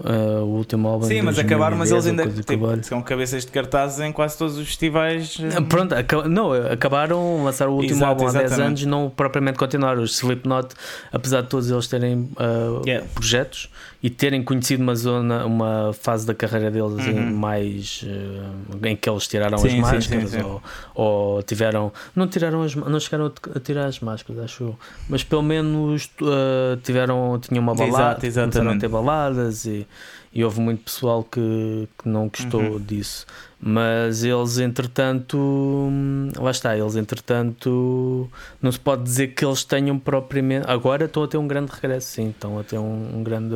eh, 0.03 0.39
o 0.41 0.45
último 0.45 0.87
álbum. 0.87 1.05
Sim, 1.07 1.21
mas 1.21 1.37
acabaram, 1.39 1.75
mas 1.77 1.91
eles 1.91 2.03
2010, 2.05 2.49
ainda 2.49 2.77
tipo, 2.77 2.87
são 2.87 3.01
cabeças 3.01 3.45
de 3.45 3.51
cartazes 3.51 3.99
em 3.99 4.11
quase 4.11 4.37
todos 4.37 4.57
os 4.57 4.67
festivais. 4.67 5.37
Ah, 5.55 5.61
Pronto, 5.61 5.93
aca- 5.95 6.27
não, 6.27 6.53
acabaram, 6.53 7.43
lançaram 7.43 7.71
o 7.71 7.75
último 7.75 7.95
Exato, 7.97 8.09
álbum 8.11 8.27
há 8.27 8.31
10 8.31 8.45
exatamente. 8.45 8.67
anos, 8.67 8.85
não 8.85 9.09
propriamente 9.09 9.57
continuaram. 9.57 10.01
Os 10.03 10.17
Slipknot, 10.17 10.69
apesar 11.11 11.41
de 11.41 11.49
todos 11.49 11.69
eles 11.71 11.87
terem 11.87 12.29
ah, 12.37 12.81
Yeah. 12.85 13.05
projetos 13.13 13.69
e 14.07 14.09
terem 14.09 14.41
conhecido 14.41 14.81
uma 14.83 14.95
zona, 14.95 15.45
uma 15.45 15.91
fase 15.93 16.25
da 16.25 16.33
carreira 16.33 16.71
deles 16.71 17.05
em 17.07 17.13
Uhum. 17.19 17.35
mais 17.35 18.05
ah, 18.07 18.87
em 18.87 18.95
que 18.95 19.09
eles 19.09 19.27
tiraram 19.27 19.57
Sim, 19.57 19.67
as 19.67 19.73
máscaras 19.91 20.29
sim, 20.31 20.37
sim. 20.39 20.43
Ou, 20.45 20.61
ou 20.95 21.43
tiveram, 21.43 21.91
não 22.15 22.25
tiraram 22.27 22.61
as, 22.63 22.73
não 22.75 22.99
chegaram 22.99 23.31
a 23.55 23.59
tirar 23.59 23.85
as 23.87 23.99
máscaras, 23.99 24.43
acho 24.43 24.63
eu, 24.63 24.79
mas 25.09 25.23
pelo 25.23 25.43
menos 25.43 26.09
ah, 26.21 26.77
tiveram, 26.83 27.37
tinham 27.41 27.61
uma 27.61 27.73
Exato, 27.73 27.91
balada, 27.91 28.25
exatamente. 28.25 28.53
começaram 28.53 28.77
a 28.77 28.79
ter 28.79 28.87
baladas 28.87 29.65
e, 29.65 29.85
e 30.33 30.43
houve 30.43 30.59
muito 30.61 30.83
pessoal 30.83 31.23
que, 31.23 31.87
que 31.97 32.07
não 32.07 32.27
gostou 32.29 32.61
Uhum. 32.61 32.79
disso. 32.79 33.25
Mas 33.59 34.23
eles, 34.23 34.59
entretanto, 34.59 35.35
hum, 35.37 36.29
lá 36.37 36.51
está, 36.51 36.77
eles, 36.77 36.95
entretanto, 36.95 38.29
não 38.61 38.71
se 38.71 38.79
pode 38.79 39.01
dizer 39.03 39.29
que 39.29 39.43
eles 39.43 39.63
tenham 39.63 39.97
propriamente. 39.97 40.65
Agora 40.69 41.05
estão 41.05 41.23
a 41.23 41.27
ter 41.27 41.37
um 41.37 41.47
grande 41.47 41.71
regresso, 41.73 42.07
sim, 42.07 42.29
estão 42.29 42.59
a 42.59 42.63
ter 42.63 42.77
um, 42.77 43.17
um 43.17 43.23
grande, 43.23 43.55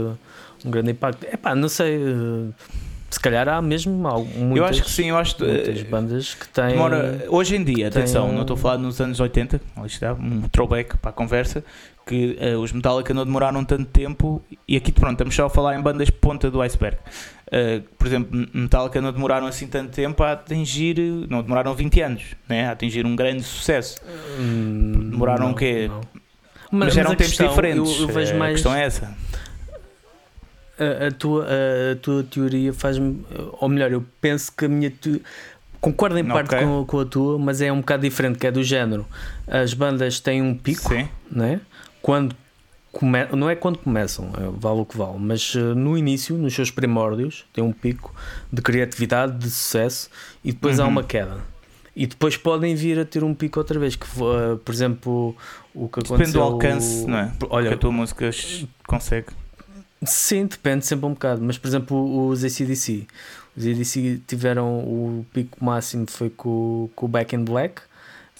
um 0.66 0.72
grande 0.72 0.92
impacto. 0.92 1.26
Epá, 1.26 1.54
não 1.56 1.68
sei, 1.70 1.96
eh, 1.96 2.54
se 3.10 3.20
calhar 3.20 3.48
há 3.50 3.62
mesmo 3.62 4.08
al- 4.08 4.24
muitas, 4.24 4.58
eu 4.58 4.66
acho 4.66 4.84
que 4.84 4.90
sim, 4.92 5.10
eu 5.10 5.18
acho 5.18 5.36
que 5.36 5.44
muitas 5.44 5.80
eh, 5.80 5.84
bandas 5.84 6.34
que 6.34 6.48
têm. 6.48 6.70
Demora, 6.70 7.26
hoje 7.30 7.56
em 7.56 7.64
dia, 7.64 7.88
atenção, 7.88 8.30
um- 8.30 8.34
não 8.34 8.42
estou 8.42 8.56
a 8.56 8.58
falar 8.60 8.78
nos 8.78 9.00
anos 9.02 9.20
80, 9.20 9.60
ali 9.76 9.88
está, 9.88 10.14
um 10.14 10.42
throwback 10.50 10.98
para 10.98 11.10
a 11.10 11.14
conversa, 11.14 11.64
que 12.06 12.38
eh, 12.40 12.56
os 12.56 12.72
Metallica 12.72 13.14
não 13.14 13.26
demoraram 13.26 13.64
tanto 13.66 13.86
tempo, 13.86 14.42
e 14.68 14.76
aqui 14.78 14.92
pronto, 14.92 15.14
estamos 15.14 15.36
só 15.36 15.46
a 15.46 15.50
falar 15.50 15.78
em 15.78 15.82
bandas 15.82 16.10
ponta 16.10 16.50
do 16.50 16.62
iceberg. 16.62 16.98
Eh, 17.52 17.82
por 17.98 18.08
exemplo, 18.08 18.48
Metallica 18.54 19.02
não 19.02 19.12
demoraram 19.12 19.46
assim 19.46 19.68
tanto 19.68 19.92
tempo 19.92 20.24
a 20.24 20.32
atingir, 20.32 20.98
não 21.30 21.42
demoraram 21.42 21.74
20 21.76 22.00
anos, 22.02 22.24
né, 22.48 22.68
a 22.68 22.72
atingir 22.72 23.06
um 23.06 23.16
grande 23.16 23.44
sucesso. 23.44 23.98
Hum, 24.40 25.10
demoraram 25.12 25.48
não, 25.48 25.52
o 25.52 25.56
quê? 25.56 25.88
não. 25.90 26.02
Mas, 26.74 26.96
eram 26.96 27.10
tempos 27.12 27.28
questão, 27.28 27.50
diferentes. 27.50 28.00
Eu, 28.00 28.02
eu 28.04 28.08
vejo 28.08 28.36
mais. 28.36 28.52
A 28.52 28.54
questão 28.54 28.74
é 28.74 28.84
essa. 28.86 29.14
A, 31.04 31.08
a 31.08 31.12
tua, 31.12 31.46
a, 31.46 31.92
a 31.94 31.96
tua 31.96 32.24
teoria 32.24 32.74
faz-me. 32.74 33.26
Ou 33.60 33.70
melhor, 33.70 33.92
eu 33.92 34.04
penso 34.20 34.52
que 34.52 34.66
a 34.66 34.70
minha. 34.70 34.90
te- 34.92 35.22
Concordo 35.80 36.18
em 36.20 36.24
parte 36.26 36.54
Ok. 36.54 36.60
com, 36.68 36.86
com 36.86 37.00
a 37.00 37.06
tua, 37.06 37.40
mas 37.40 37.60
é 37.60 37.72
um 37.72 37.80
bocado 37.80 38.04
diferente, 38.04 38.38
que 38.38 38.46
é 38.46 38.52
do 38.52 38.64
género. 38.64 39.04
As 39.48 39.74
bandas 39.74 40.20
têm 40.20 40.40
um 40.42 40.56
pico, 40.56 40.90
Sim. 40.94 41.08
né? 41.32 41.60
quando 42.04 42.36
come... 42.92 43.26
não 43.36 43.50
é 43.50 43.56
quando 43.56 43.80
começam, 43.80 44.30
é, 44.38 44.48
vale 44.60 44.82
o 44.82 44.86
que 44.86 44.96
vale, 44.96 45.18
mas 45.18 45.54
eh, 45.56 45.60
no 45.60 45.98
início, 45.98 46.36
nos 46.38 46.54
seus 46.54 46.70
primórdios, 46.70 47.46
tem 47.52 47.64
um 47.64 47.72
pico 47.72 48.14
de 48.54 48.62
criatividade, 48.62 49.38
de 49.40 49.50
sucesso 49.50 50.08
e 50.44 50.52
depois 50.52 50.80
há 50.80 50.84
Uhum. 50.84 50.90
uma 50.92 51.04
queda. 51.04 51.38
E 51.96 52.06
depois 52.06 52.38
podem 52.38 52.76
vir 52.76 53.00
a 53.00 53.04
ter 53.06 53.24
um 53.24 53.34
pico 53.34 53.60
outra 53.60 53.80
vez. 53.80 53.96
Que, 53.96 54.06
uh, 54.22 54.58
por 54.64 54.74
exemplo, 54.74 55.36
o 55.74 55.88
que 55.90 56.00
aconteceu. 56.00 56.18
Depende 56.18 56.34
do 56.34 56.42
alcance, 56.44 57.06
não 57.08 57.18
é? 57.18 57.32
Olha, 57.50 57.68
que 57.70 57.74
a 57.74 57.78
tua 57.78 57.92
música 57.92 58.30
consegue. 58.88 59.28
Sim, 60.04 60.46
depende 60.46 60.86
sempre 60.86 61.06
um 61.06 61.14
bocado. 61.14 61.42
Mas, 61.44 61.58
por 61.58 61.68
exemplo, 61.68 62.28
os 62.28 62.44
ACDC. 62.44 63.06
Os 63.56 63.66
ACDC 63.66 64.22
tiveram 64.28 64.68
o 64.80 65.26
pico 65.34 65.64
máximo 65.64 66.06
foi 66.10 66.30
com, 66.30 66.90
com 66.96 67.06
o 67.06 67.10
Back 67.10 67.36
in 67.36 67.44
Black. 67.44 67.82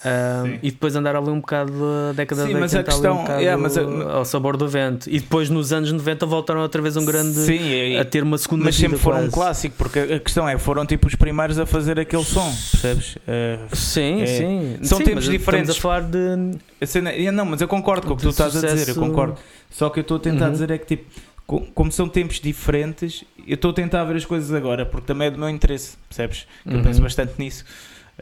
Um, 0.04 0.58
e 0.64 0.72
depois 0.72 0.96
andar 0.96 1.14
ali 1.14 1.28
um 1.30 1.38
bocado 1.38 1.72
a 2.10 2.12
década 2.12 2.42
Sim, 2.42 2.54
de 2.54 2.54
mas 2.58 2.74
a 2.74 2.78
80 2.78 2.90
questão, 2.90 3.24
um 3.24 3.38
yeah, 3.38 3.56
mas 3.56 3.78
a- 3.78 3.82
ao 4.14 4.24
sabor 4.24 4.56
do 4.56 4.66
vento. 4.68 5.08
E 5.08 5.20
depois 5.20 5.48
nos 5.48 5.72
anos 5.72 5.92
90 5.92 6.26
voltaram 6.26 6.60
outra 6.60 6.82
vez 6.82 6.96
um 6.96 7.04
grande 7.04 7.34
Sim, 7.38 7.96
a 7.96 8.04
ter 8.04 8.24
uma 8.24 8.36
segunda 8.36 8.64
mas 8.64 8.74
sempre 8.74 8.98
foram 8.98 9.26
um 9.26 9.30
clássico, 9.30 9.76
porque 9.78 10.00
a 10.00 10.18
questão 10.18 10.48
é, 10.48 10.58
foram 10.58 10.84
tipo 10.84 11.06
os 11.06 11.14
primeiros 11.14 11.56
a 11.56 11.66
fazer 11.66 12.00
aquele 12.00 12.24
som, 12.24 12.52
percebes? 12.72 13.16
Eh, 13.28 13.58
Sim, 13.74 14.22
É. 14.22 14.26
sim. 14.26 14.76
São 14.82 14.98
Sim, 14.98 15.04
tempos 15.04 15.26
diferentes. 15.26 15.76
Estamos 15.76 15.78
a 15.78 15.80
falar 15.80 16.00
de. 16.10 16.58
a 16.80 16.86
cena- 16.86 17.12
yeah, 17.12 17.30
não, 17.30 17.44
mas 17.44 17.60
eu 17.60 17.68
concordo 17.68 18.04
com 18.04 18.14
o 18.14 18.16
que 18.16 18.24
tu 18.24 18.30
estás 18.30 18.56
a 18.56 18.60
dizer, 18.74 18.88
eu 18.88 18.96
concordo. 18.96 19.36
Só 19.70 19.88
que 19.88 20.00
eu 20.00 20.02
estou 20.02 20.16
a 20.16 20.20
tentar 20.20 20.46
Uhum. 20.46 20.52
dizer 20.52 20.68
é 20.72 20.78
que 20.78 20.86
tipo, 20.96 21.04
como 21.46 21.92
são 21.92 22.08
tempos 22.08 22.40
diferentes, 22.40 23.24
eu 23.46 23.54
estou 23.54 23.70
a 23.70 23.74
tentar 23.74 24.04
ver 24.04 24.16
as 24.16 24.24
coisas 24.24 24.52
agora, 24.52 24.86
porque 24.86 25.06
também 25.06 25.28
é 25.28 25.30
do 25.30 25.38
meu 25.38 25.48
interesse, 25.48 25.96
percebes? 26.08 26.46
Eu 26.64 26.76
Uhum. 26.78 26.82
penso 26.82 27.02
bastante 27.02 27.34
nisso. 27.38 27.64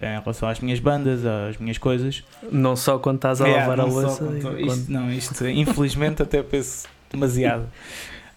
Em 0.00 0.18
relação 0.20 0.48
às 0.48 0.60
minhas 0.60 0.78
bandas, 0.78 1.24
às 1.26 1.56
minhas 1.58 1.76
coisas. 1.76 2.22
Não 2.50 2.74
só 2.76 2.98
quando 2.98 3.16
estás 3.16 3.40
a 3.40 3.46
Yeah, 3.46 3.66
lavar 3.68 3.80
a 3.86 3.88
louça. 3.88 4.24
quando 4.24 4.40
quando- 4.40 4.60
isto, 4.60 4.90
não, 4.92 5.12
isto 5.12 5.46
infelizmente 5.48 6.22
até 6.22 6.42
penso 6.42 6.86
demasiado. 7.10 7.66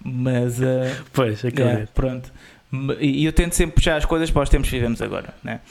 Mas 0.03 0.61
eh, 0.61 0.95
Pois, 1.13 1.39
acredito. 1.39 1.59
Yeah, 1.61 1.87
pronto. 1.93 2.31
E 2.99 3.21
e 3.21 3.25
eu 3.25 3.31
tento 3.31 3.53
sempre 3.53 3.75
puxar 3.75 3.95
as 3.97 4.03
coisas 4.05 4.29
para 4.31 4.41
os 4.43 4.49
tempos 4.49 4.67
que 4.69 4.75
vivemos 4.75 5.01
agora, 5.01 5.33
né? 5.43 5.61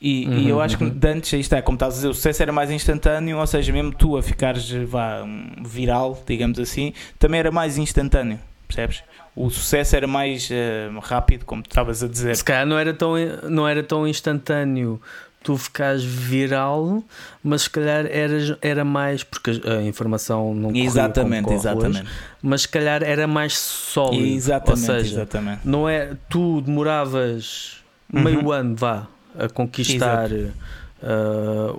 E, 0.00 0.26
e 0.34 0.48
eu 0.48 0.56
Uhum, 0.56 0.62
acho 0.62 0.78
que 0.78 0.84
uhum. 0.84 0.98
antes, 1.04 1.34
aí 1.34 1.40
está, 1.40 1.60
como 1.60 1.76
estás 1.76 1.92
a 1.92 1.96
dizer, 1.96 2.08
o 2.08 2.14
sucesso 2.14 2.42
era 2.42 2.52
mais 2.52 2.70
instantâneo, 2.70 3.38
ou 3.38 3.46
seja, 3.46 3.70
mesmo 3.72 3.92
tu 3.92 4.16
a 4.16 4.22
ficares 4.22 4.70
vá, 4.86 5.22
viral, 5.62 6.22
digamos 6.26 6.58
assim, 6.58 6.94
também 7.18 7.38
era 7.40 7.50
mais 7.50 7.76
instantâneo, 7.76 8.38
percebes? 8.66 9.02
O 9.36 9.50
sucesso 9.50 9.94
era 9.96 10.06
mais 10.06 10.48
eh, 10.50 10.88
rápido, 11.02 11.44
como 11.44 11.62
tu 11.62 11.70
estavas 11.70 12.02
a 12.02 12.08
dizer. 12.08 12.34
Se 12.34 12.42
calhar 12.44 12.66
não 12.66 12.78
era, 12.78 12.92
tão, 12.94 13.12
não 13.48 13.68
era 13.68 13.82
tão 13.82 14.06
instantâneo 14.08 15.00
tu 15.42 15.56
ficares 15.56 16.02
viral, 16.04 17.02
mas 17.42 17.62
se 17.62 17.70
calhar 17.70 18.06
era, 18.06 18.58
era 18.60 18.84
mais, 18.84 19.22
porque 19.22 19.50
a 19.64 19.82
informação 19.82 20.54
não 20.54 20.74
Exatamente, 20.74 21.44
como 21.44 21.62
corre 21.62 21.74
hoje, 21.74 21.88
exatamente. 21.88 22.10
mas 22.42 22.62
se 22.62 22.68
calhar 22.68 23.02
era 23.02 23.26
mais 23.26 23.56
sólido. 23.58 24.24
Exatamente, 24.26 24.70
ou 24.70 24.76
seja, 24.98 25.14
exatamente. 25.14 25.60
não 25.64 25.88
é, 25.88 26.16
tu 26.28 26.60
demoravas 26.60 27.82
meio 28.12 28.40
Uhum. 28.40 28.52
ano, 28.52 28.76
vá, 28.76 29.06
a 29.44 29.48
conquistar 29.48 30.30
uh, 30.32 30.44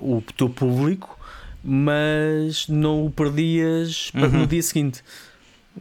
o 0.01 0.24
teu 0.36 0.49
público, 0.49 1.18
mas 1.64 2.68
não 2.68 3.05
o 3.05 3.12
perdias 3.12 4.12
para- 4.12 4.28
Uhum. 4.28 4.39
no 4.39 4.47
dia 4.47 4.62
seguinte. 4.62 5.01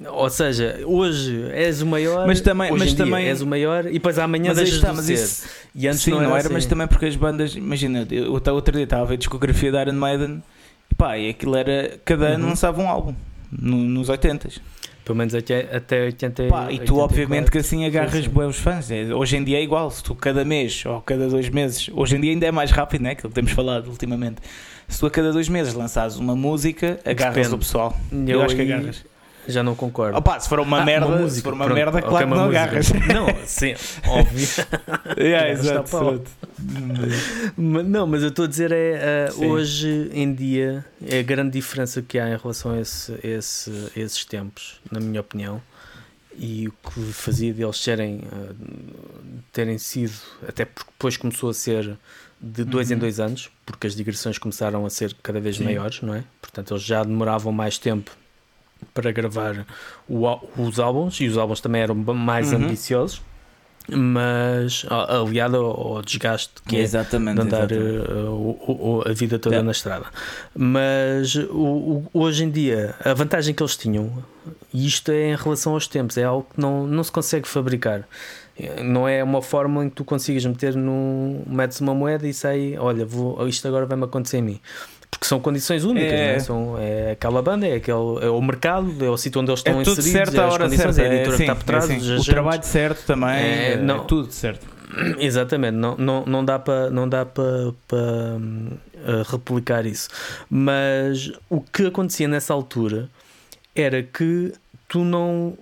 Ou 0.07 0.31
seja, 0.31 0.81
hoje 0.85 1.47
és 1.51 1.83
o 1.83 1.87
maior, 1.87 2.24
Mas 2.26 2.41
também- 2.41 2.70
hoje 2.72 2.85
mas 2.85 2.95
também- 2.95 3.26
és 3.26 3.43
o 3.43 3.47
maior 3.47 3.87
e 3.87 3.95
depois 3.95 4.18
amanhã 4.20 4.49
Mas 4.49 4.57
deixas 4.59 4.76
está, 4.76 4.91
de 4.91 4.97
mas 4.97 5.05
ser. 5.07 5.14
isso, 5.14 5.47
E 5.74 5.89
antes 5.89 6.01
Sim, 6.03 6.12
não 6.12 6.22
era, 6.37 6.49
mas 6.49 6.59
assim. 6.59 6.68
também 6.68 6.87
porque 6.87 7.07
as 7.07 7.16
bandas, 7.16 7.57
imagina, 7.57 8.07
eu 8.11 8.37
até 8.37 8.53
outro 8.53 8.72
dia 8.74 8.85
estava 8.85 9.03
a 9.03 9.07
ver 9.07 9.14
a 9.14 9.16
discografia 9.16 9.72
da 9.72 9.83
Iron 9.83 9.95
Maiden 9.95 10.43
e 10.91 10.95
pá, 10.95 11.18
e 11.18 11.31
aquilo 11.31 11.57
era, 11.57 11.99
cada 12.05 12.26
ano 12.28 12.45
Uhum. 12.45 12.51
lançava 12.51 12.81
um 12.81 12.89
álbum, 12.89 13.14
no- 13.51 13.78
nos 13.78 14.09
80s. 14.09 14.61
Pelo 15.11 15.19
menos 15.19 15.35
até, 15.35 15.69
até 15.75 16.05
80 16.05 16.45
Pá, 16.45 16.71
e 16.71 16.79
tu 16.79 16.99
obviamente 16.99 17.51
que 17.51 17.59
assim 17.59 17.85
agarras 17.85 18.13
Sim, 18.13 18.31
sim. 18.33 18.43
os 18.43 18.59
fãs. 18.59 18.93
É, 18.93 19.13
Hoje 19.13 19.37
em 19.37 19.43
dia 19.43 19.59
é 19.59 19.63
igual, 19.63 19.91
se 19.91 20.05
tu 20.05 20.15
cada 20.15 20.45
mês 20.45 20.85
ou 20.87 21.01
cada 21.01 21.29
dois 21.29 21.49
meses, 21.49 21.91
hoje 21.93 22.15
em 22.15 22.21
dia 22.21 22.31
ainda 22.31 22.47
é 22.47 22.53
mais 22.53 22.71
rápido, 22.71 23.03
né? 23.03 23.17
Que 23.17 23.29
temos 23.29 23.51
falado 23.51 23.89
ultimamente. 23.89 24.37
Se 24.87 25.01
tu 25.01 25.07
a 25.07 25.11
cada 25.11 25.33
dois 25.33 25.49
meses 25.49 25.75
lançares 25.75 26.15
uma 26.15 26.37
música, 26.37 27.01
agarras 27.05 27.35
Depende. 27.35 27.55
o 27.57 27.59
pessoal. 27.59 27.97
Eu, 28.13 28.29
Eu, 28.29 28.43
acho 28.43 28.55
que 28.55 28.63
agarras. 28.63 29.05
Já 29.51 29.62
não 29.62 29.74
concordo. 29.74 30.16
Opa, 30.18 30.38
se 30.40 30.48
for 30.48 30.61
uma 30.61 30.80
Ah, 30.80 30.84
merda, 30.84 31.28
se 31.28 31.42
for 31.42 31.53
uma 31.53 31.64
pronto, 31.64 31.76
merda, 31.76 32.01
claro 32.03 32.16
que 32.18 32.24
uma 32.24 32.36
não 32.36 32.44
música. 32.46 32.62
agarras. 32.62 32.90
Não, 33.12 33.26
sim, 33.46 33.74
óbvio. 34.07 34.48
yeah, 35.18 35.46
Agarras 35.53 35.61
exato, 35.66 36.22
Não, 37.57 38.07
mas 38.07 38.22
eu 38.22 38.28
estou 38.28 38.44
a 38.44 38.48
dizer 38.48 38.72
é 38.72 39.30
uh, 39.34 39.44
hoje 39.46 40.11
em 40.12 40.32
dia 40.32 40.84
é 41.07 41.18
a 41.18 41.22
grande 41.22 41.51
diferença 41.53 42.03
que 42.03 42.18
há 42.18 42.28
em 42.28 42.36
relação 42.36 42.72
a, 42.72 42.80
esse, 42.80 43.12
esse- 43.22 43.90
esses 43.96 44.24
tempos, 44.24 44.80
na 44.90 45.01
minha 45.01 45.20
opinião, 45.20 45.61
e 46.36 46.68
o 46.68 46.72
que 46.72 47.01
fazia 47.12 47.53
deles 47.53 47.76
serem 47.78 48.18
uh, 48.18 48.55
terem 49.53 49.78
sido, 49.78 50.12
até 50.46 50.64
porque 50.64 50.90
depois 50.90 51.16
começou 51.16 51.51
a 51.51 51.55
ser 51.55 51.96
de 52.40 52.64
dois 52.64 52.90
em 52.90 52.94
Uhum. 52.94 53.01
dois 53.01 53.20
anos, 53.20 53.51
porque 53.66 53.86
as 53.86 53.94
digressões 53.94 54.38
começaram 54.38 54.86
a 54.86 54.90
ser 54.90 55.14
cada 55.22 55.40
vez 55.40 55.57
Sim. 55.57 55.64
maiores, 55.64 56.01
não 56.01 56.14
é? 56.14 56.24
Portanto, 56.40 56.72
eles 56.72 56.82
já 56.82 57.03
demoravam 57.05 57.53
mais 57.53 57.76
tempo 57.78 58.11
para 58.95 59.11
gravar 59.12 59.66
o 60.09 60.26
os 60.57 60.78
álbuns 60.81 61.20
e 61.20 61.26
os 61.28 61.37
álbuns 61.39 61.61
também 61.61 61.83
eram 61.83 61.95
mais 61.95 62.53
Uhum. 62.53 62.64
ambiciosos, 62.64 63.22
mas 63.89 64.85
a- 64.89 65.16
aliado 65.20 65.57
ao, 65.57 65.97
ao 65.97 66.03
desgaste 66.03 66.53
que 66.66 66.76
é 66.76 66.81
exatamente. 66.81 67.37
de 67.37 67.41
andar 67.43 67.72
uh, 67.72 68.31
o- 68.31 68.99
o- 68.99 69.09
a 69.09 69.12
vida 69.12 69.39
toda 69.39 69.57
Yeah. 69.57 69.64
na 69.66 69.72
estrada. 69.72 70.07
Mas 70.55 71.35
o- 71.35 71.51
o- 71.55 72.11
hoje 72.14 72.45
em 72.45 72.51
dia, 72.51 72.95
a 73.05 73.12
vantagem 73.14 73.55
que 73.55 73.62
eles 73.62 73.76
tinham, 73.76 74.22
e 74.72 74.87
isto 74.87 75.11
é 75.11 75.33
em 75.33 75.37
relação 75.37 75.72
aos 75.74 75.87
tempos, 75.89 76.16
é 76.18 76.24
algo 76.24 76.47
que 76.55 76.61
não, 76.61 76.87
não 76.87 77.03
se 77.03 77.11
consegue 77.12 77.49
fabricar. 77.49 78.07
Não 78.85 79.09
é 79.09 79.24
uma 79.24 79.41
fórmula 79.41 79.87
em 79.87 79.89
que 79.89 79.97
tu 79.97 80.05
consigas 80.05 80.45
meter 80.45 80.74
num. 80.76 81.43
metes 81.47 81.81
uma 81.81 81.95
moeda 81.95 82.28
e 82.28 82.35
sai, 82.35 82.76
olha, 82.78 83.07
vou, 83.07 83.49
isto 83.49 83.66
agora 83.66 83.87
vai-me 83.87 84.05
acontecer 84.05 84.37
a 84.39 84.43
mim. 84.43 84.61
Porque 85.11 85.27
são 85.27 85.41
condições 85.41 85.85
únicas, 85.85 86.13
É. 86.13 86.27
não 86.29 86.33
é? 86.35 86.39
São, 86.41 86.79
é 86.79 87.11
aquela 87.13 87.43
banda, 87.43 87.67
é, 87.67 87.75
aquele, 87.75 87.97
é 88.23 88.29
o 88.31 88.41
mercado, 88.41 89.05
é 89.05 89.11
o 89.11 89.17
sítio 89.17 89.41
onde 89.41 89.51
eles 89.51 89.63
É 89.65 89.71
estão 89.71 89.83
tudo 89.83 89.99
inseridos, 90.01 90.33
certo 90.33 90.41
é 90.41 90.45
as 90.47 90.59
condições, 90.59 90.95
certa. 90.95 91.03
é 91.03 91.11
a 91.11 91.15
editora 91.15 91.35
é, 91.35 91.37
que 91.37 91.43
está 91.43 91.53
sim, 91.55 91.59
por 91.59 91.65
trás, 91.65 91.91
é, 91.91 91.99
sim. 92.01 92.17
O 92.17 92.25
trabalho 92.25 92.63
certo 92.63 93.07
também, 93.07 93.29
É, 93.31 93.73
é, 93.73 93.77
não- 93.77 94.05
tudo 94.07 94.31
certo. 94.33 94.67
Exatamente, 95.19 95.75
não, 95.77 95.97
não, 95.97 96.25
não 96.27 96.45
dá 96.45 96.59
para 96.59 96.91
não 96.91 97.09
dá 97.09 97.25
para 97.25 97.45
hum, 97.93 98.71
uh, 98.97 99.31
replicar 99.31 99.87
isso. 99.87 100.09
Mas 100.49 101.31
o 101.49 101.61
que 101.61 101.87
acontecia 101.87 102.27
nessa 102.27 102.53
altura 102.53 103.09
era 103.75 104.03
que 104.03 104.53
tu 104.89 105.05
não 105.05 105.57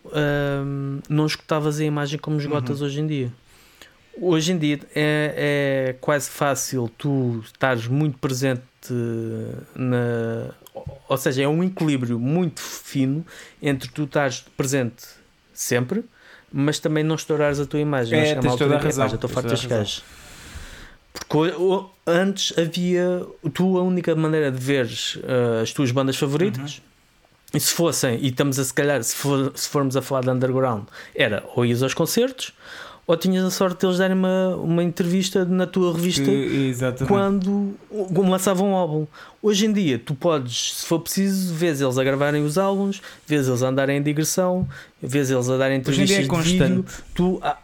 hum, 0.65 1.01
não 1.09 1.27
escutavas 1.27 1.79
a 1.81 1.85
imagem 1.85 2.19
como 2.19 2.39
esgotas 2.39 2.81
hoje 2.81 3.01
em 3.01 3.07
dia. 3.07 3.31
Hoje 4.21 4.53
em 4.53 4.59
dia 4.59 4.81
é, 4.95 5.89
é 5.91 5.97
quase 6.01 6.29
fácil 6.31 6.91
tu 6.99 7.41
estares 7.45 7.87
muito 7.87 8.19
presente 8.19 8.63
na. 9.74 10.51
Ou 11.09 11.16
seja, 11.16 11.43
é 11.43 11.49
um 11.49 11.62
equilíbrio 11.64 12.18
muito 12.18 12.61
fino 12.61 13.24
entre 13.61 13.89
tu 13.91 14.05
estares 14.05 14.45
presente 14.57 15.05
sempre, 15.53 16.05
mas 16.53 16.79
também 16.79 17.03
não 17.03 17.14
estourares 17.16 17.59
a 17.61 17.66
tua 17.66 17.81
imagem. 17.81 18.18
É, 18.18 18.22
Acho 18.22 18.33
que 18.33 18.39
há 18.39 18.43
tens 18.43 18.53
uma 18.53 18.59
toda 18.59 18.76
a 18.76 18.79
razão, 18.81 19.05
"Pá, 19.05 19.09
já 19.09 19.14
estou 19.16 19.31
farto 19.31 19.49
razão. 19.51 19.68
gajos. 19.68 20.05
Porque 21.12 21.55
antes 22.07 22.57
havia. 22.59 23.26
Tu, 23.53 23.79
a 23.79 23.83
única 23.83 24.14
maneira 24.14 24.51
de 24.53 24.59
veres 24.59 25.16
uh, 25.16 25.62
as 25.62 25.72
tuas 25.72 25.91
bandas 25.91 26.16
favoritas. 26.16 26.81
E 27.55 27.59
se 27.59 27.72
fossem, 27.72 28.18
e 28.20 28.29
estamos 28.29 28.59
a 28.59 28.64
se 28.64 28.74
calhar, 28.74 29.03
se, 29.03 29.16
for- 29.16 29.51
se 29.55 29.66
formos 29.70 29.97
a 29.97 30.03
falar 30.03 30.20
de 30.20 30.29
underground, 30.29 30.85
era 31.14 31.43
ou 31.57 31.64
ias 31.64 31.83
aos 31.83 31.95
concertos, 31.95 32.53
ou 33.09 33.17
tinhas 33.17 33.43
a 33.45 33.51
sorte 33.51 33.81
de 33.81 33.87
eles 33.87 33.97
darem 33.99 34.15
uma, 34.17 34.55
uma 34.57 34.83
entrevista 34.85 35.43
na 35.45 35.67
tua 35.67 35.93
revista 35.95 36.23
Que- 36.25 36.75
quando 37.09 37.75
lançavam 38.29 38.71
um 38.71 38.75
álbum. 38.75 39.07
Hoje 39.43 39.65
em 39.67 39.73
dia, 39.73 39.99
tu 39.99 40.15
podes, 40.15 40.75
se 40.75 40.87
for 40.87 41.01
preciso, 41.01 41.55
vês 41.55 41.81
eles 41.81 41.97
a 41.97 42.05
gravarem 42.05 42.45
os 42.45 42.59
álbuns, 42.59 43.01
vês 43.27 43.49
eles 43.49 43.63
a 43.63 43.69
andarem 43.69 43.97
em 43.97 44.03
digressão, 44.03 44.69
vês 45.03 45.31
eles 45.31 45.49
a 45.49 45.57
darem 45.57 45.83
Hoje 45.87 46.03
em 46.03 46.05
dia 46.05 46.21
entrevistas 46.21 46.45
é 46.45 46.45
de 46.45 46.53
vídeo. 46.53 46.85
constante. 46.85 47.03
Tu, 47.15 47.39
ah, 47.43 47.57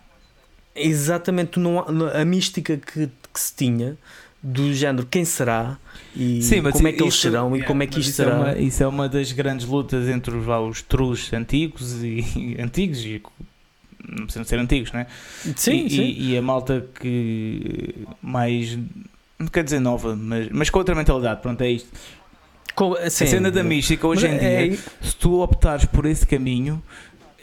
exatamente, 0.75 1.49
tu 1.53 1.61
não, 1.61 1.85
a 2.13 2.25
mística 2.25 2.77
que, 2.79 3.07
que 3.07 3.41
se 3.41 3.55
tinha 3.55 3.97
do 4.43 4.73
género 4.75 5.07
quem 5.11 5.25
será 5.25 5.79
e 6.15 6.43
Sim, 6.43 6.63
como 6.63 6.89
é 6.89 6.93
que 6.93 7.03
eles 7.03 7.15
isso- 7.15 7.23
serão 7.23 7.49
e 7.51 7.59
yeah, 7.59 7.67
como 7.67 7.83
é 7.83 7.87
que 7.87 7.99
isto 8.01 8.09
isso 8.11 8.17
será. 8.17 8.31
É 8.31 8.35
uma, 8.39 8.59
isso 8.59 8.83
é 8.83 8.87
uma 8.87 9.09
das 9.09 9.33
grandes 9.33 9.67
lutas 9.67 10.09
entre 10.09 10.35
os, 10.37 10.45
vá, 10.45 10.59
os 10.59 10.83
trus 10.83 11.33
antigos 11.33 12.03
e 12.03 12.57
antigos 12.61 13.05
e 13.05 13.23
não 14.09 14.25
precisam 14.25 14.45
ser 14.45 14.59
antigos, 14.59 14.93
né? 14.93 15.07
Sim, 15.57 15.87
e, 15.87 15.91
sim. 15.91 16.03
E, 16.03 16.33
e 16.33 16.39
a 16.39 16.43
malta 16.43 16.87
que 17.01 17.95
mais 18.23 18.79
não 19.39 19.47
quer 19.49 19.65
dizer 19.65 19.81
nova, 19.81 20.15
mas, 20.17 20.49
mas 20.51 20.71
com 20.71 20.79
outra 20.79 20.95
mentalidade, 20.95 21.41
pronto, 21.43 21.61
é 21.63 21.71
isto. 21.71 21.89
Com- 22.75 22.95
a 22.95 23.09
sim. 23.11 23.27
cena 23.27 23.51
da 23.51 23.63
mística 23.63 24.07
hoje 24.07 24.27
em 24.27 24.35
é- 24.37 24.69
dia, 24.69 24.79
se 25.03 25.15
tu 25.17 25.41
optares 25.41 25.85
por 25.85 26.07
esse 26.07 26.27
caminho, 26.27 26.83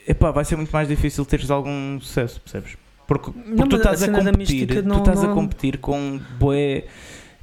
epá, 0.07 0.31
vai 0.31 0.43
ser 0.45 0.55
muito 0.55 0.71
mais 0.71 0.87
difícil 0.87 1.23
teres 1.25 1.49
algum 1.51 1.99
sucesso, 2.01 2.39
percebes? 2.41 2.75
Porque, 3.07 3.31
porque 3.31 3.49
Não, 3.55 3.67
tu 3.67 3.75
a 3.75 3.79
estás 3.79 4.03
a 4.03 4.07
da 4.07 4.13
competir, 4.19 4.37
mística 4.37 4.81
tu 4.81 4.87
não- 4.87 4.99
estás 4.99 5.23
a 5.23 5.27
não- 5.27 5.35
competir 5.35 5.77
com 5.79 6.19
bué. 6.39 6.85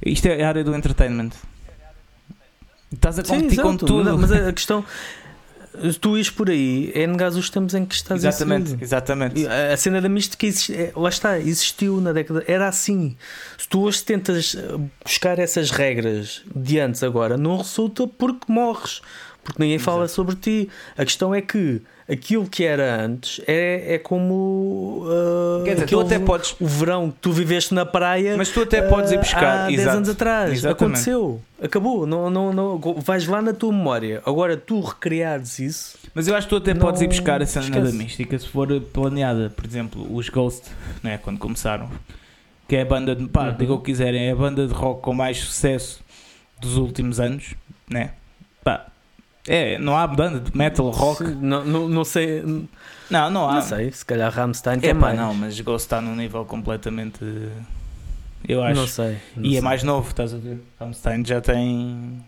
Isto 0.05 0.27
é 0.27 0.43
a 0.43 0.47
área 0.47 0.63
do 0.63 0.75
entertainment. 0.75 1.29
Estás 2.91 3.19
a 3.19 3.23
Sim, 3.23 3.35
competir 3.35 3.61
com 3.61 3.69
exato. 3.69 3.85
tudo. 3.85 4.03
Não, 4.03 4.17
Mas 4.17 4.31
a 4.31 4.51
questão, 4.53 4.83
tu 5.99 6.17
ires 6.17 6.29
por 6.29 6.49
aí 6.49 6.91
é 6.93 7.05
negar 7.05 7.29
os 7.29 7.49
tempos 7.49 7.73
em 7.73 7.85
que 7.85 7.95
estás 7.95 8.23
Exatamente, 8.23 8.77
exatamente. 8.81 9.41
E 9.41 9.47
A 9.47 9.73
a 9.73 9.77
cena 9.77 10.01
da 10.01 10.09
mística 10.09 10.45
existe, 10.45 10.73
é, 10.73 10.91
lá 10.95 11.09
está, 11.09 11.39
existiu 11.39 12.01
na 12.01 12.11
década, 12.11 12.43
era 12.47 12.67
assim. 12.67 13.15
Se 13.57 13.67
tu 13.67 13.83
hoje 13.83 14.03
tentas 14.03 14.55
eh, 14.55 14.61
buscar 15.03 15.39
essas 15.39 15.71
regras 15.71 16.41
de 16.55 16.79
antes 16.79 17.03
agora, 17.03 17.37
não 17.37 17.57
resulta 17.57 18.07
porque 18.07 18.51
morres, 18.51 19.01
porque 19.43 19.61
ninguém 19.61 19.79
fala 19.79 20.07
sobre 20.07 20.35
ti. 20.35 20.69
A 20.97 21.05
questão 21.05 21.33
é 21.33 21.41
que 21.41 21.81
aquilo 22.11 22.47
que 22.49 22.63
era 22.63 23.03
antes 23.05 23.39
é, 23.47 23.95
é 23.95 23.97
como 23.99 25.03
uh, 25.05 25.63
dizer, 25.63 25.85
tu 25.85 25.99
até 25.99 26.17
podes- 26.17 26.55
o 26.59 26.65
verão 26.65 27.11
que 27.11 27.17
tu 27.21 27.31
viveste 27.31 27.73
na 27.73 27.85
praia. 27.85 28.35
Mas 28.35 28.49
tu 28.49 28.61
até 28.61 28.81
podes 28.81 29.11
ir 29.11 29.17
uh, 29.17 29.19
buscar, 29.19 29.65
há 29.65 29.67
10 29.67 29.79
exato. 29.79 29.97
anos 29.97 30.09
atrás. 30.09 30.51
Exatamente. 30.51 30.83
Aconteceu, 30.83 31.41
acabou. 31.61 32.05
Não, 32.05 32.29
não, 32.29 32.53
não, 32.53 32.77
vais 33.03 33.25
lá 33.27 33.41
na 33.41 33.53
tua 33.53 33.71
memória. 33.71 34.21
Agora 34.25 34.55
tu 34.57 34.79
recriares 34.81 35.59
isso. 35.59 35.97
Mas 36.13 36.27
eu 36.27 36.35
acho 36.35 36.47
que 36.47 36.49
tu 36.49 36.57
até 36.57 36.73
Não- 36.73 36.81
podes 36.81 37.01
ir 37.01 37.07
buscar 37.07 37.41
a 37.41 37.45
cena 37.45 37.81
da 37.81 37.91
mística 37.91 38.37
se 38.37 38.47
for 38.47 38.67
planeada. 38.93 39.49
Por 39.49 39.65
exemplo, 39.65 40.07
os 40.15 40.29
Ghost, 40.29 40.69
né, 41.03 41.17
quando 41.17 41.37
começaram, 41.39 41.89
que 42.67 42.75
é 42.75 42.81
a 42.81 42.85
banda 42.85 43.15
de. 43.15 43.27
pá, 43.27 43.49
Uhum. 43.49 43.57
digam 43.57 43.75
o 43.75 43.79
que 43.79 43.85
quiserem, 43.85 44.27
é 44.27 44.31
a 44.31 44.35
banda 44.35 44.67
de 44.67 44.73
rock 44.73 45.01
com 45.01 45.13
mais 45.13 45.37
sucesso 45.39 46.01
dos 46.61 46.77
últimos 46.77 47.19
anos, 47.19 47.55
né? 47.89 48.11
Pá, 48.63 48.87
é, 49.47 49.77
não 49.79 49.97
há 49.97 50.05
banda 50.05 50.39
de 50.39 50.55
metal, 50.57 50.89
rock. 50.89 51.23
Não, 51.23 51.63
não, 51.65 51.87
não 51.89 52.03
sei. 52.03 52.43
Não, 53.09 53.29
não 53.31 53.49
há. 53.49 53.55
Não 53.55 53.61
sei, 53.63 53.91
se 53.91 54.05
calhar 54.05 54.31
Rammstein 54.31 54.77
É 54.77 54.93
também. 54.93 54.95
pá, 54.99 55.13
não, 55.13 55.33
mas 55.33 55.59
Ghost 55.61 55.85
está 55.87 55.99
num 56.01 56.15
nível 56.15 56.45
completamente. 56.45 57.19
Eu 58.47 58.63
acho. 58.63 58.79
Não 58.79 58.87
sei. 58.87 59.17
não 59.35 59.45
e 59.45 59.49
é 59.49 59.51
sei. 59.53 59.61
mais 59.61 59.83
novo, 59.83 60.09
estás 60.09 60.33
a 60.33 60.37
ver? 60.37 60.59
Rammstein 60.79 61.25
já 61.25 61.41
tem. 61.41 62.23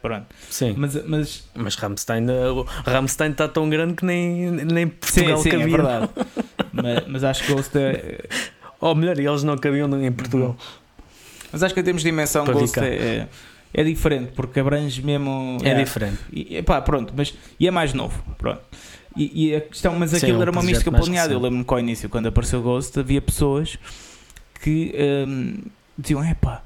Pronto. 0.00 0.26
Sim. 0.50 0.74
Mas, 0.76 1.06
mas 1.06 1.48
Mas 1.54 1.74
Rammstein, 1.76 2.24
uh, 2.24 2.62
Rammstein 2.84 3.30
está 3.30 3.46
tão 3.46 3.70
grande 3.70 3.94
que 3.94 4.04
nem, 4.04 4.50
nem 4.50 4.86
sim, 4.86 5.24
Portugal 5.24 5.38
sim, 5.38 5.48
é 5.48 5.52
cabia. 5.52 5.68
verdade. 5.68 6.08
mas, 6.72 7.06
mas 7.06 7.24
acho 7.24 7.44
que 7.44 7.52
Ghost 7.52 7.78
é, 7.78 8.24
Ou 8.80 8.96
melhor, 8.96 9.16
eles 9.16 9.44
não 9.44 9.56
cabiam 9.56 9.88
em 10.02 10.10
Portugal. 10.10 10.56
Mas 11.52 11.62
acho 11.62 11.72
que 11.72 11.80
em 11.80 11.84
termos 11.84 12.02
de 12.02 12.10
dimensão, 12.10 12.44
Para 12.44 12.54
Ghost 12.54 12.80
é, 12.80 12.94
é, 12.94 13.28
é 13.72 13.84
diferente, 13.84 14.32
porque 14.34 14.58
abrange 14.58 15.00
mesmo. 15.00 15.58
É, 15.62 15.74
diferente. 15.74 16.18
E, 16.32 16.56
epá, 16.56 16.80
pronto, 16.80 17.14
mas, 17.16 17.32
e 17.60 17.68
é 17.68 17.70
mais 17.70 17.94
novo. 17.94 18.20
Pronto. 18.36 18.60
E, 19.16 19.50
e 19.50 19.54
a 19.54 19.60
questão, 19.60 19.94
mas 19.96 20.10
Sim, 20.10 20.16
aquilo 20.16 20.32
é 20.32 20.38
um 20.38 20.42
era 20.42 20.50
uma 20.50 20.62
mística 20.62 20.90
planeada. 20.90 21.32
Eu 21.32 21.38
lembro-me 21.38 21.64
que 21.64 21.72
ao 21.72 21.78
início, 21.78 22.08
quando 22.08 22.26
apareceu 22.26 22.60
Ghost, 22.60 22.98
havia 22.98 23.22
pessoas 23.22 23.78
que 24.62 24.94
hum, 25.28 25.56
diziam: 25.98 26.24
epá. 26.24 26.62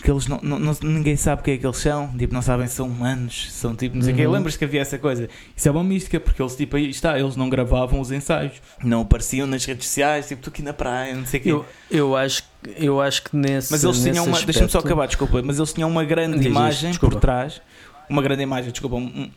Que 0.00 0.08
eles 0.08 0.28
não, 0.28 0.38
não, 0.44 0.60
não- 0.60 0.76
ninguém 0.84 1.16
sabe 1.16 1.40
o 1.40 1.44
que 1.44 1.50
é 1.50 1.58
que 1.58 1.66
eles 1.66 1.76
são, 1.78 2.06
tipo, 2.16 2.32
não 2.32 2.40
sabem 2.40 2.68
se 2.68 2.74
são 2.76 2.86
humanos, 2.86 3.48
são 3.52 3.74
tipo, 3.74 3.96
não 3.96 4.02
sei 4.04 4.12
o 4.12 4.16
quê. 4.16 4.24
Uhum. 4.28 4.32
Lembras 4.34 4.56
que 4.56 4.64
havia 4.64 4.80
essa 4.80 4.96
coisa? 4.96 5.28
Isso 5.56 5.66
é 5.68 5.72
uma 5.72 5.82
mística, 5.82 6.20
porque 6.20 6.40
eles, 6.40 6.54
tipo, 6.54 6.76
aí 6.76 6.88
está, 6.88 7.18
eles 7.18 7.34
não 7.34 7.50
gravavam 7.50 7.98
os 8.00 8.12
ensaios, 8.12 8.52
não 8.84 9.00
apareciam 9.00 9.44
nas 9.44 9.64
redes 9.64 9.88
sociais, 9.88 10.28
tipo, 10.28 10.40
tu 10.40 10.50
aqui 10.50 10.62
na 10.62 10.72
praia, 10.72 11.16
não 11.16 11.26
sei 11.26 11.40
o 11.40 11.42
quê. 11.42 11.50
Eu, 11.50 11.66
eu, 11.90 12.16
acho, 12.16 12.44
eu 12.76 13.00
acho 13.00 13.24
que 13.24 13.36
nesse. 13.36 13.72
Mas 13.72 13.82
eles 13.82 14.00
tinham 14.00 14.24
uma. 14.24 14.40
Deixa-me 14.40 14.54
só 14.70 14.78
aspecto- 14.78 14.86
acabar, 14.86 15.06
desculpa. 15.06 15.42
Mas 15.44 15.58
eles 15.58 15.72
tinham 15.72 15.90
uma 15.90 16.04
grande 16.04 16.36
Diz, 16.38 16.46
imagem 16.46 16.94
por 16.94 17.16
trás. 17.16 17.60
Uma 18.08 18.22
grande 18.22 18.44
imagem, 18.44 18.70
desculpa. 18.70 18.94
um- 18.94 19.00
um- 19.00 19.30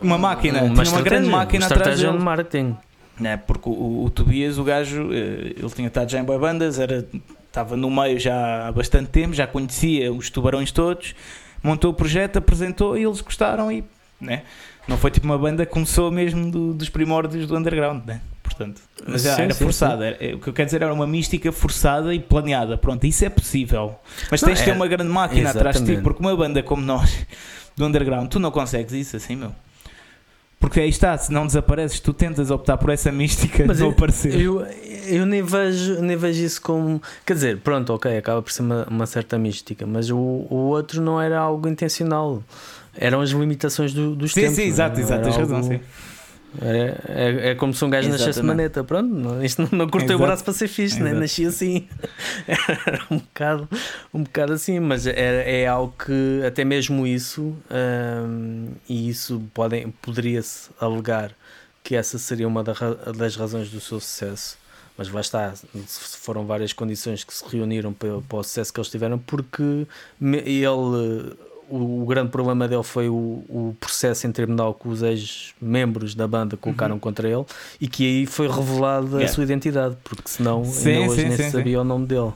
uma 0.00 0.16
máquina. 0.16 0.62
Uma 0.62 0.84
tinha 0.84 0.94
uma 0.94 1.02
grande 1.02 1.28
máquina 1.28 1.66
uma 1.66 1.66
atrás 1.66 1.80
estratégia 1.98 2.06
deles. 2.06 2.18
de 2.20 2.24
marketing. 2.24 2.76
Né? 3.22 3.36
Porque 3.36 3.68
o, 3.68 4.04
o, 4.04 4.10
Tobias, 4.10 4.58
o 4.58 4.64
gajo, 4.64 5.12
eh, 5.12 5.54
ele 5.56 5.70
tinha 5.70 5.86
estado 5.88 6.10
já 6.10 6.18
em 6.18 6.24
boy 6.24 6.38
bandas, 6.38 6.78
era, 6.78 7.06
estava 7.46 7.76
no 7.76 7.88
meio 7.90 8.18
já 8.18 8.66
há 8.66 8.72
bastante 8.72 9.10
tempo, 9.10 9.32
já 9.32 9.46
conhecia 9.46 10.12
os 10.12 10.28
tubarões 10.28 10.72
todos, 10.72 11.14
montou 11.62 11.92
o 11.92 11.94
projeto, 11.94 12.38
apresentou 12.38 12.98
e 12.98 13.04
eles 13.04 13.20
gostaram 13.20 13.70
e. 13.70 13.84
Né? 14.20 14.42
Não 14.88 14.96
foi 14.96 15.10
tipo 15.12 15.24
uma 15.26 15.38
banda 15.38 15.64
que 15.64 15.72
começou 15.72 16.10
mesmo 16.10 16.50
do- 16.50 16.74
dos 16.74 16.88
primórdios 16.88 17.46
do 17.46 17.56
underground, 17.56 18.04
né? 18.04 18.20
Portanto, 18.42 18.80
mas 19.06 19.22
já 19.22 19.36
Sim, 19.36 19.42
era 19.42 19.54
sim, 19.54 19.64
forçada. 19.64 20.04
era- 20.06 20.16
é, 20.24 20.34
o 20.34 20.38
que 20.40 20.48
eu 20.48 20.52
quero 20.52 20.66
dizer 20.66 20.82
era 20.82 20.92
uma 20.92 21.06
mística 21.06 21.50
forçada 21.52 22.12
e 22.14 22.18
planeada. 22.18 22.76
Pronto, 22.76 23.04
isso 23.06 23.24
é 23.24 23.28
possível. 23.30 23.94
Mas 24.30 24.42
Não, 24.42 24.48
tens 24.48 24.58
de 24.58 24.64
ter 24.64 24.70
é- 24.72 24.74
uma 24.74 24.86
grande 24.88 25.10
máquina 25.10 25.50
atrás 25.50 25.76
de 25.76 25.82
ti, 25.82 25.92
Exatamente. 25.92 26.02
porque 26.04 26.20
uma 26.20 26.36
banda 26.36 26.62
como 26.62 26.82
nós, 26.82 27.24
do 27.76 27.86
underground, 27.86 28.28
tu 28.28 28.38
não 28.40 28.50
consegues 28.50 28.92
isso 28.92 29.16
assim, 29.16 29.36
meu. 29.36 29.52
Porque 30.62 30.80
aí 30.80 30.88
está, 30.88 31.18
se 31.18 31.30
não 31.32 31.44
desapareces, 31.46 31.98
tu 32.00 32.14
tentas 32.14 32.50
optar 32.50 32.78
por 32.78 32.88
essa 32.88 33.10
mística 33.12 33.64
Mas 33.66 33.76
de 33.76 33.82
não 33.82 33.90
eu- 33.90 33.94
aparecer. 33.94 34.40
Eu, 34.40 34.60
eu 35.08 35.26
nem, 35.26 35.42
vejo, 35.42 36.00
nem 36.00 36.16
vejo 36.16 36.42
isso 36.44 36.62
como. 36.62 37.02
Quer 37.26 37.34
dizer, 37.34 37.58
pronto, 37.58 37.92
ok, 37.92 38.16
acaba 38.16 38.40
por 38.40 38.52
ser 38.52 38.62
uma, 38.62 38.86
uma 38.88 39.04
certa 39.06 39.36
mística, 39.36 39.84
mas 39.86 40.08
o, 40.08 40.16
o 40.16 40.54
outro 40.54 41.02
não 41.02 41.20
era 41.20 41.38
algo 41.38 41.68
intencional. 41.68 42.42
Eram 42.96 43.20
as 43.20 43.30
limitações 43.30 43.92
do, 43.92 44.14
dos 44.14 44.32
sim, 44.32 44.40
tempos. 44.42 44.54
sim, 44.56 44.62
não 44.62 44.66
é? 44.68 44.70
exato, 44.70 45.00
exato, 45.00 45.22
tens 45.24 45.36
razão, 45.36 45.56
algo- 45.58 45.68
sim. 45.68 45.80
É, 46.60 47.00
é, 47.08 47.50
é 47.50 47.54
como 47.54 47.72
se 47.72 47.84
um 47.84 47.90
gajo 47.90 48.08
nascesse 48.08 48.30
Exatamente. 48.30 48.56
maneta. 48.56 48.84
Pronto, 48.84 49.42
isto 49.44 49.62
não, 49.62 49.68
não 49.72 49.88
cortei 49.88 50.10
o 50.10 50.18
Exato. 50.18 50.26
braço 50.26 50.44
para 50.44 50.52
ser 50.52 50.68
fixe, 50.68 51.00
né? 51.00 51.10
Exato. 51.10 51.20
nasci 51.20 51.46
assim. 51.46 51.88
Era 52.86 53.06
um 53.10 53.18
bocado, 53.18 53.68
um 54.12 54.22
bocado 54.22 54.52
assim, 54.52 54.78
mas 54.80 55.06
é, 55.06 55.62
é 55.62 55.66
algo 55.66 55.94
que 56.04 56.42
até 56.46 56.64
mesmo 56.64 57.06
isso, 57.06 57.56
hum, 57.70 58.68
e 58.88 59.08
isso 59.08 59.42
poderia-se 60.00 60.70
alegar 60.78 61.32
que 61.82 61.96
essa 61.96 62.18
seria 62.18 62.46
uma 62.46 62.62
das 62.62 63.36
razões 63.36 63.70
do 63.70 63.80
seu 63.80 63.98
sucesso. 63.98 64.58
Mas 64.96 65.08
lá 65.08 65.22
está, 65.22 65.54
foram 66.20 66.46
várias 66.46 66.72
condições 66.72 67.24
que 67.24 67.32
se 67.32 67.44
reuniram 67.50 67.94
para, 67.94 68.20
para 68.20 68.38
o 68.38 68.42
sucesso 68.42 68.72
que 68.72 68.78
eles 68.78 68.90
tiveram, 68.90 69.18
porque 69.18 69.86
ele, 70.20 71.32
o, 71.74 72.02
o 72.02 72.06
grande 72.06 72.30
problema 72.30 72.68
dele 72.68 72.82
foi 72.82 73.08
o, 73.08 73.14
o 73.48 73.76
processo 73.80 74.26
em 74.26 74.32
tribunal 74.32 74.74
que 74.74 74.86
os 74.88 75.02
ex-membros 75.02 76.14
da 76.14 76.26
banda 76.28 76.56
colocaram 76.56 76.98
contra 76.98 77.28
ele 77.28 77.44
e 77.80 77.88
que 77.88 78.04
aí 78.06 78.26
foi 78.26 78.46
revelada 78.48 79.06
Uhum. 79.06 79.12
Yeah. 79.14 79.24
a 79.24 79.28
sua 79.34 79.44
identidade, 79.44 79.96
porque 80.04 80.28
senão 80.28 80.64
Sim, 80.64 80.90
ainda 80.90 81.10
hoje 81.10 81.22
sim, 81.22 81.28
nem 81.28 81.36
sim, 81.38 81.50
sabia 81.50 81.80
o 81.80 81.84
nome 81.84 82.06
dele. 82.06 82.32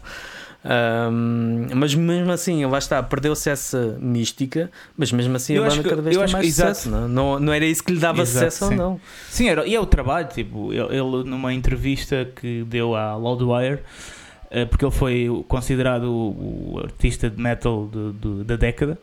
Ahm, 0.69 1.69
mas 1.77 1.95
mesmo 1.95 2.33
assim, 2.33 2.65
lá 2.67 2.79
está, 2.79 3.01
perdeu-se 3.03 3.49
essa 3.49 3.97
mística, 4.01 4.71
mas 4.97 5.13
mesmo 5.13 5.37
assim 5.37 5.55
Eu 5.55 5.65
a 5.65 5.69
banda 5.69 5.83
que- 5.83 5.89
cada 5.89 6.03
vez 6.03 6.17
tem 6.17 6.29
mais 6.33 6.47
sucesso. 6.49 6.91
Não, 6.91 7.09
não, 7.09 7.39
não 7.41 7.53
era 7.53 7.65
isso 7.65 7.85
que 7.85 7.93
lhe 7.93 8.01
dava 8.01 8.23
Exato, 8.23 8.51
sucesso 8.53 8.65
ou 8.65 8.71
sim. 8.71 8.77
não. 8.77 9.01
Sim, 9.31 9.49
era, 9.49 9.67
e 9.67 9.75
é 9.75 9.81
o 9.81 9.87
trabalho, 9.87 10.29
tipo, 10.29 10.73
ele, 10.73 10.83
ele 10.97 11.25
numa 11.25 11.53
entrevista 11.55 12.29
que 12.41 12.65
deu 12.65 12.97
à 12.97 13.15
Loudwire, 13.17 13.79
eh, 14.51 14.65
porque 14.65 14.85
ele 14.85 14.93
foi 14.93 15.45
considerado 15.47 16.05
o, 16.11 16.75
o 16.75 16.81
artista 16.83 17.31
de 17.31 17.41
metal 17.41 17.87
de- 17.93 18.13
de- 18.15 18.45
da 18.45 18.57
década, 18.57 18.99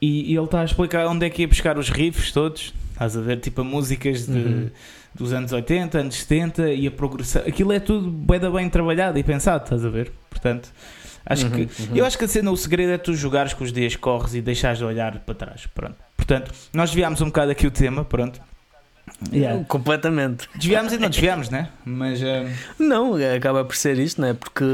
e, 0.00 0.32
e 0.32 0.36
ele 0.36 0.44
está 0.44 0.60
a 0.60 0.64
explicar 0.64 1.06
onde 1.06 1.26
é 1.26 1.30
que 1.30 1.42
ia 1.42 1.48
buscar 1.48 1.78
os 1.78 1.88
riffs 1.90 2.32
todos, 2.32 2.72
estás 2.92 3.16
a 3.16 3.20
ver, 3.20 3.38
tipo, 3.40 3.60
a 3.60 3.64
músicas 3.64 4.26
de- 4.26 4.32
Uhum. 4.38 4.70
dos 5.14 5.32
anos 5.32 5.52
80, 5.52 5.98
anos 5.98 6.14
70, 6.16 6.70
e 6.72 6.86
a 6.86 6.90
progressão, 6.90 7.42
aquilo 7.46 7.72
é 7.72 7.80
tudo 7.80 8.10
bem, 8.10 8.38
bem 8.40 8.68
trabalhado 8.70 9.18
e 9.18 9.22
pensado, 9.22 9.64
estás 9.64 9.84
a 9.84 9.88
ver, 9.88 10.10
portanto... 10.28 10.70
Acho 11.26 11.46
Uhum, 11.46 11.50
que, 11.66 11.82
uhum. 11.82 11.96
Eu 11.96 12.06
acho 12.06 12.16
que 12.16 12.24
a 12.24 12.28
cena, 12.28 12.50
o 12.50 12.56
segredo 12.56 12.92
é 12.92 12.98
tu 12.98 13.14
jogares 13.14 13.52
com 13.52 13.62
os 13.62 13.70
dias 13.72 13.94
corres 13.94 14.34
e 14.34 14.40
deixares 14.40 14.78
de 14.78 14.84
olhar 14.84 15.18
para 15.20 15.34
trás. 15.34 15.66
Pronto. 15.66 15.94
Portanto, 16.16 16.50
nós 16.72 16.88
desviámos 16.90 17.20
um 17.20 17.26
bocado 17.26 17.50
aqui 17.52 17.66
o 17.66 17.70
tema, 17.70 18.04
pronto. 18.06 18.40
Yeah. 19.30 19.62
Completamente. 19.64 20.48
Desviámos 20.54 20.92
e 20.94 20.98
não 20.98 21.10
desviámos, 21.10 21.50
né? 21.50 21.68
Mas 21.84 22.22
eh, 22.22 22.48
Não, 22.78 23.14
acaba 23.36 23.64
por 23.64 23.76
ser 23.76 23.98
isto, 23.98 24.18
não 24.20 24.28
é? 24.28 24.34
Porque 24.34 24.64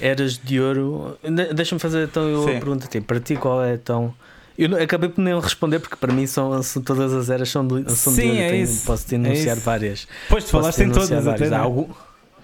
eras 0.00 0.38
de 0.38 0.58
ouro. 0.58 1.18
De- 1.22 1.52
Deixa-me 1.52 1.78
fazer 1.80 2.04
então 2.04 2.22
eu 2.28 2.42
a 2.44 2.52
pergunta 2.52 2.86
a 2.86 2.88
ti. 2.88 3.00
Para 3.02 3.20
ti, 3.20 3.36
qual 3.36 3.62
é 3.62 3.74
então. 3.74 4.14
Eu 4.56 4.80
acabei 4.82 5.08
por 5.08 5.20
nem 5.20 5.38
responder 5.40 5.80
porque 5.80 5.96
para 5.96 6.12
mim 6.12 6.26
são, 6.26 6.62
são 6.62 6.80
todas 6.82 7.12
as 7.12 7.28
eras 7.28 7.48
são 7.50 7.66
de, 7.66 7.90
são 7.94 8.12
de 8.12 8.20
Sim, 8.20 8.28
ouro. 8.28 8.40
é 8.40 8.50
Tenho- 8.50 8.64
isso. 8.64 8.86
Posso 8.86 9.06
te 9.06 9.14
É 9.14 9.18
enunciar 9.18 9.56
isso. 9.56 9.66
várias. 9.66 10.08
depois 10.22 10.44
tu 10.44 10.50
falaste 10.50 10.76
te 10.78 10.84
em 10.84 10.90
todas 10.92 11.26
até. 11.26 11.46
Há, 11.48 11.56
é? 11.56 11.56
algum- 11.58 11.88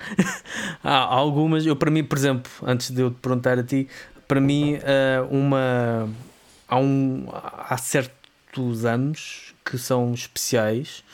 Há 0.82 0.96
algumas, 1.14 1.64
eu 1.66 1.76
para 1.76 1.90
mim, 1.90 2.02
por 2.02 2.18
exemplo, 2.18 2.50
antes 2.64 2.90
de 2.90 3.00
eu 3.02 3.10
te 3.10 3.16
perguntar 3.20 3.58
a 3.58 3.62
ti, 3.62 3.86
para 4.26 4.40
mim, 4.40 4.78
eh, 4.82 5.22
uma 5.30 6.08
há, 6.68 6.78
um, 6.78 7.26
há 7.32 7.76
certos 7.76 8.84
anos 8.84 9.54
que 9.64 9.76
são 9.78 10.12
especiais 10.14 11.04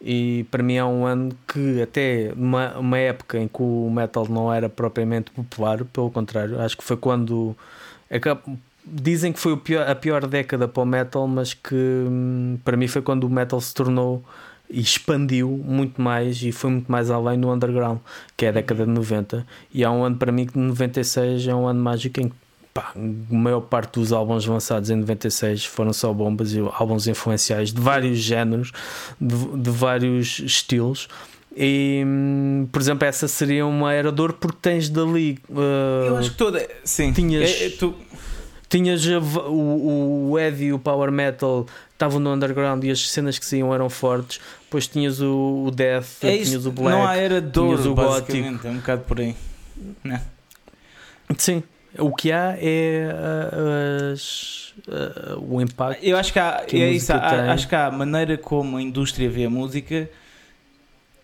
e 0.00 0.44
para 0.50 0.62
mim 0.62 0.78
há 0.78 0.86
um 0.86 1.04
ano 1.06 1.36
que 1.48 1.82
até 1.82 2.32
uma, 2.36 2.78
uma 2.78 2.98
época 2.98 3.38
em 3.38 3.48
que 3.48 3.60
o 3.62 3.90
metal 3.90 4.26
não 4.28 4.52
era 4.52 4.68
propriamente 4.68 5.30
popular, 5.30 5.84
pelo 5.84 6.10
contrário, 6.10 6.60
acho 6.60 6.76
que 6.76 6.84
foi 6.84 6.96
quando 6.96 7.56
dizem 8.86 9.32
que 9.32 9.38
foi 9.40 9.56
pior- 9.56 9.88
a 9.88 9.94
pior 9.94 10.26
década 10.26 10.68
para 10.68 10.82
o 10.82 10.86
metal, 10.86 11.26
mas 11.26 11.52
que 11.54 11.74
hum, 11.74 12.58
para 12.64 12.76
mim 12.76 12.86
foi 12.88 13.02
quando 13.02 13.24
o 13.24 13.30
metal 13.30 13.60
se 13.60 13.74
tornou 13.74 14.24
e 14.68 14.80
expandiu 14.80 15.48
muito 15.64 16.00
mais 16.00 16.42
e 16.42 16.50
foi 16.52 16.70
muito 16.70 16.90
mais 16.90 17.10
além 17.10 17.36
no 17.38 17.52
underground, 17.52 17.98
que 18.36 18.46
é 18.46 18.48
a 18.48 18.52
década 18.52 18.84
de 18.84 18.90
90. 18.90 19.46
E 19.72 19.84
há 19.84 19.90
um 19.90 20.02
ano 20.04 20.16
para 20.16 20.32
mim 20.32 20.46
que 20.46 20.58
96 20.58 21.46
é 21.46 21.54
um 21.54 21.66
ano 21.66 21.80
mágico 21.80 22.20
em 22.20 22.28
que 22.28 22.34
pá, 22.74 22.92
a 22.94 23.34
maior 23.34 23.60
parte 23.60 23.92
dos 24.00 24.12
álbuns 24.12 24.44
lançados 24.46 24.90
em 24.90 24.96
96 24.96 25.64
foram 25.64 25.92
só 25.92 26.12
bombas 26.12 26.52
e 26.52 26.58
álbuns 26.74 27.06
influenciais 27.06 27.72
de 27.72 27.80
vários 27.80 28.18
géneros, 28.18 28.72
de, 29.20 29.34
de 29.56 29.70
vários 29.70 30.40
estilos. 30.40 31.08
E, 31.58 32.02
hum, 32.06 32.68
por 32.70 32.82
exemplo, 32.82 33.08
essa 33.08 33.26
seria 33.26 33.64
uma 33.64 33.90
era 33.90 34.12
de 34.12 34.20
ouro 34.20 34.34
porque 34.34 34.58
tens 34.60 34.90
dali. 34.90 35.38
uh, 35.48 35.58
Eu 36.08 36.16
acho 36.18 36.32
que 36.32 36.36
toda. 36.36 36.68
Sim. 36.84 37.12
Tinhas- 37.14 37.48
É- 37.50 37.66
é 37.66 37.70
tu- 37.70 37.94
Tinhas 38.68 39.02
tinhas 39.02 39.22
o, 39.22 40.30
o 40.30 40.38
heavy 40.38 40.66
e 40.66 40.72
o 40.72 40.78
power 40.78 41.10
metal 41.12 41.66
estavam 41.92 42.18
no 42.18 42.32
underground 42.32 42.82
e 42.84 42.90
as 42.90 43.08
cenas 43.10 43.38
que 43.38 43.46
saíam 43.46 43.72
eram 43.72 43.88
fortes. 43.88 44.40
Depois 44.64 44.86
tinhas 44.88 45.20
o, 45.20 45.64
o 45.66 45.70
death, 45.70 46.24
É 46.24 46.38
tinhas 46.38 46.66
o 46.66 46.72
black. 46.72 46.90
não 46.90 47.06
há 47.06 47.16
era 47.16 47.40
de 47.40 47.50
tinhas 47.52 47.86
ouro, 47.86 47.92
o 47.92 47.94
gótico. 47.94 48.66
é 48.66 48.70
um 48.70 48.76
bocado 48.78 49.02
por 49.04 49.20
aí. 49.20 49.34
Sim, 51.38 51.62
o 51.98 52.14
que 52.14 52.30
há 52.32 52.56
é 52.58 53.08
ah, 53.12 54.12
as, 54.12 54.74
ah, 54.88 55.36
o 55.38 55.60
impacto. 55.60 56.02
Eu 56.04 56.16
acho 56.16 56.32
que 56.32 56.38
há, 56.38 56.64
que 56.66 56.76
a 56.82 56.86
é 56.86 56.90
isso, 56.90 57.12
há- 57.12 57.52
acho 57.52 57.68
que 57.68 57.74
há 57.74 57.86
a 57.86 57.90
maneira 57.90 58.36
como 58.36 58.76
a 58.76 58.82
indústria 58.82 59.28
vê 59.28 59.44
a 59.44 59.50
música 59.50 60.08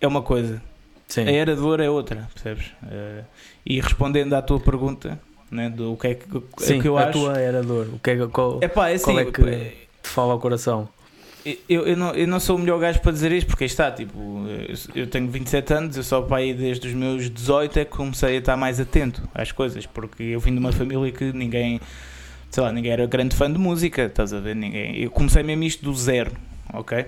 é 0.00 0.06
uma 0.06 0.22
coisa, 0.22 0.60
Sim. 1.06 1.26
a 1.26 1.30
era 1.30 1.54
de 1.54 1.60
ouro 1.60 1.82
é 1.82 1.88
outra, 1.90 2.28
percebes? 2.34 2.66
Eh, 2.90 3.22
e 3.64 3.80
respondendo 3.80 4.32
à 4.34 4.42
tua 4.42 4.58
pergunta, 4.58 5.20
né, 5.52 5.68
do 5.68 5.96
que 5.96 6.06
é 6.08 6.14
que, 6.14 6.36
o 6.36 6.42
Sim, 6.58 6.80
que 6.80 6.88
eu 6.88 6.96
a 6.98 7.02
acho. 7.04 7.12
tua 7.12 7.38
era 7.38 7.62
dor. 7.62 7.86
O 7.92 7.98
que 7.98 8.10
é, 8.10 8.16
que- 8.16 8.26
qual, 8.28 8.58
É 8.60 8.66
pá, 8.68 8.88
é 8.88 8.94
assim, 8.94 9.04
Qual 9.04 9.18
é 9.20 9.24
que- 9.26 9.42
te 10.02 10.08
fala 10.08 10.32
ao 10.32 10.40
coração? 10.40 10.88
eu, 11.68 11.86
eu, 11.86 11.96
não, 11.96 12.14
eu 12.14 12.26
não 12.26 12.38
sou 12.40 12.56
o 12.56 12.58
melhor 12.58 12.78
gajo 12.78 13.00
para 13.00 13.12
dizer 13.12 13.30
isto, 13.32 13.48
porque 13.48 13.64
está, 13.64 13.90
tipo, 13.90 14.18
eu, 14.94 15.02
eu 15.02 15.06
tenho 15.08 15.28
27 15.28 15.74
anos, 15.74 15.96
eu 15.96 16.02
só 16.04 16.22
pai 16.22 16.54
desde 16.54 16.86
os 16.88 16.94
meus 16.94 17.28
18 17.28 17.78
é 17.80 17.84
que 17.84 17.90
comecei 17.90 18.36
a 18.36 18.38
estar 18.38 18.56
mais 18.56 18.78
atento 18.80 19.28
às 19.34 19.50
coisas, 19.52 19.84
porque 19.86 20.22
eu 20.22 20.40
vim 20.40 20.52
de 20.52 20.58
uma 20.58 20.72
família 20.72 21.10
que 21.12 21.32
ninguém, 21.32 21.80
sei 22.50 22.62
lá, 22.62 22.72
ninguém 22.72 22.92
era 22.92 23.06
grande 23.06 23.34
fã 23.36 23.50
de 23.52 23.58
música, 23.58 24.02
estás 24.04 24.32
a 24.32 24.38
ver? 24.40 24.54
Ninguém, 24.56 24.96
eu 25.02 25.10
comecei 25.10 25.42
mesmo 25.42 25.64
isto 25.64 25.84
do 25.84 25.92
zero, 25.94 26.30
ok? 26.72 27.06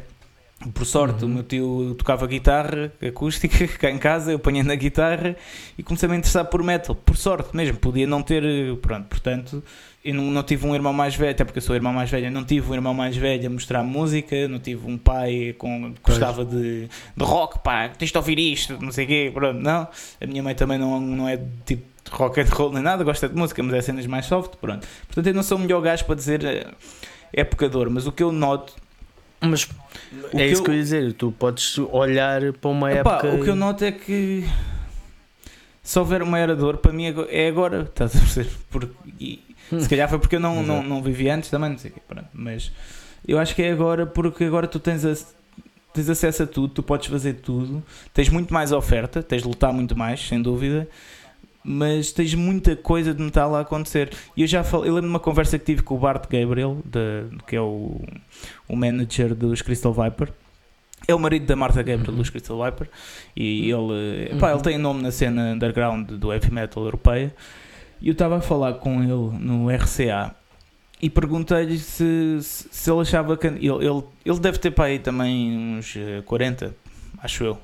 Por 0.73 0.87
sorte, 0.87 1.25
Uhum. 1.25 1.31
o 1.31 1.35
meu 1.35 1.43
tio 1.43 1.95
tocava 1.99 2.27
guitarra 2.27 2.93
acústica 3.07 3.67
cá 3.79 3.91
em 3.91 3.99
casa, 3.99 4.33
eu 4.33 4.37
apanhei 4.37 4.63
na 4.63 4.75
guitarra 4.75 5.37
e 5.77 5.83
comecei 5.83 6.09
a 6.09 6.13
me 6.13 6.17
interessar 6.19 6.45
por 6.47 6.63
metal. 6.63 6.95
Por 6.95 7.17
sorte 7.17 7.55
mesmo, 7.55 7.77
podia 7.79 8.07
não 8.07 8.23
ter. 8.23 8.43
Pronto, 8.81 9.07
portanto, 9.09 9.63
eu 10.05 10.15
não, 10.15 10.25
não 10.25 10.43
tive 10.43 10.67
um 10.67 10.75
irmão 10.75 10.93
mais 10.93 11.15
velho, 11.17 11.33
até 11.33 11.45
porque 11.45 11.59
eu 11.59 11.63
sou 11.63 11.75
irmão 11.75 11.93
mais 11.93 12.11
velho, 12.11 12.31
não 12.31 12.45
tive 12.45 12.71
um 12.71 12.75
irmão 12.75 12.95
mais 12.95 13.17
velho 13.17 13.47
a 13.47 13.51
mostrar 13.51 13.83
música, 13.83 14.49
não 14.49 14.59
tive 14.59 14.87
um 14.91 14.97
pai 14.99 15.55
com, 15.59 15.93
que 15.93 16.01
gostava 16.03 16.45
de, 16.45 16.89
de 17.17 17.25
rock, 17.25 17.59
pá, 17.63 17.89
tens 17.89 18.11
de 18.11 18.17
ouvir 18.17 18.39
isto, 18.39 18.79
não 18.83 18.93
sei 18.93 19.05
o 19.05 19.09
quê, 19.09 19.31
pronto, 19.35 19.61
não. 19.61 19.89
A 20.21 20.27
minha 20.27 20.43
mãe 20.43 20.55
também 20.55 20.79
não, 20.79 21.01
não 21.01 21.29
é 21.29 21.39
tipo 21.67 21.83
rock 22.11 22.41
and 22.41 22.45
roll 22.51 22.71
nem 22.73 22.83
nada, 22.83 23.03
gosta 23.03 23.29
de 23.29 23.35
música, 23.35 23.63
mas 23.63 23.75
é 23.75 23.81
cenas 23.83 24.07
mais 24.07 24.27
soft, 24.27 24.57
pronto. 24.61 24.87
Portanto, 25.07 25.27
eu 25.27 25.35
não 25.35 25.43
sou 25.43 25.57
o 25.57 25.61
melhor 25.61 25.81
gajo 25.81 26.05
para 26.05 26.15
dizer 26.15 26.45
eh, 26.45 26.67
época 27.33 27.69
de 27.69 27.77
ouro, 27.77 27.91
mas 27.91 28.07
o 28.07 28.13
que 28.13 28.23
eu 28.23 28.31
noto 28.31 28.75
Mas 29.49 29.69
O 30.33 30.39
é 30.41 30.47
isso 30.47 30.61
eu- 30.61 30.65
que 30.65 30.71
eu 30.71 30.75
ia 30.75 30.83
dizer. 30.83 31.13
Tu 31.15 31.33
podes 31.33 31.79
olhar 31.79 32.53
para 32.55 32.71
uma 32.71 32.93
Epá, 32.93 33.17
época. 33.17 33.35
o 33.35 33.43
que 33.45 33.51
eu 33.51 33.57
noto 33.57 33.85
é 33.85 33.93
que 33.93 34.45
se 35.83 35.99
houver 35.99 36.23
uma 36.23 36.39
era 36.39 36.57
de 36.57 36.63
ouro, 36.63 36.79
para 36.79 36.93
mim 36.93 37.05
é 37.29 37.49
agora, 37.49 37.83
estás 37.83 38.17
a 38.17 38.19
perceber? 38.21 38.51
Porque, 38.71 39.39
Hum. 39.73 39.81
se 39.81 39.89
calhar 39.89 40.09
foi 40.09 40.19
porque 40.19 40.37
eu 40.37 40.41
não, 40.41 40.63
não, 40.63 40.83
não 40.83 41.03
vivi 41.03 41.29
antes 41.29 41.49
também, 41.51 41.71
não 41.71 41.79
sei 41.79 41.91
o 41.91 41.95
quê, 41.95 42.01
pronto, 42.07 42.29
mas 42.35 42.71
eu 43.27 43.39
acho 43.39 43.55
que 43.55 43.63
é 43.63 43.71
agora 43.73 44.05
porque 44.07 44.45
agora 44.45 44.67
tu 44.67 44.79
tens, 44.79 45.05
ac- 45.05 45.25
tens 45.93 46.09
acesso 46.11 46.43
a 46.43 46.47
tudo, 46.47 46.69
tu 46.75 46.83
podes 46.83 47.07
fazer 47.09 47.35
tudo, 47.35 47.83
tens 48.13 48.29
muito 48.29 48.53
mais 48.53 48.73
oferta, 48.73 49.23
tens 49.23 49.43
de 49.43 49.49
lutar 49.49 49.73
muito 49.73 49.97
mais, 49.97 50.21
sem 50.27 50.41
dúvida, 50.41 50.87
mas 51.65 52.13
tens 52.13 52.35
muita 52.35 52.77
coisa 52.77 53.15
de 53.15 53.23
metal 53.23 53.55
a 53.57 53.61
acontecer. 53.61 54.11
E 54.37 54.43
eu 54.43 54.47
já 54.47 54.63
falei, 54.63 54.91
eu 54.91 54.95
lembro 54.95 55.09
de 55.09 55.15
uma 55.15 55.21
conversa 55.21 55.59
que 55.59 55.65
tive 55.65 55.83
com 55.83 55.95
o 55.95 55.99
Bart 55.99 56.25
Gabriel, 56.31 56.79
de- 56.85 57.37
que 57.47 57.57
é 57.57 57.61
o, 57.61 58.01
o 58.69 58.77
manager 58.77 59.35
dos 59.35 59.63
Crystal 59.63 59.93
Viper. 59.95 60.31
É 61.09 61.15
o 61.15 61.19
marido 61.19 61.47
da 61.47 61.55
Martha 61.57 61.83
Gabriel 61.83 62.11
Uhum. 62.13 62.17
dos 62.19 62.31
Crystal 62.31 62.63
Viper 62.65 62.89
e 63.37 63.65
ele, 63.71 63.75
Uhum. 63.75 64.49
ele 64.51 64.63
tem 64.63 64.79
nome 64.79 65.03
na 65.03 65.11
cena 65.11 65.53
underground 65.53 66.07
do 66.13 66.33
heavy 66.33 66.51
metal 66.53 66.83
europeia. 66.85 67.35
E 68.01 68.09
eu 68.09 68.13
estava 68.13 68.37
a 68.39 68.41
falar 68.41 68.75
com 68.75 69.03
ele 69.03 69.39
no 69.45 69.71
RCA 69.71 70.35
e 71.01 71.09
perguntei-lhe 71.11 71.79
se, 71.79 72.39
se, 72.43 72.91
ele 72.91 73.01
achava 73.01 73.37
que. 73.37 73.47
Ele, 73.47 73.67
ele, 73.69 74.03
ele 74.25 74.39
deve 74.39 74.59
ter 74.59 74.71
para 74.71 74.85
aí 74.87 74.99
também 74.99 75.57
uns 75.79 75.95
eh, 75.97 76.23
40, 76.27 76.75
acho 77.23 77.45
eu. 77.45 77.59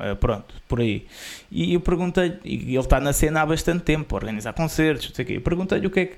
Eh, 0.00 0.14
pronto, 0.14 0.54
por 0.66 0.80
aí. 0.80 1.06
E 1.50 1.74
eu 1.74 1.80
perguntei-lhe, 1.80 2.38
e 2.44 2.54
ele 2.74 2.78
está 2.78 2.98
na 3.00 3.12
cena 3.12 3.42
há 3.42 3.46
bastante 3.46 3.82
tempo, 3.84 4.14
a 4.14 4.18
organizar 4.18 4.52
concertos, 4.52 5.08
não 5.08 5.14
sei 5.14 5.24
o 5.24 5.28
quê. 5.28 5.36
Eu 5.36 5.40
perguntei-lhe 5.42 5.86
o 5.86 5.90
que 5.90 6.00
é 6.00 6.06
que. 6.06 6.16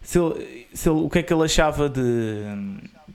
Se 0.00 0.18
ele, 0.18 0.66
se 0.74 0.88
ele- 0.88 0.98
o 1.00 1.08
que 1.08 1.20
é 1.20 1.22
que 1.22 1.32
ele 1.32 1.44
achava 1.44 1.88
de. 1.88 2.00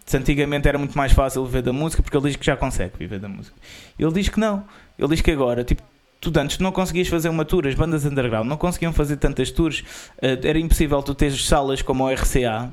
Se 0.06 0.16
antigamente 0.16 0.68
era 0.68 0.78
muito 0.78 0.98
mais 0.98 1.12
fácil 1.12 1.46
viver 1.46 1.62
da 1.62 1.74
música, 1.74 2.02
porque 2.02 2.16
ele 2.16 2.28
diz 2.28 2.38
que 2.38 2.46
já 2.46 2.56
consegue 2.56 2.94
viver 2.98 3.20
da 3.20 3.28
música. 3.28 3.56
Ele 4.00 4.12
diz 4.14 4.30
que 4.30 4.40
não. 4.40 4.64
Ele 4.98 5.10
diz 5.10 5.20
que 5.20 5.32
agora, 5.32 5.66
tipo, 5.66 5.84
tu 6.22 6.32
antes 6.40 6.60
não 6.60 6.72
conseguias 6.72 7.10
fazer 7.10 7.28
uma 7.28 7.44
tour, 7.44 7.68
as 7.68 7.76
bandas 7.76 8.06
underground 8.06 8.48
não 8.48 8.56
conseguiam 8.58 8.94
fazer 8.94 9.18
tantas 9.18 9.52
tours, 9.52 9.84
eh, 10.22 10.40
era 10.44 10.58
impossível 10.58 11.04
tu 11.04 11.14
teres 11.14 11.46
salas 11.46 11.82
como 11.82 12.06
o 12.06 12.10
RCA. 12.10 12.72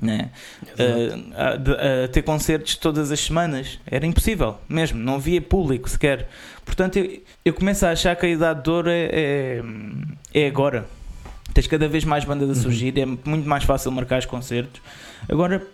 Né? 0.00 0.30
Exato. 0.78 1.24
a, 1.34 1.42
a- 1.42 2.04
a 2.04 2.08
ter 2.08 2.22
concertos 2.22 2.76
todas 2.76 3.10
as 3.10 3.20
semanas. 3.20 3.78
Era 3.86 4.04
impossível, 4.06 4.58
mesmo. 4.68 4.98
Não 4.98 5.14
havia 5.14 5.40
público 5.40 5.88
sequer. 5.88 6.28
Portanto, 6.64 6.98
eu, 6.98 7.20
eu 7.44 7.54
começo 7.54 7.86
a 7.86 7.90
achar 7.90 8.14
que 8.16 8.26
a 8.26 8.28
idade 8.28 8.62
de 8.62 8.70
ouro 8.70 8.90
é, 8.90 9.08
é, 9.12 9.62
é 10.34 10.46
agora. 10.46 10.86
Tens 11.54 11.66
cada 11.66 11.88
vez 11.88 12.04
mais 12.04 12.24
bandas 12.24 12.48
a 12.50 12.52
Uhum. 12.52 12.62
surgir, 12.62 12.98
é 12.98 13.06
muito 13.06 13.48
mais 13.48 13.64
fácil 13.64 13.90
marcar 13.90 14.18
os 14.18 14.26
concertos. 14.26 14.82
Agora, 15.26 15.66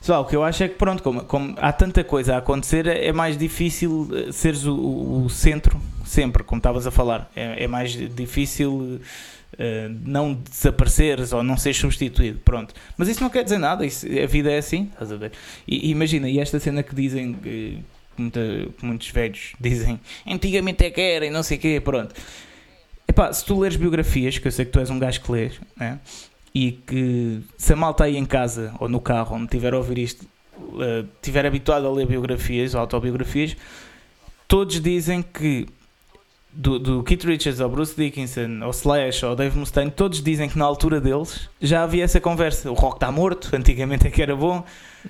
sei 0.00 0.12
lá, 0.12 0.20
o 0.20 0.26
que 0.26 0.36
eu 0.36 0.44
acho 0.44 0.62
é 0.62 0.68
que, 0.68 0.74
pronto, 0.74 1.02
como, 1.02 1.22
como 1.24 1.54
há 1.58 1.72
tanta 1.72 2.04
coisa 2.04 2.34
a 2.34 2.38
acontecer, 2.38 2.86
é 2.86 3.10
mais 3.12 3.38
difícil 3.38 4.08
eh, 4.12 4.32
seres 4.32 4.66
o, 4.66 4.74
o- 4.74 5.24
o 5.24 5.30
centro, 5.30 5.80
sempre, 6.04 6.42
como 6.44 6.58
estavas 6.58 6.86
a 6.86 6.90
falar. 6.90 7.30
É, 7.34 7.64
é 7.64 7.66
mais 7.66 7.92
difícil 7.92 9.00
eh, 9.58 9.88
não 10.04 10.34
desapareceres 10.34 11.32
ou 11.32 11.42
não 11.42 11.56
seres 11.56 11.78
substituído. 11.78 12.38
Pronto. 12.44 12.74
Mas 12.96 13.08
isso 13.08 13.22
não 13.22 13.30
quer 13.30 13.42
dizer 13.44 13.58
nada, 13.58 13.84
isso, 13.84 14.06
a 14.06 14.26
vida 14.26 14.50
é 14.50 14.58
assim, 14.58 14.88
estás 14.92 15.10
a 15.12 15.16
ver? 15.16 15.32
E, 15.66 15.88
e 15.88 15.90
imagina, 15.90 16.28
e 16.28 16.38
esta 16.38 16.58
cena 16.60 16.82
que 16.82 16.94
dizem, 16.94 17.32
que, 17.34 17.78
muita- 18.16 18.40
que 18.78 18.84
muitos 18.84 19.08
velhos 19.10 19.52
dizem, 19.60 19.98
antigamente 20.26 20.84
é 20.84 20.90
que 20.90 21.00
era 21.00 21.26
e 21.26 21.30
não 21.30 21.42
sei 21.42 21.56
o 21.58 21.60
quê, 21.60 21.80
pronto. 21.82 22.14
Epá, 23.08 23.32
se 23.32 23.44
tu 23.44 23.58
leres 23.58 23.76
biografias, 23.76 24.38
que 24.38 24.46
eu 24.46 24.52
sei 24.52 24.64
que 24.64 24.70
tu 24.70 24.78
és 24.78 24.88
um 24.88 24.98
gajo 24.98 25.20
que 25.20 25.32
lês, 25.32 25.60
né? 25.76 25.98
e 26.54 26.72
que 26.72 27.40
se 27.56 27.72
a 27.72 27.76
malta 27.76 28.04
aí 28.04 28.16
em 28.16 28.24
casa 28.24 28.74
ou 28.80 28.88
no 28.88 29.00
carro, 29.00 29.36
onde 29.36 29.48
tiver 29.48 29.72
a 29.72 29.76
ouvir 29.76 29.98
isto, 29.98 30.24
eh, 30.80 31.04
tiver 31.22 31.46
habituado 31.46 31.86
a 31.86 31.90
ler 31.92 32.06
biografias 32.06 32.74
ou 32.74 32.80
autobiografias, 32.80 33.56
todos 34.48 34.80
dizem 34.80 35.22
que 35.22 35.66
do, 36.52 36.78
do 36.78 37.02
Keith 37.02 37.24
Richards 37.24 37.60
ao 37.60 37.68
Bruce 37.68 37.94
Dickinson 37.96 38.58
ao 38.62 38.70
Slash 38.70 39.24
ao 39.24 39.36
Dave 39.36 39.56
Mustaine, 39.58 39.90
todos 39.90 40.22
dizem 40.22 40.48
que 40.48 40.58
na 40.58 40.64
altura 40.64 41.00
deles 41.00 41.48
já 41.60 41.82
havia 41.84 42.04
essa 42.04 42.20
conversa. 42.20 42.70
O 42.70 42.74
rock 42.74 42.96
está 42.96 43.10
morto, 43.12 43.54
antigamente 43.54 44.06
é 44.06 44.10
que 44.10 44.20
era 44.20 44.34
bom. 44.34 44.64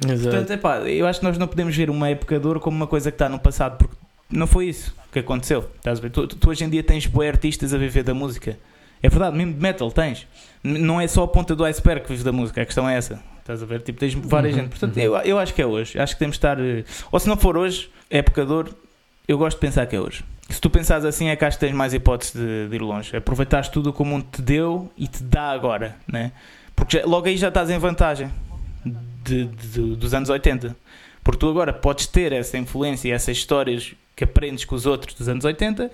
Exato. 0.07 0.23
Portanto, 0.37 0.51
epá, 0.53 0.79
eu 0.81 1.07
acho 1.07 1.21
que 1.21 1.25
nós 1.27 1.39
não 1.39 1.47
podemos 1.49 1.75
ver 1.75 1.89
uma 1.91 2.09
época 2.09 2.39
de 2.39 2.47
ouro 2.47 2.61
como 2.61 2.77
uma 2.77 2.87
coisa 2.87 3.11
que 3.11 3.15
está 3.17 3.29
no 3.29 3.39
passado, 3.39 3.79
porque 3.79 3.95
não 4.31 4.47
foi 4.47 4.67
isso 4.67 4.95
que 5.13 5.19
aconteceu. 5.19 5.69
Estás 5.77 5.99
a 5.99 6.03
ver? 6.03 6.11
Tu, 6.11 6.27
tu- 6.29 6.51
hoje 6.51 6.63
em 6.65 6.69
dia 6.69 6.83
tens 6.83 7.07
boé 7.07 7.29
artistas 7.29 7.73
a 7.75 7.79
viver 7.79 8.03
da 8.05 8.15
música. 8.15 8.59
É 9.03 9.09
verdade, 9.09 9.35
mesmo 9.37 9.55
de 9.55 9.61
metal 9.61 9.91
tens. 9.91 10.27
Não 10.63 11.01
é 11.01 11.09
só 11.09 11.25
a 11.25 11.29
ponta 11.29 11.57
do 11.57 11.65
iceberg 11.65 12.03
que 12.03 12.11
vive 12.13 12.23
da 12.23 12.33
música, 12.33 12.61
a 12.61 12.67
questão 12.67 12.87
é 12.89 12.97
essa. 12.97 13.19
Estás 13.41 13.63
a 13.63 13.67
ver? 13.67 13.81
Tipo, 13.81 13.99
tens 13.99 14.13
várias 14.15 14.55
Uhum, 14.55 14.61
gente. 14.61 14.71
Portanto, 14.71 14.97
uhum. 14.99 15.03
eu, 15.03 15.17
eu 15.17 15.39
acho 15.39 15.55
que 15.55 15.63
é 15.63 15.67
hoje. 15.67 15.99
Acho 15.99 16.13
que 16.15 16.19
temos 16.19 16.35
de 16.35 16.39
estar. 16.39 16.61
eh, 16.61 16.85
Ou 17.11 17.19
se 17.19 17.27
não 17.27 17.37
for 17.37 17.57
hoje, 17.57 17.91
época 18.11 18.45
ouro, 18.45 18.75
eu 19.27 19.39
gosto 19.39 19.57
de 19.57 19.61
pensar 19.63 19.87
que 19.87 19.97
é 19.97 20.01
hoje. 20.01 20.23
Se 20.51 20.61
tu 20.61 20.69
pensares 20.69 21.05
assim, 21.05 21.29
é 21.29 21.37
que 21.37 21.45
acho 21.45 21.59
que 21.59 21.65
tens 21.67 21.75
mais 21.75 21.95
hipóteses 21.95 22.35
de, 22.35 22.69
de 22.69 22.77
ir 22.77 22.83
longe. 22.83 23.17
Aproveitares 23.17 23.69
tudo 23.69 23.91
o 23.91 23.93
que 23.93 24.03
o 24.03 24.05
mundo 24.05 24.27
te 24.31 24.43
deu 24.43 24.91
e 24.97 25.07
te 25.07 25.23
dá 25.23 25.51
agora, 25.51 25.97
né? 26.07 26.33
Porque 26.75 26.99
já- 26.99 27.07
logo 27.07 27.27
aí 27.29 27.37
já 27.37 27.49
estás 27.49 27.71
em 27.71 27.79
vantagem 27.79 28.31
de- 29.25 29.45
de- 29.47 29.97
dos 29.97 30.13
anos 30.15 30.29
80. 30.29 30.77
Porque 31.23 31.39
tu 31.39 31.49
agora 31.49 31.73
podes 31.73 32.07
ter 32.07 32.33
essa 32.33 32.59
influência 32.59 33.09
e 33.09 33.13
essas 33.13 33.37
histórias 33.37 33.95
que 34.17 34.25
aprendes 34.25 34.65
com 34.65 34.75
os 34.75 34.87
outros 34.87 35.15
dos 35.15 35.29
anos 35.29 35.45
80 35.45 35.91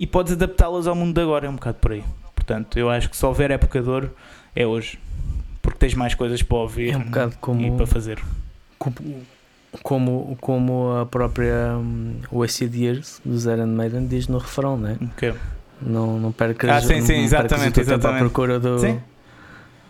e 0.00 0.06
podes 0.06 0.32
adaptá-las 0.32 0.86
ao 0.86 0.94
mundo 0.94 1.14
de 1.14 1.20
agora, 1.20 1.46
é 1.46 1.50
um 1.50 1.54
bocado 1.54 1.78
por 1.78 1.92
aí. 1.92 2.02
Portanto, 2.34 2.78
eu 2.78 2.88
acho 2.90 3.08
que 3.10 3.16
se 3.16 3.24
houver 3.26 3.50
época 3.50 3.80
de 3.82 3.88
ouro, 3.88 4.10
é 4.56 4.66
hoje. 4.66 4.98
Porque 5.60 5.78
tens 5.78 5.94
mais 5.94 6.14
coisas 6.14 6.42
para 6.42 6.56
ouvir 6.56 6.92
É 6.94 6.96
um 6.96 7.02
bocado 7.02 7.34
e 7.34 7.36
como, 7.36 7.76
para 7.76 7.86
fazer. 7.86 8.18
como, 8.78 8.94
como, 9.82 10.36
como 10.40 10.92
a 10.96 11.06
própria 11.06 11.76
um, 11.76 12.14
Wasted 12.32 12.76
Years 12.76 13.20
dos 13.24 13.44
Iron 13.46 13.66
Maiden 13.66 14.06
diz 14.06 14.26
no 14.28 14.38
refrão, 14.38 14.76
né? 14.78 14.96
Ok. 15.12 15.34
Não, 15.80 16.18
não 16.18 16.32
percas, 16.32 16.70
Ah, 16.70 16.80
sim, 16.80 17.00
sim, 17.02 17.22
exatamente, 17.22 17.74
teu 17.74 17.84
tempo 17.84 17.94
à 17.94 17.98
exatamente. 17.98 18.18
procura 18.20 18.58
do, 18.58 19.00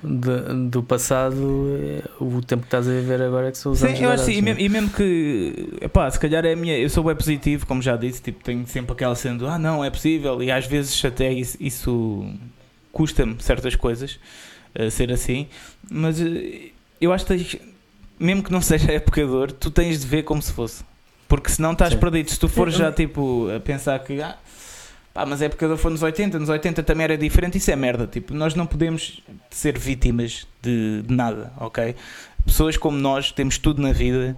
de- 0.02 0.68
do 0.70 0.82
passado. 0.82 1.66
é, 1.80 2.02
O 2.20 2.42
tempo 2.42 2.62
que 2.62 2.66
estás 2.68 2.86
a 2.88 2.90
viver 2.92 3.22
agora 3.22 3.48
é 3.48 3.50
que 3.50 3.58
são 3.58 3.72
os 3.72 3.78
Sim, 3.78 3.86
anos 3.86 4.00
eu 4.00 4.10
acho 4.10 4.24
dourados, 4.24 4.24
sim, 4.34 4.38
e 4.38 4.42
né? 4.42 4.50
mesmo, 4.52 4.60
e 4.60 4.68
mesmo 4.68 4.90
que, 4.90 5.68
epá, 5.80 6.10
se 6.10 6.20
calhar 6.20 6.44
é 6.44 6.52
a 6.52 6.56
minha, 6.56 6.76
eu 6.78 6.90
sou 6.90 7.02
bem 7.04 7.14
positivo, 7.16 7.66
como 7.66 7.80
já 7.80 7.96
disse, 7.96 8.20
tipo, 8.20 8.44
tenho 8.44 8.66
sempre 8.66 8.92
aquela 8.92 9.14
sendo, 9.14 9.46
ah 9.46 9.58
não, 9.58 9.84
é 9.84 9.90
possível, 9.90 10.42
e 10.42 10.50
às 10.50 10.66
vezes 10.66 11.02
até 11.04 11.32
isso, 11.32 11.56
isso 11.60 12.26
custa-me 12.92 13.36
certas 13.40 13.74
coisas, 13.76 14.18
a 14.78 14.90
ser 14.90 15.10
assim, 15.10 15.46
mas 15.90 16.20
eh, 16.20 16.70
eu 17.00 17.12
acho 17.12 17.24
que 17.24 17.60
mesmo 18.18 18.42
que 18.42 18.52
não 18.52 18.60
seja 18.60 18.90
epocador, 18.94 19.52
tu 19.52 19.70
tens 19.70 20.00
de 20.00 20.06
ver 20.06 20.22
como 20.22 20.40
se 20.42 20.52
fosse, 20.52 20.84
porque 21.26 21.50
senão 21.50 21.72
estás 21.72 21.92
Sim. 21.92 21.98
perdido, 21.98 22.30
se 22.30 22.38
tu 22.38 22.48
fores 22.48 22.74
já 22.74 22.92
tipo 22.92 23.48
a 23.54 23.60
pensar 23.60 23.98
que, 24.00 24.20
ah, 24.20 24.36
Pá, 25.18 25.26
mas 25.26 25.42
a 25.42 25.46
época 25.46 25.76
foi 25.76 25.90
nos 25.90 26.00
80, 26.00 26.38
nos 26.38 26.48
80 26.48 26.80
também 26.84 27.02
era 27.02 27.18
diferente, 27.18 27.58
isso 27.58 27.68
é 27.72 27.74
merda. 27.74 28.06
Tipo, 28.06 28.32
nós 28.32 28.54
não 28.54 28.66
podemos 28.66 29.20
ser 29.50 29.76
vítimas 29.76 30.46
de, 30.62 31.02
de 31.02 31.12
nada, 31.12 31.52
ok? 31.58 31.96
Pessoas 32.46 32.76
como 32.76 32.96
nós 32.96 33.32
temos 33.32 33.58
tudo 33.58 33.82
na 33.82 33.90
vida, 33.90 34.36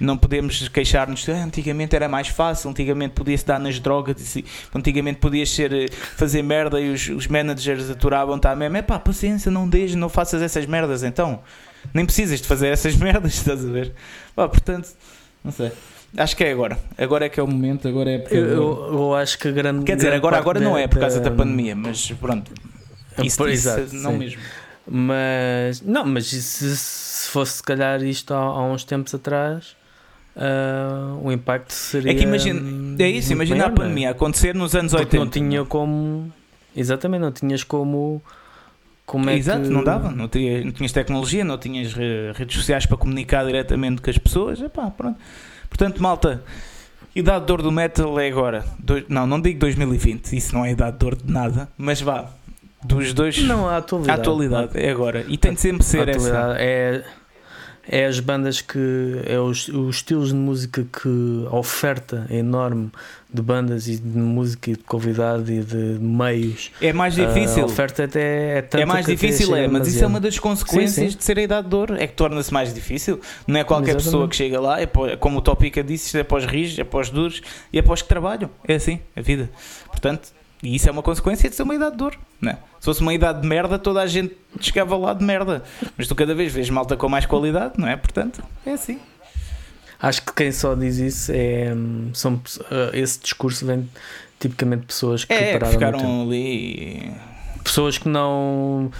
não 0.00 0.16
podemos 0.16 0.68
queixar-nos. 0.68 1.28
Ah, 1.28 1.44
antigamente 1.44 1.94
era 1.94 2.08
mais 2.08 2.28
fácil, 2.28 2.70
antigamente 2.70 3.12
podia-se 3.12 3.44
dar 3.44 3.60
nas 3.60 3.78
drogas, 3.78 4.36
antigamente 4.74 5.18
podias 5.18 5.50
ser, 5.50 5.70
eh, 5.70 5.88
fazer 5.90 6.42
merda 6.42 6.80
e 6.80 6.90
os, 6.90 7.10
os 7.10 7.26
managers 7.26 7.90
aturavam-te 7.90 8.46
à 8.46 8.56
mesmo. 8.56 8.78
É 8.78 8.80
pá, 8.80 8.98
paciência, 8.98 9.50
não 9.50 9.68
deixes, 9.68 9.96
não 9.96 10.08
faças 10.08 10.40
essas 10.40 10.64
merdas 10.64 11.02
então. 11.02 11.42
Nem 11.92 12.04
precisas 12.04 12.40
de 12.40 12.46
fazer 12.46 12.68
essas 12.68 12.94
merdas, 12.96 13.34
estás 13.34 13.64
a 13.64 13.68
ver? 13.68 13.92
Pá, 14.34 14.48
portanto, 14.48 14.88
não 15.44 15.52
sei. 15.52 15.72
Acho 16.16 16.36
que 16.36 16.44
é 16.44 16.52
agora. 16.52 16.78
Agora 16.98 17.24
é 17.24 17.28
que 17.28 17.40
é 17.40 17.42
o 17.42 17.46
momento, 17.46 17.88
agora 17.88 18.10
é 18.10 18.26
eu, 18.30 18.46
eu, 18.46 18.88
eu, 18.92 19.14
acho 19.14 19.38
que 19.38 19.48
a 19.48 19.50
grande. 19.50 19.84
Quer 19.84 19.96
dizer, 19.96 20.12
agora, 20.12 20.36
agora 20.36 20.60
não 20.60 20.76
é 20.76 20.86
por 20.86 20.98
causa 20.98 21.20
da, 21.20 21.30
da 21.30 21.36
pandemia, 21.36 21.74
mas 21.74 22.10
pronto. 22.20 22.52
Isso, 23.22 23.36
por, 23.38 23.50
isso 23.50 23.68
exato, 23.68 23.94
não 23.96 24.12
sim. 24.12 24.18
mesmo. 24.18 24.42
Mas 24.86 25.80
não, 25.80 26.04
mas 26.04 26.26
se, 26.26 26.76
se 26.76 27.30
fosse 27.30 27.58
se 27.58 27.62
calhar 27.62 28.02
isto 28.02 28.34
há, 28.34 28.38
há 28.38 28.64
uns 28.64 28.84
tempos 28.84 29.14
atrás, 29.14 29.76
uh, 30.36 31.26
o 31.26 31.32
impacto 31.32 31.72
seria. 31.72 32.12
É 32.12 32.14
que 32.14 32.24
imagina, 32.24 32.60
é 33.02 33.08
isso, 33.08 33.32
imagina 33.32 33.58
maior, 33.58 33.70
a 33.70 33.74
pandemia 33.74 34.10
acontecer 34.10 34.54
nos 34.54 34.74
anos 34.74 34.92
Porque 34.92 35.16
80. 35.16 35.24
não 35.24 35.30
tinha 35.30 35.64
como. 35.64 36.32
Exatamente, 36.76 37.20
não 37.20 37.32
tinhas 37.32 37.64
como. 37.64 38.22
Como 39.12 39.28
é 39.28 39.36
Exato, 39.36 39.64
que... 39.64 39.68
não 39.68 39.84
dava, 39.84 40.10
não, 40.10 40.26
tinha, 40.26 40.64
não 40.64 40.72
tinhas 40.72 40.90
tecnologia, 40.90 41.44
não 41.44 41.58
tinhas 41.58 41.92
re- 41.92 42.32
redes 42.34 42.56
sociais 42.56 42.86
para 42.86 42.96
comunicar 42.96 43.44
diretamente 43.44 44.00
com 44.00 44.08
as 44.08 44.16
pessoas. 44.16 44.58
Epá, 44.58 44.90
pronto. 44.90 45.18
Portanto, 45.68 46.02
malta, 46.02 46.42
idade 47.14 47.44
de 47.44 47.52
ouro 47.52 47.62
do 47.62 47.70
metal 47.70 48.18
é 48.18 48.26
agora. 48.28 48.64
Dois- 48.78 49.04
não, 49.10 49.26
não 49.26 49.38
digo 49.38 49.58
2020, 49.60 50.32
isso 50.34 50.54
não 50.54 50.64
é 50.64 50.70
idade 50.70 50.96
de 50.96 51.04
ouro 51.04 51.16
de 51.22 51.30
nada, 51.30 51.68
mas 51.76 52.00
vá, 52.00 52.30
dos 52.82 53.12
dois. 53.12 53.36
Não, 53.42 53.68
a 53.68 53.74
a 53.74 53.76
atualidade. 53.76 54.20
atualidade 54.22 54.70
é 54.80 54.90
agora. 54.90 55.26
E 55.28 55.36
tem 55.36 55.52
de 55.52 55.60
sempre 55.60 55.84
ser 55.84 56.08
essa. 56.08 56.26
atualidade 56.28 56.62
é, 56.62 57.04
é 57.88 58.06
as 58.06 58.20
bandas 58.20 58.60
que. 58.60 58.78
É 59.26 59.38
os, 59.38 59.68
os 59.68 59.96
estilos 59.96 60.28
de 60.28 60.34
música 60.34 60.84
que 60.84 61.46
a 61.50 61.56
oferta 61.56 62.26
é 62.30 62.36
enorme 62.36 62.90
de 63.32 63.40
bandas 63.42 63.88
e 63.88 63.96
de 63.98 64.18
música 64.18 64.70
e 64.70 64.76
de 64.76 64.82
convidado 64.84 65.50
e 65.50 65.60
de 65.62 65.76
meios. 66.00 66.70
É 66.80 66.92
mais 66.92 67.14
difícil. 67.14 67.62
A 67.62 67.66
oferta 67.66 68.04
até 68.04 68.58
é 68.58 68.62
tanta 68.62 68.82
É 68.82 68.84
mais 68.84 69.06
difícil, 69.06 69.56
é, 69.56 69.66
mas 69.66 69.88
isso 69.88 70.04
é 70.04 70.06
uma 70.06 70.20
das 70.20 70.38
consequências 70.38 70.94
Sim, 71.06 71.10
sim. 71.10 71.16
de 71.16 71.24
ser 71.24 71.38
a 71.38 71.42
idade 71.42 71.68
de 71.68 71.74
ouro. 71.74 71.94
É 71.98 72.06
que 72.06 72.12
torna-se 72.14 72.52
mais 72.52 72.72
difícil. 72.74 73.20
Não 73.46 73.58
é 73.58 73.64
qualquer 73.64 73.90
Exatamente. 73.96 74.04
pessoa 74.04 74.28
que 74.28 74.36
chega 74.36 74.60
lá, 74.60 74.80
é 74.80 74.86
pó- 74.86 75.16
como 75.16 75.38
o 75.38 75.40
Topica 75.42 75.82
disse, 75.82 76.18
é 76.18 76.22
para 76.22 76.36
os 76.38 76.44
rijos, 76.44 76.78
é 76.78 76.84
para 76.84 77.00
os 77.00 77.08
duros 77.10 77.40
e 77.72 77.78
é 77.78 77.82
para 77.82 77.94
os 77.94 78.02
que 78.02 78.08
trabalham. 78.08 78.50
É 78.68 78.74
assim, 78.74 79.00
a 79.16 79.20
vida. 79.22 79.50
Portanto, 79.86 80.28
e 80.62 80.74
isso 80.76 80.88
é 80.88 80.92
uma 80.92 81.02
consequência 81.02 81.50
de 81.50 81.56
ser 81.56 81.62
uma 81.64 81.74
idade 81.74 81.96
de 81.96 82.02
ouro. 82.02 82.18
Não 82.40 82.52
é? 82.52 82.54
Se 82.78 82.84
fosse 82.84 83.00
uma 83.00 83.12
idade 83.14 83.40
de 83.42 83.48
merda, 83.48 83.78
toda 83.78 84.00
a 84.00 84.06
gente 84.06 84.36
chegava 84.60 84.96
lá 84.96 85.12
de 85.14 85.24
merda. 85.24 85.62
Mas 85.96 86.06
tu 86.06 86.14
cada 86.14 86.34
vez 86.34 86.52
vês 86.52 86.68
malta 86.70 86.96
com 86.96 87.08
mais 87.08 87.26
qualidade, 87.26 87.74
não 87.78 87.88
é? 87.88 87.96
Portanto, 87.96 88.42
é 88.66 88.72
assim. 88.72 88.98
Acho 90.00 90.22
que 90.22 90.32
quem 90.32 90.50
só 90.50 90.74
diz 90.74 90.96
isso 90.98 91.32
é. 91.32 91.72
hum, 91.74 92.10
São, 92.14 92.34
uh, 92.34 92.40
esse 92.94 93.20
discurso 93.20 93.64
vem 93.64 93.88
tipicamente 94.40 94.80
de 94.80 94.86
pessoas 94.88 95.24
que 95.24 95.32
É, 95.32 95.52
pararam 95.52 95.72
ficaram 95.72 96.22
ali. 96.22 97.12
pessoas 97.62 97.98
que 97.98 98.08
não, 98.08 98.90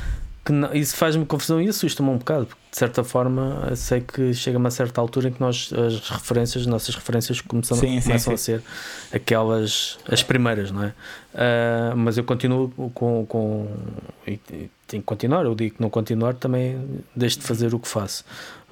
que 0.44 0.52
não- 0.52 0.72
isso 0.72 0.96
faz-me 0.96 1.26
confusão 1.26 1.60
e 1.60 1.68
assusta-me 1.68 2.08
um 2.08 2.18
bocado, 2.18 2.46
porque 2.46 2.61
de 2.72 2.78
certa 2.78 3.04
forma 3.04 3.76
sei 3.76 4.00
que 4.00 4.32
chega 4.32 4.56
a 4.56 4.58
uma 4.58 4.70
certa 4.70 4.98
altura 4.98 5.28
em 5.28 5.32
que 5.32 5.40
nós 5.40 5.70
as 5.74 6.08
referências, 6.08 6.62
as 6.62 6.66
nossas 6.66 6.94
referências 6.94 7.38
começam, 7.42 7.76
Sim, 7.76 8.00
começam 8.00 8.18
sim. 8.18 8.32
a 8.32 8.36
ser 8.38 8.62
aquelas 9.12 9.98
as 10.10 10.22
primeiras, 10.22 10.70
não 10.70 10.82
é? 10.82 10.94
Ah, 11.34 11.92
mas 11.94 12.16
eu 12.16 12.24
continuo 12.24 12.70
com, 12.94 13.26
com 13.26 13.68
e, 14.26 14.40
e 14.50 14.70
tenho 14.86 15.02
que 15.02 15.06
continuar, 15.06 15.44
eu 15.44 15.54
digo 15.54 15.76
que 15.76 15.82
não 15.82 15.90
continuar 15.90 16.32
também 16.34 17.04
deixo 17.14 17.40
de 17.40 17.44
fazer 17.44 17.74
o 17.74 17.78
que 17.78 17.88
faço. 17.88 18.24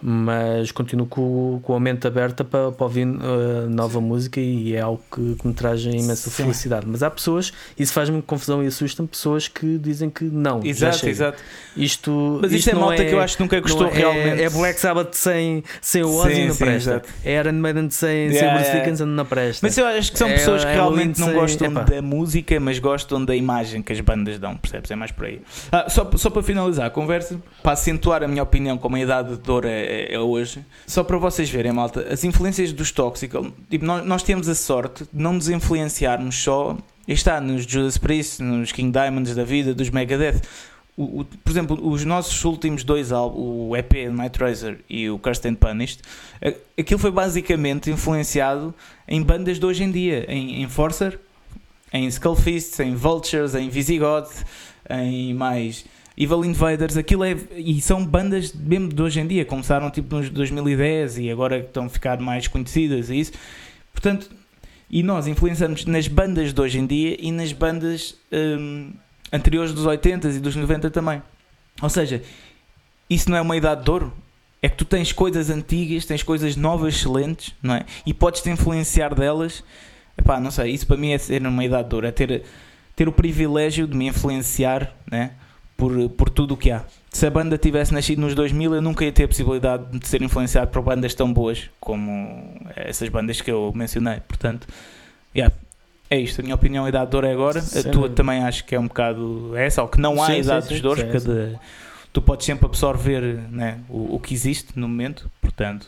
Mas 0.03 0.73
continuo 0.73 1.07
com, 1.07 1.61
com 1.63 1.75
a 1.75 1.81
mente 1.81 2.07
aberta 2.07 2.43
para, 2.45 2.73
para 2.73 2.85
ouvir 2.85 3.07
ah, 3.07 3.67
nova 3.69 4.01
música 4.01 4.41
e 4.41 4.75
é 4.75 4.81
algo 4.81 5.03
que, 5.15 5.35
que 5.35 5.47
me 5.47 5.53
traz 5.53 5.83
imensa 5.85 6.31
Sim. 6.31 6.43
felicidade. 6.45 6.87
Mas 6.89 7.03
há 7.03 7.11
pessoas, 7.11 7.53
isso 7.79 7.93
faz-me 7.93 8.23
confusão 8.23 8.63
e 8.63 8.67
assusta-me, 8.67 9.09
pessoas 9.09 9.47
que 9.49 9.79
dizem 9.79 10.09
que 10.09 10.25
não. 10.25 10.61
Exato, 10.65 11.09
exato. 11.09 11.39
Isto, 11.77 12.39
Mas 12.43 12.53
isto, 12.53 12.71
é 12.71 12.75
não 12.75 12.81
malta 12.81 13.05
que 13.05 13.13
eu 13.13 13.21
acho 13.21 13.37
que 13.37 13.43
nunca 13.43 13.61
gostou 13.61 13.87
é, 13.89 13.91
realmente. 13.91 14.43
É 14.43 14.51
Black 14.51 14.81
Sabbath 14.81 15.15
sem, 15.15 15.63
sem 15.81 16.03
o 16.03 16.15
Ozzy 16.15 16.53
sim, 16.53 16.59
presta. 16.59 16.91
exato. 16.91 17.09
É 17.25 17.39
Iron 17.39 17.53
Maiden 17.53 17.91
sem, 17.91 18.29
sem 18.29 18.37
Yeah, 18.39 18.53
o 18.53 18.55
Bruce 18.55 18.69
yeah. 18.71 18.85
Dickinson 18.85 19.07
não 19.07 19.25
presta. 19.27 19.67
Mas 19.67 19.77
eu 19.79 19.87
acho 19.87 20.13
que 20.13 20.19
são 20.19 20.29
É- 20.29 20.33
pessoas 20.35 20.65
que 20.65 20.71
é 20.71 20.75
realmente 20.75 21.21
não 21.21 21.33
gostam 21.33 21.73
sem- 21.75 21.85
da 21.85 22.03
música, 22.03 22.59
mas 22.59 22.79
gostam 22.79 23.25
da 23.25 23.37
imagem 23.37 23.83
que 23.83 23.93
as 23.93 24.01
bandas 24.01 24.39
dão, 24.39 24.57
percebes? 24.57 24.91
É 24.91 24.97
mais 24.97 25.11
por 25.13 25.27
aí. 25.27 25.41
Ah, 25.71 25.87
só, 25.89 26.11
só 26.17 26.31
para 26.31 26.43
finalizar 26.43 26.87
a 26.87 26.91
conversa, 26.91 27.39
para 27.63 27.73
acentuar 27.73 28.23
a 28.23 28.29
minha 28.29 28.43
opinião 28.43 28.79
como 28.79 28.97
a 28.97 29.01
idade 29.01 29.37
de 29.37 29.51
é, 29.67 29.90
é 29.91 30.19
hoje, 30.19 30.65
só 30.87 31.03
para 31.05 31.19
vocês 31.19 31.49
verem, 31.51 31.73
malta, 31.73 32.07
as 32.13 32.25
influências 32.25 32.73
dos 32.73 32.91
tóxicos, 32.93 33.51
tipo, 33.69 33.85
nós, 33.85 34.05
nós 34.07 34.23
temos 34.23 34.49
a 34.49 34.55
sorte 34.55 35.05
de 35.13 35.21
não 35.23 35.33
nos 35.35 35.49
influenciarmos 35.49 36.37
só, 36.37 36.77
está 37.09 37.41
nos 37.41 37.65
Judas 37.65 37.99
Priest, 37.99 38.43
nos 38.43 38.73
King 38.73 38.91
Diamonds 38.93 39.35
da 39.35 39.45
vida, 39.45 39.75
dos 39.75 39.91
Megadeth. 39.91 40.41
O, 40.97 41.21
o- 41.21 41.25
por 41.25 41.51
exemplo, 41.51 41.89
os 41.89 42.05
nossos 42.05 42.45
últimos 42.45 42.85
dois 42.85 43.11
álbuns, 43.11 43.41
o 43.71 43.77
EP 43.77 44.11
Night 44.13 44.39
Razor 44.39 44.77
e 44.89 45.09
o 45.09 45.19
Cursed 45.19 45.49
and 45.49 45.55
Punished, 45.55 46.01
aquilo 46.79 46.99
foi 47.01 47.11
basicamente 47.11 47.91
influenciado 47.91 48.75
em 49.09 49.23
bandas 49.23 49.59
de 49.59 49.65
hoje 49.65 49.83
em 49.85 49.91
dia, 49.91 50.25
em 50.29 50.63
Enforcer, 50.63 51.19
em 51.93 52.07
Skullfists, 52.07 52.79
em 52.81 52.95
Vultures, 52.95 53.55
em 53.55 53.69
Visigoth, 53.69 54.31
em 54.91 55.33
mais 55.35 55.85
Evil 56.23 56.45
Invaders, 56.45 56.99
aquilo 56.99 57.25
é 57.25 57.35
e 57.57 57.81
são 57.81 58.05
bandas 58.05 58.53
mesmo 58.53 58.91
de 58.91 59.01
hoje 59.01 59.19
em 59.21 59.27
dia, 59.27 59.43
começaram 59.47 59.91
tipo 59.91 60.15
nos 60.15 60.29
2010 60.29 61.17
e 61.17 61.31
agora 61.31 61.61
estão 61.61 61.87
a 61.87 61.89
ficar 61.89 62.21
mais 62.21 62.47
conhecidas 62.47 63.09
e 63.09 63.21
isso. 63.21 63.33
Portanto, 63.91 64.31
e 64.91 65.03
nós 65.03 65.27
influenciamos 65.27 65.87
nas 65.87 66.07
bandas 66.09 66.53
de 66.53 66.61
hoje 66.61 66.79
em 66.79 66.85
dia 66.85 67.17
e 67.19 67.33
nas 67.33 67.55
bandas 67.55 68.15
hum, 68.31 68.93
anteriores 69.33 69.73
dos 69.73 69.87
80 69.87 70.29
e 70.29 70.39
dos 70.41 70.55
90 70.55 70.91
também. 70.91 71.23
Ou 71.81 71.89
seja, 71.89 72.23
isso 73.09 73.31
não 73.31 73.39
é 73.39 73.41
uma 73.41 73.57
idade 73.57 73.83
de 73.83 73.91
ouro? 73.91 74.13
É 74.61 74.69
que 74.69 74.77
tu 74.77 74.85
tens 74.85 75.13
coisas 75.13 75.49
antigas, 75.49 76.05
tens 76.05 76.23
coisas 76.23 76.55
novas, 76.55 76.97
excelentes, 76.97 77.55
não 77.63 77.77
é? 77.77 77.87
E 78.05 78.13
podes 78.13 78.43
te 78.43 78.51
influenciar 78.51 79.15
delas. 79.15 79.65
Epá, 80.19 80.39
não 80.39 80.51
sei, 80.51 80.73
isso 80.73 80.87
para 80.87 80.99
mim 80.99 81.13
é 81.13 81.19
ser 81.19 81.47
uma 81.47 81.65
idade 81.65 81.89
de 81.89 81.95
ouro, 81.95 82.07
é 82.07 82.13
ter, 82.13 82.43
ter 82.95 83.09
o 83.09 83.13
privilégio 83.13 83.87
de 83.87 83.97
me 83.97 84.09
influenciar, 84.09 84.95
né? 85.11 85.31
Por, 85.81 86.11
por 86.11 86.29
tudo 86.31 86.55
o 86.55 86.57
que 86.57 86.71
há. 86.71 86.85
Se 87.11 87.27
a 87.27 87.31
banda 87.31 87.57
tivesse 87.59 87.93
nascido 87.93 88.21
nos 88.21 88.35
2000, 88.35 88.75
eu 88.75 88.83
nunca 88.83 89.05
ia 89.05 89.11
ter 89.11 89.25
a 89.25 89.29
possibilidade 89.29 89.99
de 89.99 90.07
ser 90.07 90.21
influenciado 90.23 90.71
por 90.71 90.83
bandas 90.83 91.15
tão 91.15 91.33
boas 91.33 91.71
como 91.81 92.55
essas 92.77 93.09
bandas 93.09 93.41
que 93.41 93.51
eu 93.51 93.73
mencionei. 93.75 94.21
Portanto, 94.29 94.69
yeah, 95.35 95.53
é 96.11 96.21
isto. 96.21 96.41
A 96.41 96.43
minha 96.45 96.55
opinião, 96.55 96.85
a 96.85 96.89
idade 96.89 97.11
de 97.11 97.17
ouro 97.17 97.27
é 97.27 97.33
agora. 97.33 97.61
Sem 97.63 97.81
a 97.81 97.93
tua 97.93 98.09
também 98.11 98.43
acho 98.45 98.65
que 98.65 98.75
é 98.75 98.79
um 98.79 98.87
bocado 98.87 99.57
essa, 99.57 99.81
ou 99.83 99.89
que 99.89 99.99
não 100.01 100.23
há 100.23 100.27
Sim, 100.27 100.33
sim, 100.35 100.41
idade 100.41 100.67
sim, 100.67 100.73
dos 100.75 100.81
dores, 100.83 101.03
sim, 101.11 101.19
sim. 101.19 101.27
de- 101.29 101.59
tu 102.13 102.21
podes 102.21 102.45
sempre 102.47 102.67
absorver 102.67 103.23
né, 103.51 103.79
o, 103.89 104.17
o 104.17 104.21
que 104.21 104.35
existe 104.35 104.79
no 104.79 104.87
momento. 104.89 105.31
Portanto, 105.41 105.87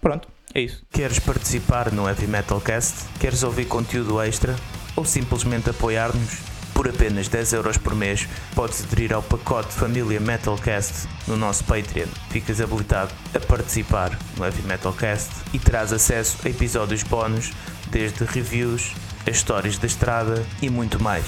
pronto, 0.00 0.26
é 0.54 0.60
isso. 0.62 0.82
Queres 0.90 1.18
participar 1.18 1.92
no 1.92 2.08
Heavy 2.08 2.26
Metal 2.26 2.60
Cast? 2.60 3.04
Queres 3.20 3.42
ouvir 3.42 3.66
conteúdo 3.66 4.20
extra? 4.22 4.56
Ou 4.96 5.04
simplesmente 5.04 5.68
apoiar-nos? 5.70 6.57
Por 6.78 6.88
apenas 6.88 7.28
10€ 7.28 7.54
euros 7.54 7.76
por 7.76 7.92
mês 7.92 8.28
podes 8.54 8.84
aderir 8.84 9.12
ao 9.12 9.20
pacote 9.20 9.72
Família 9.74 10.20
Metalcast 10.20 11.08
no 11.26 11.36
nosso 11.36 11.64
Patreon. 11.64 12.06
Ficas 12.30 12.60
habilitado 12.60 13.12
a 13.34 13.40
participar 13.40 14.16
no 14.36 14.44
Heavy 14.44 14.62
Metal 14.62 14.92
Cast 14.92 15.28
e 15.52 15.58
terás 15.58 15.92
acesso 15.92 16.36
a 16.44 16.48
episódios 16.48 17.02
bónus, 17.02 17.50
desde 17.90 18.22
reviews, 18.24 18.92
as 19.28 19.38
histórias 19.38 19.76
da 19.76 19.88
estrada 19.88 20.46
e 20.62 20.70
muito 20.70 21.02
mais. 21.02 21.24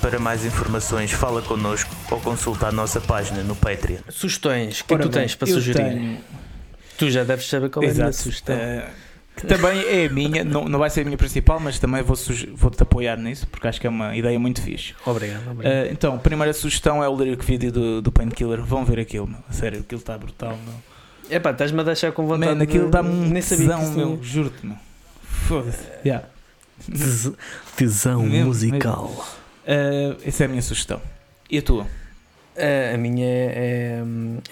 Para 0.00 0.20
mais 0.20 0.44
informações, 0.44 1.10
fala 1.10 1.42
connosco 1.42 1.90
ou 2.08 2.20
consulta 2.20 2.68
a 2.68 2.72
nossa 2.72 3.00
página 3.00 3.42
no 3.42 3.56
Patreon. 3.56 3.98
Sugestões, 4.08 4.82
o 4.82 4.84
que 4.84 4.94
é 4.94 4.96
Ora 4.98 5.02
tu 5.02 5.08
bem, 5.10 5.22
tens 5.22 5.34
para 5.34 5.48
sugerir? 5.48 5.82
tenho- 5.82 6.20
Tu 6.96 7.10
já 7.10 7.24
deves 7.24 7.48
saber 7.48 7.70
qual 7.70 7.84
é 7.84 7.90
a 7.90 7.94
minha 7.94 8.12
sugestão. 8.12 8.54
Eh, 8.54 8.88
que 9.36 9.46
também 9.46 9.80
é 9.86 10.06
a 10.06 10.10
minha, 10.10 10.44
não, 10.44 10.66
não 10.68 10.78
vai 10.78 10.90
ser 10.90 11.00
a 11.00 11.04
minha 11.04 11.16
principal, 11.16 11.58
mas 11.58 11.78
também 11.78 12.02
vou 12.02 12.16
vou-te 12.54 12.82
apoiar 12.82 13.16
nisso, 13.16 13.46
porque 13.46 13.66
acho 13.66 13.80
que 13.80 13.86
é 13.86 13.90
uma 13.90 14.14
ideia 14.16 14.38
muito 14.38 14.60
fixe. 14.62 14.94
Obrigado, 15.06 15.50
obrigado. 15.50 15.72
Eh, 15.72 15.88
então, 15.90 16.14
a 16.14 16.18
primeira 16.18 16.52
sugestão 16.52 17.02
é 17.02 17.08
o 17.08 17.16
lyric 17.16 17.44
video 17.44 17.72
do, 17.72 18.02
do 18.02 18.12
Painkiller. 18.12 18.62
Vão 18.62 18.84
ver 18.84 19.00
aquilo, 19.00 19.26
meu. 19.26 19.38
Sério, 19.50 19.80
aquilo 19.80 20.00
está 20.00 20.16
brutal, 20.18 20.56
meu. 20.64 20.74
Epá, 21.36 21.50
estás-me 21.50 21.80
a 21.80 21.82
deixar 21.82 22.12
com 22.12 22.26
vontade 22.26 22.54
Man, 22.54 22.62
aquilo 22.62 22.90
dá-me 22.90 23.08
um 23.08 23.32
tesão, 23.40 23.90
meu. 23.92 24.18
Juro-te, 24.22 24.66
meu. 24.66 24.76
Foda-se. 25.22 25.78
Yeah. 26.04 26.26
Tes- 26.86 27.32
Tesão 27.76 28.22
Mesmo, 28.24 28.46
musical. 28.48 29.26
Eh, 29.66 30.16
essa 30.26 30.44
é 30.44 30.46
a 30.46 30.48
minha 30.48 30.62
sugestão. 30.62 31.00
E 31.48 31.58
a 31.58 31.62
tua? 31.62 31.86
A, 32.56 32.96
minha 32.98 33.26
é, 33.26 34.02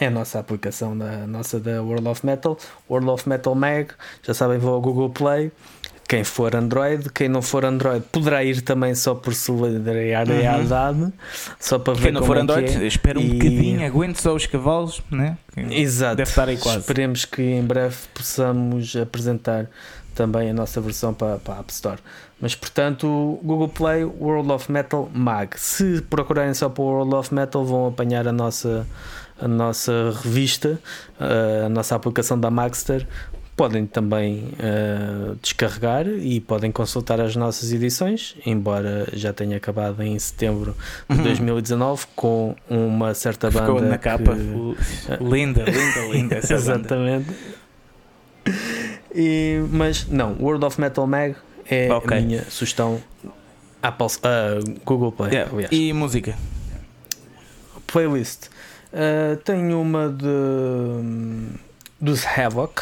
é, 0.00 0.04
é 0.04 0.06
a 0.06 0.10
nossa 0.10 0.38
aplicação 0.38 0.96
da 0.96 1.26
nossa 1.26 1.60
da 1.60 1.82
World 1.82 2.08
of 2.08 2.24
Metal, 2.24 2.56
World 2.88 3.10
of 3.10 3.28
Metal 3.28 3.54
Mag. 3.54 3.88
Já 4.22 4.34
sabem, 4.34 4.58
vou 4.58 4.74
ao 4.74 4.80
Google 4.80 5.10
Play, 5.10 5.52
quem 6.10 6.24
for 6.24 6.56
Android, 6.56 7.08
quem 7.14 7.28
não 7.28 7.40
for 7.40 7.64
Android 7.64 8.04
poderá 8.10 8.42
ir 8.42 8.62
também 8.62 8.96
só 8.96 9.14
por 9.14 9.32
solidariedade, 9.32 11.02
uhum. 11.02 11.12
só 11.60 11.78
para 11.78 11.94
ver 11.94 12.02
quem 12.02 12.12
não 12.12 12.24
for 12.24 12.36
é 12.36 12.40
Android, 12.40 12.82
é. 12.82 12.86
espera 12.86 13.16
um 13.16 13.22
E- 13.22 13.34
bocadinho, 13.34 13.86
aguente 13.86 14.20
só 14.20 14.34
os 14.34 14.44
cavalos, 14.44 15.00
né? 15.08 15.38
Exato. 15.56 16.16
Deve 16.16 16.28
estar 16.28 16.48
aí 16.48 16.56
quase. 16.56 16.80
Esperemos 16.80 17.24
que 17.24 17.40
em 17.40 17.62
breve 17.62 17.94
possamos 18.12 18.96
apresentar 18.96 19.70
também 20.14 20.50
a 20.50 20.54
nossa 20.54 20.80
versão 20.80 21.12
para, 21.14 21.38
para 21.38 21.54
a 21.54 21.58
App 21.60 21.72
Store. 21.72 21.98
Mas 22.40 22.54
portanto, 22.54 23.38
Google 23.42 23.68
Play 23.68 24.04
World 24.04 24.50
of 24.52 24.70
Metal 24.72 25.10
Mag. 25.12 25.50
Se 25.58 26.00
procurarem 26.08 26.54
só 26.54 26.68
para 26.68 26.82
o 26.82 26.86
World 26.86 27.14
of 27.14 27.34
Metal, 27.34 27.64
vão 27.64 27.86
apanhar 27.88 28.26
a 28.26 28.32
nossa, 28.32 28.86
a 29.40 29.46
nossa 29.46 30.12
revista, 30.22 30.78
eh, 31.20 31.64
a 31.66 31.68
nossa 31.68 31.94
aplicação 31.94 32.38
da 32.40 32.50
Magster. 32.50 33.06
Podem 33.56 33.84
também 33.84 34.54
eh, 34.58 35.34
descarregar 35.42 36.06
e 36.08 36.40
podem 36.40 36.72
consultar 36.72 37.20
as 37.20 37.36
nossas 37.36 37.70
edições, 37.74 38.34
embora 38.46 39.06
já 39.12 39.34
tenha 39.34 39.58
acabado 39.58 40.02
em 40.02 40.18
setembro 40.18 40.74
de 41.10 41.16
Uhum. 41.18 41.22
2019 41.24 42.06
com 42.16 42.56
uma 42.70 43.12
certa 43.12 43.50
banda 43.50 43.66
Ficou 43.66 43.80
na 43.82 43.98
capa. 43.98 44.34
que- 44.34 44.40
O- 45.20 45.28
Linda, 45.28 45.62
linda, 45.64 46.06
linda 46.10 46.36
essa 46.36 46.56
banda. 46.58 47.22
E, 49.14 49.62
mas 49.70 50.06
não, 50.08 50.36
World 50.40 50.64
of 50.64 50.80
Metal 50.80 51.06
Mag 51.06 51.34
é 51.68 51.90
Ok. 51.90 52.16
a 52.16 52.20
minha 52.20 52.44
sugestão 52.50 53.00
Apple, 53.82 54.06
ah, 54.24 54.58
Google 54.84 55.12
Play. 55.12 55.32
Yeah. 55.32 55.68
E 55.70 55.92
música? 55.92 56.36
Playlist. 57.86 58.48
Ah, 58.92 59.36
tenho 59.44 59.80
uma 59.80 60.08
de 60.08 60.28
dos 62.00 62.24
Havoc, 62.26 62.80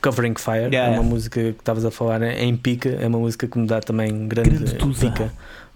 Covering 0.00 0.34
Fire. 0.38 0.64
Yeah, 0.74 0.94
é 0.94 0.98
uma 0.98 1.02
música 1.02 1.40
que 1.40 1.48
estavas 1.58 1.84
a 1.84 1.90
falar 1.90 2.22
em 2.22 2.48
em 2.50 2.56
pica. 2.56 2.88
É 2.90 3.06
uma 3.06 3.18
música 3.18 3.46
que 3.46 3.58
me 3.58 3.66
dá 3.66 3.80
também 3.80 4.28
grande, 4.28 4.50
Grande 4.50 4.74
tusa. 4.76 5.10
pica 5.10 5.32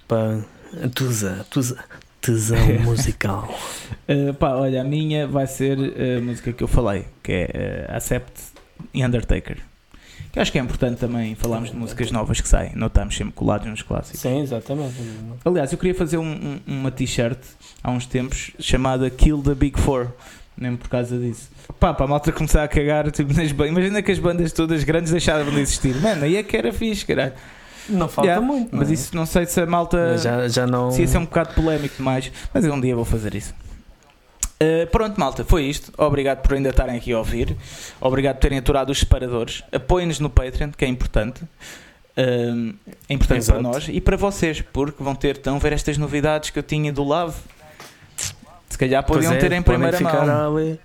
para 0.07 0.39
tusa, 0.95 1.47
tusa, 1.51 1.77
tesão 2.21 2.59
musical. 2.85 3.49
Uh, 4.09 4.33
pá, 4.35 4.51
olha, 4.55 4.81
a 4.81 4.85
minha 4.85 5.27
vai 5.27 5.47
ser 5.47 5.79
a 5.79 6.21
música 6.21 6.53
que 6.53 6.63
eu 6.63 6.69
falei, 6.69 7.05
que 7.23 7.33
é 7.33 7.87
uh, 7.91 7.97
Accept 7.97 8.33
e 8.95 9.05
Undertaker. 9.05 9.59
Que 10.33 10.39
acho 10.41 10.53
que 10.53 10.59
é 10.59 10.63
importante 10.63 10.99
também 10.99 11.35
falarmos 11.35 11.71
de 11.71 11.77
músicas 11.77 12.11
novas 12.11 12.41
que 12.41 12.49
saem, 12.49 12.73
não 12.75 12.89
estamos 12.89 13.17
sempre 13.17 13.33
colados 13.35 13.67
nos 13.67 13.81
clássicos. 13.83 14.21
Sim, 14.21 14.41
exatamente. 14.43 14.95
Aliás, 15.45 15.73
eu 15.73 15.79
queria 15.79 15.95
fazer 15.95 16.19
um- 16.19 16.25
um- 16.25 16.61
uma 16.67 16.91
t-shirt 16.91 17.39
há 17.83 17.91
uns 17.91 18.05
tempos 18.07 18.51
chamada 18.61 19.09
Kill 19.09 19.43
the 19.43 19.55
Big 19.55 19.81
Four, 19.81 20.09
mesmo 20.57 20.77
por 20.77 20.89
causa 20.89 21.19
disso. 21.19 21.49
Pá, 21.81 21.95
para 21.95 22.05
a 22.05 22.09
malta 22.09 22.31
começar 22.31 22.63
a 22.63 22.69
cagar, 22.69 23.11
tipo, 23.11 23.33
nas 23.33 23.51
ban- 23.53 23.69
imagina 23.69 24.03
que 24.03 24.13
as 24.13 24.19
bandas 24.19 24.53
todas 24.53 24.85
grandes 24.85 25.11
deixaram 25.13 25.51
de 25.51 25.61
existir. 25.61 25.95
Mano, 25.97 26.25
aí 26.25 26.37
é 26.37 26.43
que 26.43 26.57
era 26.57 26.73
fixe, 26.73 27.07
caralho. 27.07 27.33
Não 27.89 28.07
falta 28.07 28.29
Yeah, 28.29 28.47
muito. 28.47 28.69
Mas 28.77 28.89
não 28.89 28.91
é? 28.91 28.95
isso 28.95 29.17
não 29.17 29.25
sei 29.25 29.47
se 29.47 29.59
a 29.63 29.65
malta. 29.67 30.19
já, 30.19 30.47
já 30.47 30.67
não. 30.67 30.91
Se 30.91 31.01
ia 31.01 31.09
ser 31.09 31.17
um 31.17 31.25
bocado 31.25 31.55
polémico 31.55 31.97
demais, 31.97 32.31
mas 32.53 32.63
eu 32.67 32.75
um 32.75 32.81
dia 32.81 32.95
vou 32.95 33.05
fazer 33.07 33.35
isso. 33.35 33.55
Uh, 34.61 34.87
pronto, 34.89 35.19
malta, 35.19 35.45
foi 35.45 35.65
isto. 35.65 35.93
Obrigado 35.97 36.43
por 36.43 36.55
ainda 36.55 36.71
estarem 36.71 36.97
aqui 36.97 37.13
a 37.13 37.19
ouvir. 37.19 37.57
Obrigado 38.01 38.37
por 38.37 38.43
terem 38.43 38.59
aturado 38.59 38.91
os 38.91 38.99
separadores. 38.99 39.63
Apoiem-nos 39.71 40.19
no 40.19 40.29
Patreon, 40.29 40.71
que 40.77 40.85
é 40.85 40.89
importante. 40.89 41.43
Um, 42.17 42.75
é 43.09 43.15
importante 43.15 43.43
Exato. 43.43 43.61
para 43.61 43.71
nós 43.73 43.87
e 43.89 44.01
para 44.01 44.17
vocês, 44.17 44.61
porque 44.61 45.01
vão 45.01 45.15
ter 45.15 45.37
então 45.37 45.57
ver 45.61 45.73
estas 45.73 45.97
novidades 45.97 46.51
que 46.51 46.59
eu 46.59 46.65
tinha 46.65 46.93
do 46.93 47.05
Love. 47.05 47.37
Se 48.69 48.77
calhar 48.77 49.05
podiam 49.05 49.33
é, 49.33 49.37
ter 49.37 49.53
em 49.53 49.63
primeira 49.63 50.01
mão. 50.01 50.57
ali. 50.57 50.81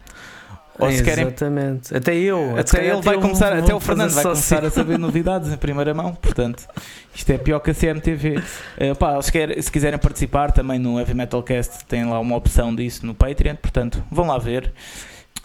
Ou 0.80 0.92
se 0.92 1.04
querem- 1.04 1.26
Exatamente. 1.28 1.96
Até 1.96 2.16
eu. 2.16 2.58
Até 2.58 2.78
calhar 2.78 2.94
ele 2.96 3.02
vai 3.04 3.18
começar, 3.20 3.50
vou- 3.52 3.60
até 3.60 3.68
vou 3.72 3.78
o 3.78 3.80
Fernando 3.80 4.12
vai 4.12 4.24
começar 4.24 4.66
a 4.66 4.72
saber 4.72 4.98
novidades 5.00 5.52
em 5.54 5.58
primeira 5.58 5.94
mão, 5.94 6.16
portanto, 6.16 6.68
isto 7.14 7.30
é 7.32 7.38
pior 7.38 7.60
que 7.60 7.72
a 7.72 7.74
CMTV. 7.74 8.42
Eh, 8.78 8.94
pá, 8.96 9.22
se, 9.22 9.32
quer- 9.32 9.62
se 9.62 9.72
quiserem 9.72 10.00
participar 10.00 10.52
também 10.52 10.80
no 10.80 10.98
Heavy 11.00 11.14
Metal 11.14 11.44
Cast, 11.44 11.86
tem 11.86 12.06
lá 12.06 12.20
uma 12.20 12.36
opção 12.36 12.74
disso 12.76 13.06
no 13.06 13.14
Patreon, 13.14 13.56
portanto, 13.56 14.04
vão 14.12 14.26
lá 14.28 14.38
ver. 14.40 14.72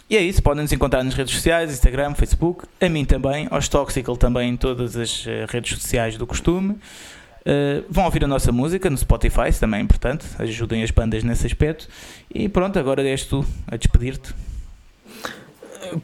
E 0.09 0.17
é 0.17 0.21
isso, 0.21 0.41
podem 0.41 0.63
nos 0.63 0.71
encontrar 0.71 1.03
nas 1.03 1.13
redes 1.13 1.35
sociais, 1.35 1.71
Instagram, 1.71 2.15
Facebook, 2.15 2.65
a 2.81 2.89
mim 2.89 3.05
também, 3.05 3.47
aos 3.51 3.67
Toxical 3.67 4.17
também 4.17 4.49
em 4.49 4.57
todas 4.57 4.97
as 4.97 5.23
eh, 5.27 5.45
redes 5.47 5.79
sociais 5.79 6.17
do 6.17 6.25
costume. 6.25 6.75
Eh, 7.45 7.83
vão 7.87 8.05
ouvir 8.05 8.23
a 8.23 8.27
nossa 8.27 8.51
música 8.51 8.89
no 8.89 8.97
Spotify, 8.97 9.49
isso 9.49 9.59
também 9.59 9.79
é 9.79 9.83
importante, 9.83 10.25
ajudem 10.39 10.81
as 10.81 10.89
bandas 10.89 11.23
nesse 11.23 11.45
aspecto. 11.45 11.87
E 12.33 12.49
pronto, 12.49 12.79
agora 12.79 13.07
és 13.07 13.23
tu 13.25 13.45
a 13.67 13.77
despedir-te. 13.77 14.33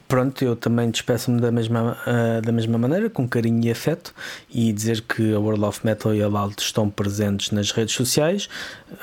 Pronto, 0.08 0.44
eu 0.44 0.56
também 0.56 0.90
despeço-me 0.90 1.40
da 1.40 1.52
mesma, 1.52 1.98
ah, 2.06 2.42
da 2.42 2.52
mesma 2.52 2.78
maneira, 2.78 3.10
com 3.10 3.28
carinho 3.28 3.64
e 3.64 3.72
afeto, 3.72 4.14
e 4.50 4.72
dizer 4.72 5.02
que 5.02 5.34
a 5.34 5.40
World 5.40 5.64
of 5.66 5.82
Metal 5.84 6.14
e 6.14 6.22
a 6.24 6.28
Loud 6.28 6.56
estão 6.60 6.90
presentes 6.90 7.52
nas 7.52 7.72
redes 7.72 7.94
sociais. 7.94 8.50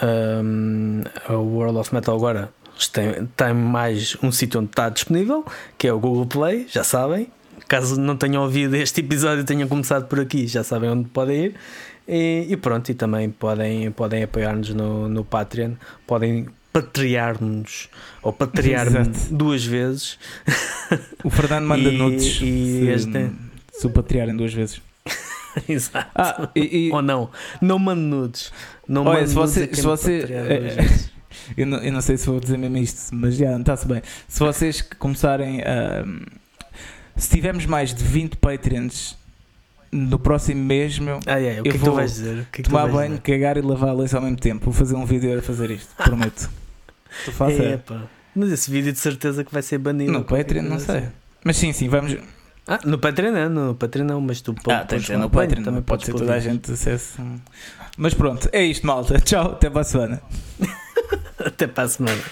Ahm, 0.01 1.03
a 1.29 1.35
World 1.35 1.79
of 1.79 1.95
Metal 1.95 2.17
agora 2.17 2.51
tem, 2.93 3.27
tem 3.37 3.55
mais 3.55 4.17
um 4.23 4.33
sítio 4.33 4.61
onde 4.61 4.71
está 4.71 4.89
disponível, 4.89 5.45
que 5.79 5.87
é 5.87 5.93
o 5.93 5.99
Google 5.99 6.27
Play, 6.27 6.67
já 6.69 6.83
sabem. 6.83 7.29
Caso 7.69 8.01
não 8.01 8.17
tenham 8.17 8.43
ouvido 8.43 8.75
este 8.75 9.01
episódio 9.01 9.43
e 9.43 9.45
tenham 9.45 9.69
começado 9.69 10.07
por 10.07 10.21
aqui, 10.21 10.47
já 10.47 10.65
sabem 10.65 10.91
onde 10.91 11.09
podem 11.09 11.45
ir. 11.47 11.55
E, 12.09 12.47
e 12.49 12.57
pronto, 12.57 12.91
e 12.91 12.95
também 12.95 13.31
podem, 13.31 13.91
podem 13.93 14.25
apoiar-nos 14.25 14.75
no, 14.75 15.09
no 15.09 15.25
Patreon, 15.25 15.75
podem 16.07 16.49
patriar-nos 16.73 17.89
ou 18.23 18.33
patriar-me 18.33 18.99
Exato. 19.01 19.19
duas 19.35 19.65
vezes. 19.65 20.19
O 21.25 21.31
Fernando 21.31 21.67
manda 21.67 21.89
E- 21.89 21.97
nudes 21.99 22.25
e 22.25 22.39
se, 22.41 22.89
este- 22.89 23.31
se 23.73 23.87
o 23.87 23.91
patriarem 23.91 24.37
duas 24.37 24.53
vezes. 24.55 24.81
Exato. 25.69 26.11
Ah, 26.15 26.49
e, 26.57 26.89
e- 26.89 26.93
Ou 26.93 27.03
não, 27.03 27.31
não 27.61 27.79
mando 27.79 28.01
nudes. 28.01 28.53
Não 28.89 29.05
Olha, 29.05 29.19
mando 29.21 29.29
se 29.29 29.35
você- 29.35 29.75
se 29.75 29.83
você- 29.83 30.21
patriar 30.21 30.47
é- 30.51 30.77
eu, 31.57 31.67
não, 31.67 31.79
eu 31.79 31.93
não 31.93 32.01
sei 32.01 32.17
se 32.17 32.27
vou 32.27 32.41
dizer 32.41 32.57
mesmo 32.59 32.77
isto, 32.79 33.15
mas 33.15 33.37
já, 33.37 33.59
está-se 33.59 33.87
bem. 33.87 34.03
Se 34.29 34.41
vocês 34.41 34.81
começarem 34.99 35.61
a. 35.63 36.05
Se 37.17 37.29
tivermos 37.29 37.67
mais 37.67 37.93
de 37.95 38.03
20 38.03 38.37
Patreons 38.37 39.19
no 39.93 40.19
próximo 40.19 40.65
mês, 40.65 40.99
meu, 40.99 41.21
Ah, 41.27 41.37
que 41.39 41.69
Eu 41.69 41.73
que 41.73 41.77
vou 41.77 42.01
dizer? 42.03 42.47
Que 42.51 42.63
tomar 42.63 42.89
banho, 42.89 43.21
cagar 43.21 43.59
e 43.59 43.61
lavar 43.61 43.91
a 43.91 43.93
louça 43.93 44.17
ao 44.17 44.23
mesmo 44.23 44.39
tempo. 44.39 44.65
Vou 44.65 44.73
fazer 44.73 44.95
um 44.95 45.05
vídeo 45.05 45.39
a 45.39 45.43
fazer 45.43 45.71
isto, 45.71 45.95
prometo. 45.97 46.49
Fazes? 47.33 47.61
É, 47.61 47.77
pá. 47.77 48.03
Mas 48.35 48.51
esse 48.51 48.71
vídeo 48.71 48.93
de 48.93 48.99
certeza 48.99 49.45
que 49.45 49.53
vai 49.53 49.63
ser 49.63 49.79
banido. 49.79 50.11
No 50.13 50.25
Patreon, 50.25 50.63
não 50.63 50.79
sei. 50.79 51.05
Mas 51.45 51.57
sim, 51.57 51.73
sim, 51.73 51.89
vamos. 51.89 52.17
Ah, 52.67 52.79
no 52.85 52.97
Patreon 52.99 53.33
não, 53.33 53.49
no 53.69 53.75
Patreon 53.75 54.05
não, 54.07 54.21
mas 54.21 54.41
tu 54.41 54.55
Ah, 54.59 54.63
podes 54.63 54.87
tem 54.89 54.99
que 55.01 55.07
ser 55.07 55.13
tomar 55.15 55.25
no 55.25 55.31
Patreon, 55.31 55.63
também 55.65 55.83
pode 55.83 56.05
ser 56.07 56.13
toda 56.15 56.33
a 56.33 56.39
gente 56.39 56.71
acesso. 56.73 57.21
Mas 57.97 58.15
pronto, 58.15 58.49
é 58.53 58.63
isto, 58.65 58.87
malta. 58.87 59.19
Tchau, 59.21 59.53
até 59.53 59.69
para 59.69 59.81
a 59.81 59.85
semana. 59.85 60.23
Até 61.45 61.67
para 61.67 61.83
a 61.85 61.89
semana. 61.89 62.23